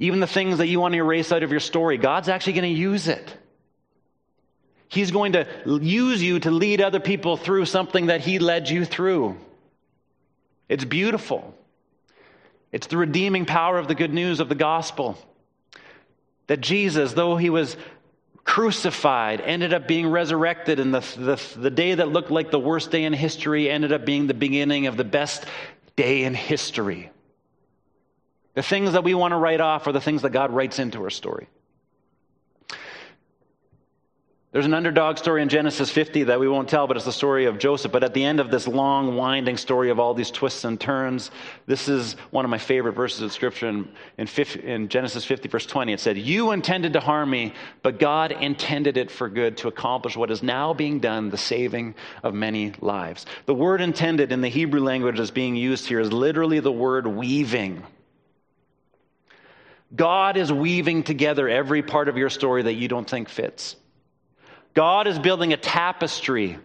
even 0.01 0.19
the 0.19 0.27
things 0.27 0.59
that 0.59 0.67
you 0.67 0.81
want 0.81 0.93
to 0.93 0.99
erase 0.99 1.31
out 1.31 1.43
of 1.43 1.51
your 1.51 1.61
story, 1.61 1.99
God's 1.99 2.31
actually 2.31 2.55
going 2.55 2.75
to 2.75 2.81
use 2.81 3.07
it. 3.07 3.37
He's 4.89 5.11
going 5.13 5.35
to 5.35 5.47
use 5.67 6.21
you 6.23 6.41
to 6.41 6.51
lead 6.51 6.81
other 6.81 6.99
people 6.99 7.37
through 7.37 7.67
something 7.67 8.07
that 8.07 8.23
He 8.23 8.39
led 8.39 8.69
you 8.69 8.87
through. 8.87 9.37
It's 10.69 10.85
beautiful. 10.85 11.55
It's 12.73 12.87
the 12.87 12.97
redeeming 12.97 13.45
power 13.45 13.79
of 13.79 13.89
the 13.89 13.95
good 13.95 14.13
news 14.13 14.41
of 14.41 14.49
the 14.49 14.55
gospel. 14.55 15.19
That 16.47 16.63
Jesus, 16.63 17.13
though 17.13 17.37
He 17.37 17.51
was 17.51 17.77
crucified, 18.43 19.43
ended 19.43 19.75
up 19.75 19.87
being 19.87 20.09
resurrected, 20.09 20.81
and 20.81 20.95
the, 20.95 21.01
the, 21.01 21.61
the 21.61 21.71
day 21.71 21.95
that 21.95 22.09
looked 22.09 22.31
like 22.31 22.51
the 22.51 22.59
worst 22.59 22.91
day 22.91 23.05
in 23.05 23.13
history 23.13 23.69
ended 23.69 23.93
up 23.93 24.07
being 24.07 24.29
the 24.29 24.35
beginning 24.35 24.87
of 24.87 24.97
the 24.97 25.05
best 25.05 25.45
day 25.95 26.25
in 26.25 26.33
history. 26.33 27.11
The 28.61 28.67
things 28.67 28.93
that 28.93 29.05
we 29.05 29.15
want 29.15 29.33
to 29.33 29.39
write 29.39 29.63
off 29.63 29.87
are 29.87 29.93
the 29.93 30.03
things 30.03 30.21
that 30.21 30.33
God 30.33 30.53
writes 30.53 30.79
into 30.79 31.03
our 31.03 31.09
story. 31.09 31.49
There's 34.53 34.67
an 34.67 34.75
underdog 34.75 35.17
story 35.17 35.41
in 35.41 35.49
Genesis 35.49 35.91
50 35.91 36.25
that 36.25 36.39
we 36.39 36.47
won't 36.47 36.69
tell, 36.69 36.87
but 36.87 36.99
it's 36.99 37.07
the 37.07 37.11
story 37.11 37.47
of 37.47 37.59
Joseph. 37.59 37.91
But 37.91 38.05
at 38.05 38.13
the 38.13 38.23
end 38.23 38.39
of 38.39 38.51
this 38.51 38.69
long, 38.69 39.17
winding 39.17 39.57
story 39.57 39.89
of 39.89 39.99
all 39.99 40.13
these 40.13 40.31
twists 40.31 40.65
and 40.65 40.79
turns, 40.79 41.31
this 41.65 41.89
is 41.89 42.17
one 42.33 42.45
of 42.45 42.51
my 42.51 42.59
favorite 42.59 42.93
verses 42.93 43.23
of 43.23 43.33
Scripture 43.33 43.67
in, 43.67 43.89
in, 44.19 44.27
50, 44.27 44.63
in, 44.63 44.89
Genesis 44.91 45.25
50, 45.25 45.49
verse 45.49 45.65
20. 45.65 45.95
It 45.95 46.01
said, 46.01 46.19
You 46.19 46.51
intended 46.51 46.93
to 46.93 47.01
harm 47.01 47.31
me, 47.31 47.55
but 47.83 47.99
God 47.99 48.31
intended 48.31 48.99
it 48.99 49.11
for 49.11 49.31
good 49.31 49.57
to 49.57 49.69
accomplish 49.69 50.19
what 50.19 50.31
is 50.31 50.43
now 50.43 50.75
being 50.75 51.01
done, 51.01 51.31
the 51.31 51.39
saving 51.39 51.95
of 52.23 52.35
many 52.35 52.75
lives. 52.83 53.25
The 53.47 53.55
word 53.55 53.81
intended 53.81 54.33
in 54.33 54.43
the 54.43 54.51
Hebrew 54.51 54.83
language 54.83 55.17
that's 55.17 55.31
being 55.31 55.57
used 55.57 55.87
here 55.87 56.01
is 56.01 56.13
literally 56.13 56.61
the 56.61 56.71
word 56.71 57.07
weaving. 57.07 57.87
God 59.95 60.37
is 60.37 60.53
weaving 60.53 61.03
together 61.03 61.49
every 61.49 61.83
part 61.83 62.09
of 62.09 62.17
your 62.17 62.31
story 62.31 62.63
that 62.63 62.75
you 62.75 62.89
don't 62.89 63.09
think 63.09 63.29
fits. 63.29 63.77
God 64.75 65.07
is 65.07 65.19
building 65.19 65.53
a 65.53 65.57
tapestry 65.57 66.59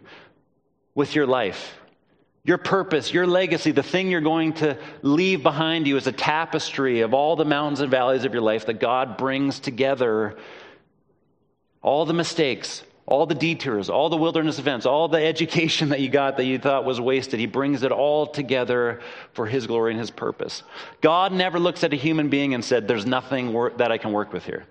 with 0.93 1.15
your 1.15 1.25
life. 1.25 1.77
Your 2.43 2.59
purpose, 2.59 3.11
your 3.11 3.25
legacy, 3.25 3.71
the 3.71 3.81
thing 3.81 4.11
you're 4.11 4.21
going 4.21 4.53
to 4.53 4.77
leave 5.01 5.41
behind 5.41 5.88
you 5.88 5.97
is 5.97 6.05
a 6.05 6.11
tapestry 6.11 7.01
of 7.01 7.15
all 7.15 7.35
the 7.35 7.45
mountains 7.45 7.79
and 7.79 7.89
valleys 7.89 8.23
of 8.23 8.33
your 8.33 8.43
life 8.43 8.67
that 8.67 8.79
God 8.79 9.17
brings 9.17 9.59
together. 9.59 10.38
All 11.81 12.05
the 12.05 12.13
mistakes, 12.13 12.83
all 13.08 13.28
the 13.28 13.36
detours, 13.36 13.89
all 13.89 14.10
the 14.10 14.18
wilderness 14.18 14.58
events, 14.58 14.86
all 14.86 15.08
the 15.08 15.24
education 15.24 15.89
that 15.89 16.00
you 16.00 16.10
got 16.10 16.38
that 16.38 16.46
you 16.46 16.58
thought 16.58 16.86
was 16.86 17.00
wasted. 17.00 17.39
He 17.39 17.46
brings 17.46 17.84
it 17.84 17.91
all 17.91 18.28
together 18.28 19.02
for 19.34 19.46
His 19.46 19.68
glory 19.68 19.91
and 19.91 20.00
His 20.00 20.12
purpose. 20.12 20.63
God 21.02 21.32
never 21.32 21.60
looks 21.60 21.84
at 21.84 21.94
a 21.94 21.98
human 21.98 22.30
being 22.30 22.54
and 22.54 22.63
said, 22.63 22.88
There's 22.88 23.06
nothing 23.06 23.54
that 23.78 23.91
I 23.91 23.98
can 23.98 24.12
work 24.12 24.34
with 24.34 24.46
here. 24.46 24.65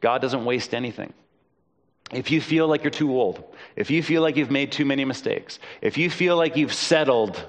God 0.00 0.20
doesn't 0.20 0.44
waste 0.44 0.74
anything. 0.74 1.12
If 2.10 2.30
you 2.30 2.40
feel 2.40 2.68
like 2.68 2.82
you're 2.82 2.90
too 2.90 3.12
old, 3.12 3.42
if 3.76 3.90
you 3.90 4.02
feel 4.02 4.20
like 4.20 4.36
you've 4.36 4.50
made 4.50 4.72
too 4.72 4.84
many 4.84 5.04
mistakes, 5.04 5.58
if 5.80 5.96
you 5.96 6.10
feel 6.10 6.36
like 6.36 6.56
you've 6.56 6.74
settled 6.74 7.42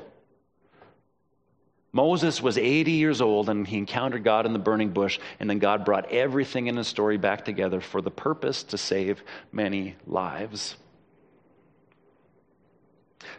Moses 1.95 2.41
was 2.41 2.57
80 2.57 2.91
years 2.91 3.21
old 3.21 3.49
and 3.49 3.67
he 3.67 3.77
encountered 3.77 4.23
God 4.23 4.47
in 4.47 4.53
the 4.53 4.59
burning 4.59 4.89
bush, 4.89 5.19
and 5.39 5.47
then 5.47 5.59
God 5.59 5.85
brought 5.85 6.11
everything 6.11 6.65
in 6.65 6.75
his 6.75 6.87
story 6.87 7.17
back 7.17 7.45
together 7.45 7.79
for 7.79 8.01
the 8.01 8.11
purpose 8.11 8.63
to 8.63 8.79
save 8.79 9.23
many 9.51 9.95
lives. 10.07 10.75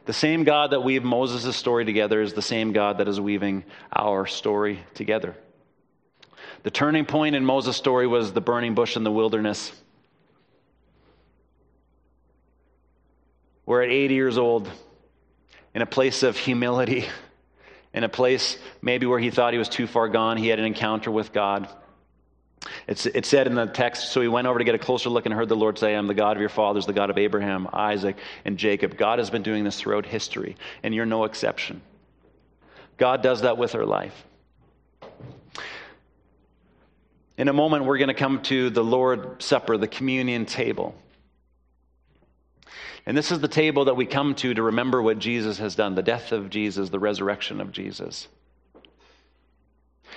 The 0.06 0.12
same 0.12 0.44
God 0.44 0.70
that 0.70 0.84
weaved 0.84 1.04
Moses' 1.04 1.56
story 1.56 1.84
together 1.84 2.22
is 2.22 2.32
the 2.32 2.42
same 2.42 2.72
God 2.72 2.98
that 2.98 3.08
is 3.08 3.20
weaving 3.20 3.64
our 3.92 4.24
story 4.24 4.84
together. 4.94 5.34
The 6.62 6.70
turning 6.70 7.04
point 7.06 7.34
in 7.34 7.44
Moses' 7.44 7.76
story 7.76 8.06
was 8.06 8.32
the 8.32 8.40
burning 8.40 8.74
bush 8.74 8.96
in 8.96 9.02
the 9.02 9.10
wilderness. 9.10 9.72
Where 13.64 13.82
at 13.82 13.90
80 13.90 14.14
years 14.14 14.38
old, 14.38 14.70
in 15.74 15.82
a 15.82 15.86
place 15.86 16.22
of 16.22 16.36
humility, 16.36 17.06
in 17.94 18.04
a 18.04 18.08
place 18.08 18.58
maybe 18.82 19.06
where 19.06 19.18
he 19.18 19.30
thought 19.30 19.52
he 19.52 19.58
was 19.58 19.68
too 19.68 19.86
far 19.86 20.08
gone. 20.08 20.36
He 20.36 20.48
had 20.48 20.58
an 20.58 20.66
encounter 20.66 21.10
with 21.10 21.32
God. 21.32 21.68
It's, 22.88 23.06
it 23.06 23.26
said 23.26 23.46
in 23.46 23.54
the 23.54 23.66
text, 23.66 24.10
so 24.10 24.20
he 24.20 24.28
went 24.28 24.46
over 24.46 24.58
to 24.58 24.64
get 24.64 24.74
a 24.74 24.78
closer 24.78 25.10
look 25.10 25.26
and 25.26 25.34
heard 25.34 25.48
the 25.48 25.56
Lord 25.56 25.78
say, 25.78 25.94
I'm 25.94 26.06
the 26.06 26.14
God 26.14 26.36
of 26.36 26.40
your 26.40 26.48
fathers, 26.48 26.86
the 26.86 26.92
God 26.92 27.10
of 27.10 27.18
Abraham, 27.18 27.68
Isaac, 27.72 28.16
and 28.44 28.58
Jacob. 28.58 28.96
God 28.96 29.18
has 29.18 29.30
been 29.30 29.42
doing 29.42 29.64
this 29.64 29.78
throughout 29.78 30.06
history, 30.06 30.56
and 30.82 30.94
you're 30.94 31.06
no 31.06 31.24
exception. 31.24 31.82
God 32.96 33.22
does 33.22 33.42
that 33.42 33.58
with 33.58 33.74
our 33.74 33.84
life. 33.84 34.24
In 37.36 37.48
a 37.48 37.52
moment, 37.52 37.84
we're 37.84 37.98
going 37.98 38.08
to 38.08 38.14
come 38.14 38.42
to 38.42 38.70
the 38.70 38.84
Lord's 38.84 39.44
Supper, 39.44 39.76
the 39.76 39.88
communion 39.88 40.46
table. 40.46 40.94
And 43.06 43.16
this 43.16 43.30
is 43.30 43.40
the 43.40 43.48
table 43.48 43.86
that 43.86 43.96
we 43.96 44.06
come 44.06 44.34
to 44.36 44.54
to 44.54 44.62
remember 44.62 45.02
what 45.02 45.18
Jesus 45.18 45.58
has 45.58 45.74
done 45.74 45.94
the 45.94 46.02
death 46.02 46.32
of 46.32 46.50
Jesus, 46.50 46.88
the 46.88 46.98
resurrection 46.98 47.60
of 47.60 47.72
Jesus. 47.72 48.28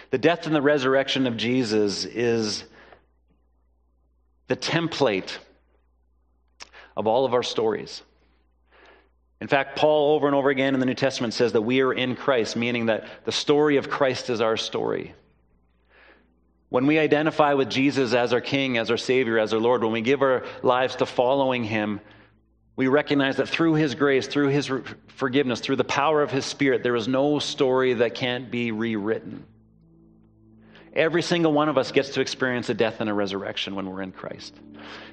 The 0.10 0.18
death 0.18 0.46
and 0.46 0.56
the 0.56 0.62
resurrection 0.62 1.28
of 1.28 1.36
Jesus 1.36 2.06
is 2.06 2.64
the 4.48 4.56
template 4.56 5.38
of 6.96 7.08
all 7.08 7.26
of 7.26 7.34
our 7.34 7.44
stories. 7.44 8.02
In 9.42 9.48
fact, 9.48 9.78
Paul 9.78 10.16
over 10.16 10.26
and 10.26 10.36
over 10.36 10.50
again 10.50 10.74
in 10.74 10.80
the 10.80 10.86
New 10.86 10.96
Testament 10.96 11.34
says 11.34 11.54
that 11.54 11.62
we 11.62 11.82
are 11.82 11.94
in 11.94 12.16
Christ, 12.16 12.56
meaning 12.56 12.88
that 12.88 13.06
the 13.26 13.32
story 13.32 13.78
of 13.78 13.90
Christ 13.90 14.30
is 14.30 14.42
our 14.42 14.58
story. 14.58 15.14
When 16.70 16.88
we 16.88 17.00
identify 17.00 17.54
with 17.54 17.70
Jesus 17.70 18.14
as 18.14 18.34
our 18.34 18.42
King, 18.42 18.78
as 18.78 18.90
our 18.90 18.98
Savior, 18.98 19.38
as 19.38 19.54
our 19.54 19.60
Lord, 19.60 19.84
when 19.84 19.94
we 19.94 20.02
give 20.02 20.22
our 20.22 20.44
lives 20.64 20.96
to 20.98 21.06
following 21.06 21.64
Him, 21.64 22.02
we 22.78 22.88
recognize 22.88 23.36
that 23.38 23.50
through 23.50 23.74
His 23.74 23.96
grace, 23.96 24.28
through 24.28 24.50
His 24.50 24.72
forgiveness, 25.08 25.60
through 25.60 25.76
the 25.76 25.84
power 25.84 26.22
of 26.22 26.32
His 26.32 26.46
Spirit, 26.46 26.84
there 26.84 26.96
is 26.96 27.08
no 27.08 27.40
story 27.40 27.94
that 27.96 28.16
can't 28.16 28.50
be 28.50 28.72
rewritten. 28.72 29.44
Every 30.98 31.22
single 31.22 31.54
one 31.54 31.70
of 31.70 31.78
us 31.78 31.92
gets 31.92 32.10
to 32.16 32.22
experience 32.22 32.70
a 32.70 32.74
death 32.74 33.02
and 33.02 33.08
a 33.08 33.14
resurrection 33.14 33.76
when 33.76 33.88
we're 33.88 34.02
in 34.02 34.12
Christ. 34.12 34.60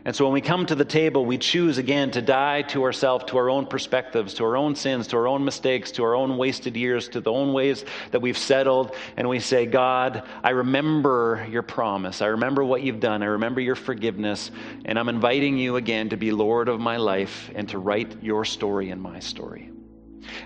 And 0.07 0.16
so 0.16 0.24
when 0.24 0.32
we 0.32 0.41
come 0.41 0.64
to 0.64 0.74
the 0.74 0.85
table, 0.87 1.26
we 1.26 1.37
choose 1.37 1.76
again 1.76 2.11
to 2.12 2.22
die 2.22 2.62
to 2.62 2.85
ourselves, 2.85 3.26
to 3.26 3.37
our 3.37 3.51
own 3.51 3.66
perspectives, 3.66 4.32
to 4.35 4.45
our 4.45 4.57
own 4.57 4.76
sins, 4.76 5.09
to 5.09 5.18
our 5.18 5.28
own 5.28 5.45
mistakes, 5.45 5.93
to 5.93 6.05
our 6.05 6.14
own 6.14 6.39
wasted 6.39 6.74
years, 6.74 7.09
to 7.09 7.20
the 7.20 7.30
own 7.30 7.53
ways 7.53 7.85
that 8.12 8.22
we've 8.22 8.39
settled. 8.39 8.97
And 9.18 9.28
we 9.28 9.41
say, 9.41 9.66
God, 9.66 10.22
I 10.43 10.51
remember 10.51 11.47
your 11.51 11.62
promise. 11.62 12.22
I 12.22 12.28
remember 12.28 12.64
what 12.64 12.80
you've 12.82 13.01
done. 13.01 13.22
I 13.22 13.26
remember 13.26 13.61
your 13.61 13.76
forgiveness. 13.76 14.51
And 14.87 14.99
I'm 14.99 15.11
inviting 15.11 15.59
you 15.59 15.76
again 15.76 16.09
to 16.09 16.16
be 16.16 16.32
Lord 16.32 16.70
of 16.70 16.80
my 16.80 16.97
life 16.97 17.51
and 17.55 17.68
to 17.68 17.78
write 17.78 18.22
your 18.22 18.47
story 18.47 18.89
in 18.89 19.01
my 19.01 19.18
story. 19.18 19.70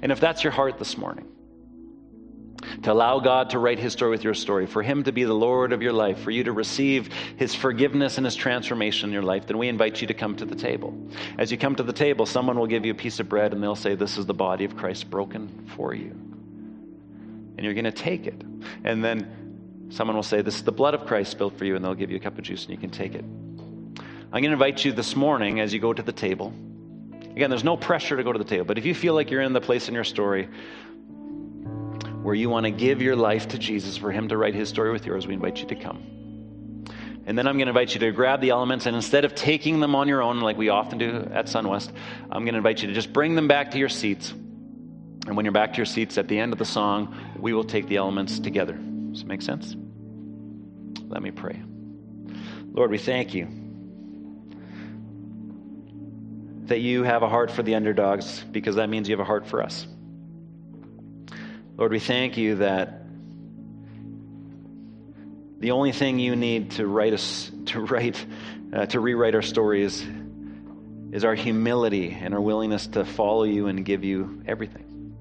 And 0.03 0.11
if 0.11 0.19
that's 0.19 0.43
your 0.43 0.53
heart 0.53 0.81
this 0.81 0.99
morning, 0.99 1.29
to 2.83 2.93
allow 2.93 3.21
God 3.21 3.51
to 3.51 3.59
write 3.59 3.79
his 3.79 3.93
story 3.93 4.11
with 4.11 4.25
your 4.25 4.35
story, 4.35 4.67
for 4.67 4.83
him 4.83 5.05
to 5.05 5.13
be 5.13 5.25
the 5.25 5.35
Lord 5.35 5.73
of 5.73 5.83
your 5.83 5.93
life, 5.93 6.21
for 6.21 6.31
you 6.31 6.45
to 6.45 6.53
receive 6.53 7.13
his 7.37 7.55
forgiveness 7.55 8.19
and 8.19 8.25
his 8.25 8.35
transformation 8.35 9.11
in 9.11 9.13
your 9.13 9.23
life, 9.23 9.47
then 9.47 9.59
we 9.59 9.69
invite 9.69 10.01
you 10.01 10.07
to 10.09 10.15
come 10.15 10.37
to 10.37 10.45
the 10.45 10.55
table. 10.55 10.97
As 11.39 11.51
you 11.51 11.59
come 11.59 11.77
to 11.77 11.83
the 11.83 11.93
table, 11.93 12.27
someone 12.27 12.59
will 12.59 12.67
give 12.67 12.85
you 12.85 12.93
a 12.93 12.97
piece 12.97 13.21
of 13.21 13.29
bread 13.29 13.53
and 13.53 13.63
they'll 13.63 13.77
say, 13.77 13.95
This 13.95 14.19
is 14.19 14.27
the 14.27 14.35
body 14.35 14.65
of 14.65 14.77
Christ 14.77 15.11
broken 15.11 15.67
for 15.77 15.95
you. 15.95 16.11
And 16.11 17.65
you're 17.65 17.75
going 17.75 17.85
to 17.85 17.93
take 17.93 18.27
it. 18.27 18.41
And 18.85 19.05
then 19.05 19.89
someone 19.91 20.17
will 20.17 20.23
say, 20.23 20.43
This 20.43 20.57
is 20.57 20.63
the 20.63 20.73
blood 20.73 20.95
of 20.95 21.07
Christ 21.07 21.31
spilled 21.31 21.57
for 21.57 21.65
you, 21.65 21.77
and 21.77 21.85
they'll 21.85 21.95
give 21.95 22.11
you 22.11 22.17
a 22.17 22.21
cup 22.21 22.39
of 22.39 22.45
juice 22.45 22.65
and 22.65 22.71
you 22.73 22.79
can 22.79 22.91
take 22.91 23.15
it. 23.15 23.25
I'm 23.25 24.43
going 24.43 24.45
to 24.45 24.53
invite 24.53 24.85
you 24.85 24.93
this 24.93 25.17
morning 25.17 25.61
as 25.61 25.73
you 25.73 25.81
go 25.81 25.93
to 25.93 26.03
the 26.03 26.13
table. 26.13 26.53
Again, 27.35 27.51
there's 27.51 27.65
no 27.65 27.77
pressure 27.77 28.17
to 28.17 28.25
go 28.25 28.33
to 28.33 28.39
the 28.39 28.45
table, 28.45 28.65
but 28.65 28.79
if 28.79 28.85
you 28.85 28.95
feel 28.95 29.15
like 29.15 29.31
you're 29.31 29.43
in 29.43 29.53
the 29.53 29.61
place 29.61 29.89
in 29.89 29.95
your 29.95 30.05
story 30.05 30.49
where 32.23 32.35
you 32.35 32.51
want 32.51 32.65
to 32.65 32.71
give 32.71 33.01
your 33.01 33.17
life 33.17 33.49
to 33.49 33.59
Jesus 33.59 33.97
for 33.97 34.11
Him 34.11 34.29
to 34.29 34.37
write 34.37 34.55
His 34.55 34.69
story 34.69 34.91
with 34.93 35.07
yours, 35.07 35.27
we 35.27 35.35
invite 35.35 35.59
you 35.59 35.67
to 35.69 35.75
come. 35.75 36.19
And 37.27 37.37
then 37.37 37.47
I'm 37.47 37.57
going 37.57 37.67
to 37.67 37.71
invite 37.71 37.93
you 37.93 38.01
to 38.01 38.11
grab 38.13 38.41
the 38.41 38.51
elements, 38.51 38.87
and 38.87 38.97
instead 38.97 39.27
of 39.27 39.35
taking 39.35 39.81
them 39.81 39.95
on 39.95 40.09
your 40.09 40.23
own, 40.23 40.41
like 40.41 40.57
we 40.57 40.71
often 40.71 40.97
do 40.99 41.29
at 41.33 41.47
Sunwest, 41.47 41.93
I'm 42.31 42.45
going 42.45 42.55
to 42.55 42.59
invite 42.59 42.81
you 42.81 42.89
to 42.89 42.95
just 42.95 43.13
bring 43.13 43.35
them 43.35 43.49
back 43.49 43.73
to 43.73 43.79
your 43.79 43.91
seats. 43.91 44.31
And 44.31 45.37
when 45.37 45.45
you're 45.45 45.53
back 45.53 45.75
to 45.75 45.77
your 45.77 45.87
seats 45.87 46.17
at 46.17 46.27
the 46.27 46.39
end 46.39 46.55
of 46.55 46.59
the 46.59 46.65
song, 46.65 47.15
we 47.39 47.53
will 47.53 47.65
take 47.65 47.87
the 47.87 47.97
elements 47.97 48.39
together. 48.39 48.73
Does 48.73 49.21
it 49.21 49.27
make 49.27 49.43
sense? 49.43 49.77
Let 51.07 51.23
me 51.23 51.31
pray. 51.31 51.63
Lord, 52.73 52.91
we 52.91 52.97
thank 52.97 53.35
you 53.35 53.47
that 56.69 56.81
you 56.81 57.03
have 57.03 57.23
a 57.23 57.29
heart 57.29 57.51
for 57.51 57.63
the 57.63 57.75
underdogs 57.75 58.45
because 58.53 58.77
that 58.77 58.89
means 58.89 59.09
you 59.09 59.15
have 59.15 59.21
a 59.21 59.25
heart 59.25 59.47
for 59.47 59.63
us. 59.63 59.87
Lord, 61.79 61.93
we 61.93 62.01
thank 62.01 62.37
you 62.37 62.57
that 62.57 63.03
the 65.61 65.71
only 65.71 65.93
thing 65.93 66.19
you 66.19 66.35
need 66.35 66.73
to 66.73 66.85
write 66.85 67.13
us 67.13 67.53
to 67.67 67.81
write 67.81 68.27
uh, 68.73 68.87
to 68.87 68.99
rewrite 68.99 69.37
our 69.37 69.43
stories 69.43 70.05
is 71.13 71.25
our 71.25 71.37
humility 71.37 72.11
and 72.21 72.35
our 72.35 72.41
willingness 72.41 72.89
to 72.89 73.05
follow 73.05 73.45
you 73.45 73.69
and 73.69 73.85
give 73.85 74.03
you 74.03 74.43
everything. 74.45 75.15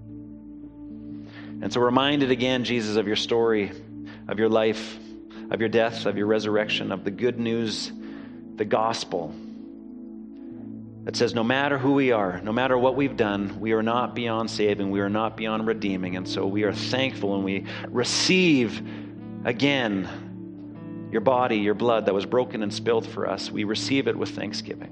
And 1.62 1.72
so 1.72 1.80
reminded 1.80 2.32
again, 2.32 2.64
Jesus, 2.64 2.96
of 2.96 3.06
your 3.06 3.16
story, 3.18 3.72
of 4.28 4.40
your 4.40 4.50
life, 4.50 4.98
of 5.52 5.60
your 5.60 5.70
death, 5.70 6.08
of 6.08 6.18
your 6.18 6.26
resurrection, 6.26 6.92
of 6.92 7.04
the 7.04 7.12
good 7.12 7.40
news, 7.40 7.92
the 8.56 8.66
gospel 8.66 9.32
that 11.08 11.16
says 11.16 11.34
no 11.34 11.42
matter 11.42 11.78
who 11.78 11.94
we 11.94 12.12
are, 12.12 12.42
no 12.44 12.52
matter 12.52 12.78
what 12.78 12.98
we've 12.98 13.16
done, 13.16 13.62
we 13.62 13.72
are 13.72 13.82
not 13.82 14.14
beyond 14.14 14.52
saving, 14.52 14.92
we 14.92 15.00
are 15.00 15.10
not 15.10 15.38
beyond 15.38 15.66
redeeming. 15.66 16.18
And 16.18 16.28
so 16.28 16.46
we 16.46 16.64
are 16.64 16.74
thankful 16.74 17.34
and 17.36 17.46
we 17.46 17.64
receive 17.88 18.86
again 19.46 21.08
your 21.10 21.22
body, 21.22 21.60
your 21.60 21.76
blood 21.76 22.08
that 22.08 22.14
was 22.14 22.26
broken 22.26 22.62
and 22.62 22.74
spilled 22.74 23.08
for 23.08 23.26
us. 23.26 23.50
We 23.50 23.64
receive 23.64 24.10
it 24.10 24.18
with 24.18 24.32
thanksgiving. 24.32 24.92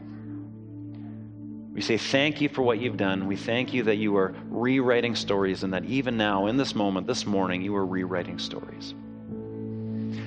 We 1.73 1.81
say 1.81 1.97
thank 1.97 2.39
you 2.39 2.47
for 2.47 2.61
what 2.61 2.79
you've 2.79 2.95
done. 2.95 3.27
We 3.27 3.35
thank 3.35 3.73
you 3.73 3.83
that 3.83 3.97
you 3.97 4.15
are 4.15 4.33
rewriting 4.45 5.15
stories 5.15 5.63
and 5.63 5.73
that 5.73 5.83
even 5.83 6.15
now, 6.15 6.47
in 6.47 6.55
this 6.55 6.75
moment, 6.75 7.07
this 7.07 7.25
morning, 7.25 7.61
you 7.61 7.75
are 7.75 7.85
rewriting 7.85 8.39
stories. 8.39 8.93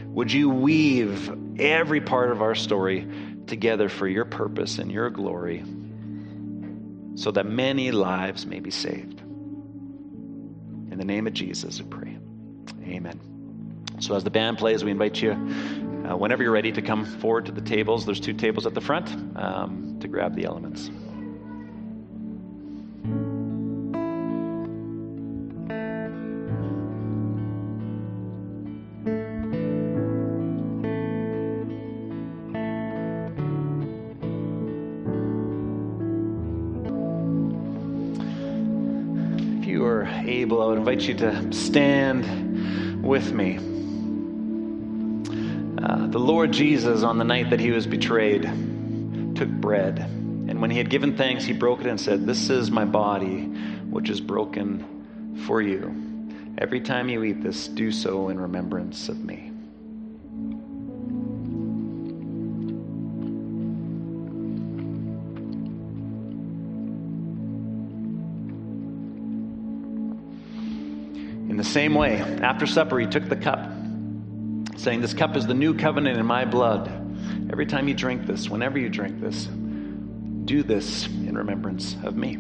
Would 0.09 0.31
you 0.31 0.51
weave 0.51 1.33
every 1.59 2.03
part 2.03 2.31
of 2.31 2.43
our 2.43 2.55
story 2.55 3.09
together 3.49 3.89
for 3.89 4.07
your 4.07 4.25
purpose 4.25 4.79
and 4.79 4.93
your 4.93 5.11
glory? 5.11 5.65
so 7.19 7.33
that 7.33 7.47
many 7.47 7.91
lives 7.91 8.47
may 8.47 8.61
be 8.61 8.71
saved. 8.71 9.21
In 9.21 10.95
the 10.99 11.05
name 11.05 11.27
of 11.27 11.33
Jesus, 11.33 11.83
we 11.83 11.89
pray. 11.89 12.17
Amen. 12.85 13.21
So, 13.99 14.15
as 14.15 14.23
the 14.23 14.31
band 14.31 14.59
plays, 14.59 14.85
we 14.85 14.93
invite 14.93 15.21
you, 15.21 15.33
uh, 15.33 16.17
whenever 16.17 16.45
you're 16.45 16.53
ready, 16.53 16.71
to 16.71 16.81
come 16.81 17.05
forward 17.05 17.47
to 17.47 17.53
the 17.53 17.61
tables. 17.61 18.07
There's 18.07 18.21
two 18.21 18.35
tables 18.35 18.67
at 18.67 18.75
the 18.75 18.81
front 18.81 19.09
um, 19.37 19.99
to 19.99 20.07
grab 20.07 20.37
the 20.37 20.45
elements. 20.45 20.89
I 40.69 40.73
would 40.73 40.81
invite 40.81 41.01
you 41.01 41.15
to 41.15 41.51
stand 41.51 43.03
with 43.03 43.33
me. 43.33 43.57
Uh, 45.83 46.07
the 46.09 46.19
Lord 46.19 46.53
Jesus, 46.53 47.03
on 47.03 47.17
the 47.17 47.25
night 47.25 47.49
that 47.49 47.59
he 47.59 47.71
was 47.71 47.87
betrayed, 47.87 48.43
took 49.35 49.49
bread. 49.49 49.99
And 49.99 50.61
when 50.61 50.71
he 50.71 50.77
had 50.77 50.91
given 50.91 51.17
thanks, 51.17 51.43
he 51.43 51.55
broke 51.55 51.81
it 51.81 51.87
and 51.87 51.99
said, 51.99 52.27
This 52.27 52.51
is 52.51 52.71
my 52.71 52.85
body, 52.85 53.45
which 53.45 54.11
is 54.11 54.21
broken 54.21 55.41
for 55.47 55.63
you. 55.63 55.95
Every 56.59 56.83
time 56.83 57.09
you 57.09 57.25
eat 57.25 57.43
this, 57.43 57.67
do 57.67 57.91
so 57.91 58.29
in 58.29 58.39
remembrance 58.39 59.09
of 59.09 59.25
me. 59.25 59.48
Same 71.79 71.95
way, 71.95 72.17
after 72.43 72.67
supper, 72.67 72.99
he 72.99 73.07
took 73.07 73.29
the 73.29 73.37
cup, 73.37 73.71
saying, 74.77 75.01
This 75.01 75.15
cup 75.15 75.37
is 75.37 75.47
the 75.47 75.55
new 75.55 75.75
covenant 75.75 76.19
in 76.19 76.27
my 76.27 76.45
blood. 76.45 76.89
Every 77.53 77.67
time 77.67 77.87
you 77.87 77.95
drink 77.95 78.27
this, 78.27 78.51
whenever 78.51 78.81
you 78.81 78.89
drink 78.89 79.21
this, 79.21 79.45
do 79.45 80.65
this 80.65 81.07
in 81.07 81.39
remembrance 81.39 81.95
of 82.03 82.17
me. 82.17 82.35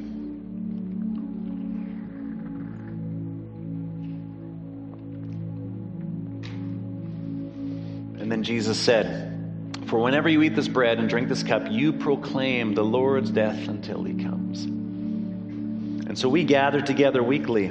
And 8.20 8.32
then 8.32 8.43
Jesus 8.43 8.76
said, 8.76 9.86
For 9.86 10.01
whenever 10.01 10.28
you 10.28 10.43
eat 10.43 10.57
this 10.57 10.66
bread 10.66 10.99
and 10.99 11.09
drink 11.09 11.28
this 11.28 11.45
cup, 11.45 11.70
you 11.70 11.93
proclaim 11.93 12.74
the 12.74 12.84
Lord's 12.84 13.30
death 13.30 13.68
until 13.68 14.03
he 14.03 14.14
comes. 14.14 14.64
And 14.64 16.18
so 16.18 16.28
we 16.28 16.43
gather 16.43 16.80
together 16.80 17.22
weekly 17.22 17.70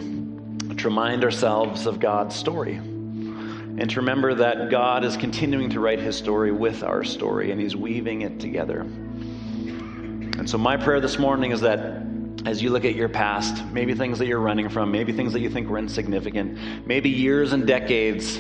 to 0.78 0.88
remind 0.88 1.24
ourselves 1.24 1.86
of 1.86 2.00
God's 2.00 2.36
story 2.36 2.76
and 2.76 3.90
to 3.90 4.00
remember 4.00 4.34
that 4.34 4.70
God 4.70 5.04
is 5.04 5.18
continuing 5.18 5.70
to 5.70 5.80
write 5.80 6.00
his 6.00 6.16
story 6.16 6.52
with 6.52 6.84
our 6.84 7.04
story 7.04 7.52
and 7.52 7.62
he's 7.62 7.76
weaving 7.76 8.22
it 8.22 8.40
together. 8.40 8.82
And 8.82 10.50
so, 10.50 10.58
my 10.58 10.78
prayer 10.78 11.00
this 11.00 11.20
morning 11.20 11.52
is 11.52 11.62
that 11.62 12.04
as 12.46 12.62
you 12.62 12.70
look 12.70 12.86
at 12.86 12.96
your 12.96 13.10
past, 13.10 13.66
maybe 13.68 13.94
things 13.94 14.20
that 14.20 14.28
you're 14.28 14.40
running 14.40 14.70
from, 14.70 14.92
maybe 14.92 15.12
things 15.12 15.34
that 15.34 15.42
you 15.42 15.50
think 15.50 15.70
were 15.70 15.78
insignificant, 15.78 16.58
maybe 16.88 17.10
years 17.10 17.54
and 17.54 17.68
decades 17.68 18.38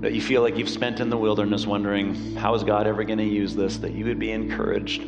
that 0.00 0.12
you 0.12 0.20
feel 0.20 0.42
like 0.42 0.56
you've 0.56 0.68
spent 0.68 1.00
in 1.00 1.10
the 1.10 1.16
wilderness 1.16 1.66
wondering, 1.66 2.36
how 2.36 2.54
is 2.54 2.62
God 2.62 2.86
ever 2.86 3.02
going 3.04 3.18
to 3.18 3.24
use 3.24 3.54
this, 3.54 3.76
that 3.78 3.92
you 3.92 4.04
would 4.04 4.18
be 4.18 4.30
encouraged. 4.30 5.02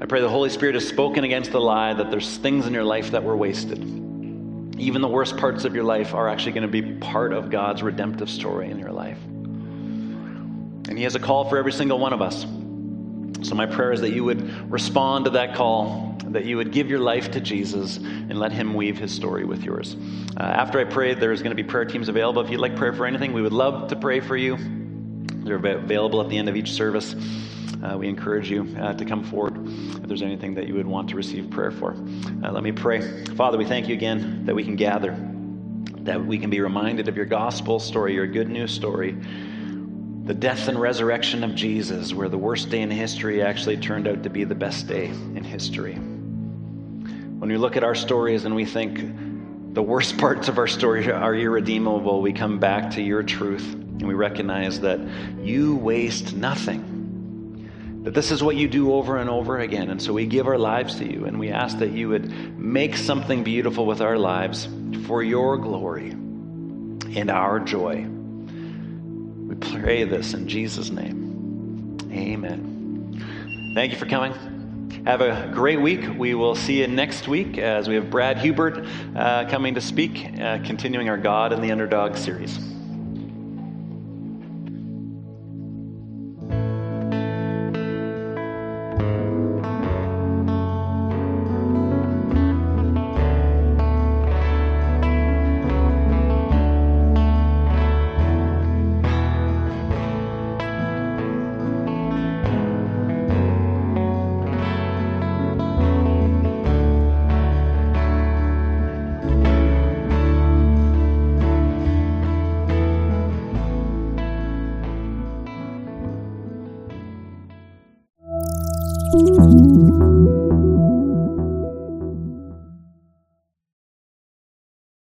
I 0.00 0.06
pray 0.06 0.20
the 0.20 0.28
Holy 0.28 0.50
Spirit 0.50 0.74
has 0.74 0.86
spoken 0.86 1.24
against 1.24 1.52
the 1.52 1.60
lie 1.60 1.94
that 1.94 2.10
there's 2.10 2.36
things 2.38 2.66
in 2.66 2.74
your 2.74 2.84
life 2.84 3.10
that 3.12 3.22
were 3.22 3.36
wasted 3.36 4.05
even 4.78 5.02
the 5.02 5.08
worst 5.08 5.36
parts 5.36 5.64
of 5.64 5.74
your 5.74 5.84
life 5.84 6.14
are 6.14 6.28
actually 6.28 6.52
going 6.52 6.70
to 6.70 6.82
be 6.82 6.82
part 7.00 7.32
of 7.32 7.50
God's 7.50 7.82
redemptive 7.82 8.30
story 8.30 8.70
in 8.70 8.78
your 8.78 8.92
life. 8.92 9.18
And 9.24 10.96
He 10.96 11.04
has 11.04 11.14
a 11.14 11.20
call 11.20 11.48
for 11.48 11.58
every 11.58 11.72
single 11.72 11.98
one 11.98 12.12
of 12.12 12.22
us. 12.22 12.42
So, 13.46 13.54
my 13.54 13.66
prayer 13.66 13.92
is 13.92 14.00
that 14.00 14.10
you 14.10 14.24
would 14.24 14.70
respond 14.70 15.26
to 15.26 15.32
that 15.32 15.54
call 15.54 16.16
that 16.36 16.44
you 16.44 16.56
would 16.56 16.72
give 16.72 16.90
your 16.90 16.98
life 16.98 17.30
to 17.30 17.40
Jesus 17.40 17.96
and 17.96 18.38
let 18.38 18.52
him 18.52 18.74
weave 18.74 18.98
his 18.98 19.12
story 19.12 19.44
with 19.44 19.62
yours. 19.62 19.96
Uh, 20.36 20.42
after 20.42 20.78
I 20.78 20.84
pray, 20.84 21.14
there's 21.14 21.40
going 21.40 21.56
to 21.56 21.62
be 21.62 21.66
prayer 21.66 21.84
teams 21.84 22.08
available. 22.08 22.42
If 22.42 22.50
you'd 22.50 22.60
like 22.60 22.76
prayer 22.76 22.92
for 22.92 23.06
anything, 23.06 23.32
we 23.32 23.42
would 23.42 23.52
love 23.52 23.88
to 23.88 23.96
pray 23.96 24.20
for 24.20 24.36
you. 24.36 24.85
They're 25.46 25.56
available 25.56 26.20
at 26.20 26.28
the 26.28 26.36
end 26.36 26.48
of 26.48 26.56
each 26.56 26.72
service. 26.72 27.14
Uh, 27.82 27.96
we 27.96 28.08
encourage 28.08 28.50
you 28.50 28.76
uh, 28.80 28.94
to 28.94 29.04
come 29.04 29.22
forward 29.22 29.56
if 29.66 30.02
there's 30.08 30.22
anything 30.22 30.54
that 30.54 30.66
you 30.66 30.74
would 30.74 30.86
want 30.86 31.08
to 31.10 31.14
receive 31.14 31.50
prayer 31.50 31.70
for. 31.70 31.92
Uh, 32.42 32.50
let 32.50 32.64
me 32.64 32.72
pray. 32.72 33.24
Father, 33.36 33.56
we 33.56 33.64
thank 33.64 33.86
you 33.86 33.94
again 33.94 34.44
that 34.44 34.56
we 34.56 34.64
can 34.64 34.74
gather, 34.74 35.16
that 36.00 36.24
we 36.24 36.36
can 36.36 36.50
be 36.50 36.60
reminded 36.60 37.06
of 37.06 37.16
your 37.16 37.26
gospel 37.26 37.78
story, 37.78 38.14
your 38.14 38.26
good 38.26 38.48
news 38.48 38.72
story 38.72 39.16
the 40.26 40.34
death 40.34 40.66
and 40.66 40.80
resurrection 40.80 41.44
of 41.44 41.54
Jesus, 41.54 42.12
where 42.12 42.28
the 42.28 42.36
worst 42.36 42.68
day 42.68 42.80
in 42.80 42.90
history 42.90 43.42
actually 43.42 43.76
turned 43.76 44.08
out 44.08 44.24
to 44.24 44.28
be 44.28 44.42
the 44.42 44.56
best 44.56 44.88
day 44.88 45.06
in 45.06 45.44
history. 45.44 45.94
When 45.94 47.48
we 47.48 47.56
look 47.56 47.76
at 47.76 47.84
our 47.84 47.94
stories 47.94 48.44
and 48.44 48.56
we 48.56 48.64
think 48.64 48.98
the 49.72 49.82
worst 49.82 50.18
parts 50.18 50.48
of 50.48 50.58
our 50.58 50.66
story 50.66 51.08
are 51.12 51.32
irredeemable, 51.32 52.22
we 52.22 52.32
come 52.32 52.58
back 52.58 52.90
to 52.94 53.02
your 53.02 53.22
truth 53.22 53.85
and 53.98 54.06
we 54.06 54.14
recognize 54.14 54.80
that 54.80 55.00
you 55.38 55.76
waste 55.76 56.34
nothing. 56.34 56.92
That 58.04 58.14
this 58.14 58.30
is 58.30 58.42
what 58.42 58.56
you 58.56 58.68
do 58.68 58.92
over 58.92 59.16
and 59.16 59.28
over 59.28 59.58
again. 59.58 59.90
And 59.90 60.00
so 60.00 60.12
we 60.12 60.26
give 60.26 60.46
our 60.46 60.58
lives 60.58 60.96
to 60.96 61.10
you 61.10 61.24
and 61.24 61.40
we 61.40 61.50
ask 61.50 61.78
that 61.78 61.90
you 61.90 62.08
would 62.10 62.30
make 62.56 62.96
something 62.96 63.42
beautiful 63.42 63.84
with 63.84 64.00
our 64.00 64.16
lives 64.16 64.68
for 65.06 65.22
your 65.22 65.56
glory 65.56 66.10
and 66.10 67.30
our 67.30 67.58
joy. 67.58 68.06
We 68.06 69.54
pray 69.56 70.04
this 70.04 70.34
in 70.34 70.48
Jesus' 70.48 70.90
name. 70.90 71.98
Amen. 72.12 73.72
Thank 73.74 73.92
you 73.92 73.98
for 73.98 74.06
coming. 74.06 74.32
Have 75.04 75.20
a 75.20 75.50
great 75.52 75.80
week. 75.80 76.04
We 76.16 76.34
will 76.34 76.54
see 76.54 76.80
you 76.80 76.88
next 76.88 77.28
week 77.28 77.58
as 77.58 77.88
we 77.88 77.94
have 77.94 78.10
Brad 78.10 78.38
Hubert 78.38 78.86
uh, 79.14 79.48
coming 79.48 79.74
to 79.74 79.80
speak, 79.80 80.26
uh, 80.40 80.58
continuing 80.64 81.08
our 81.08 81.18
God 81.18 81.52
and 81.52 81.62
the 81.62 81.70
Underdog 81.70 82.16
series. 82.16 82.58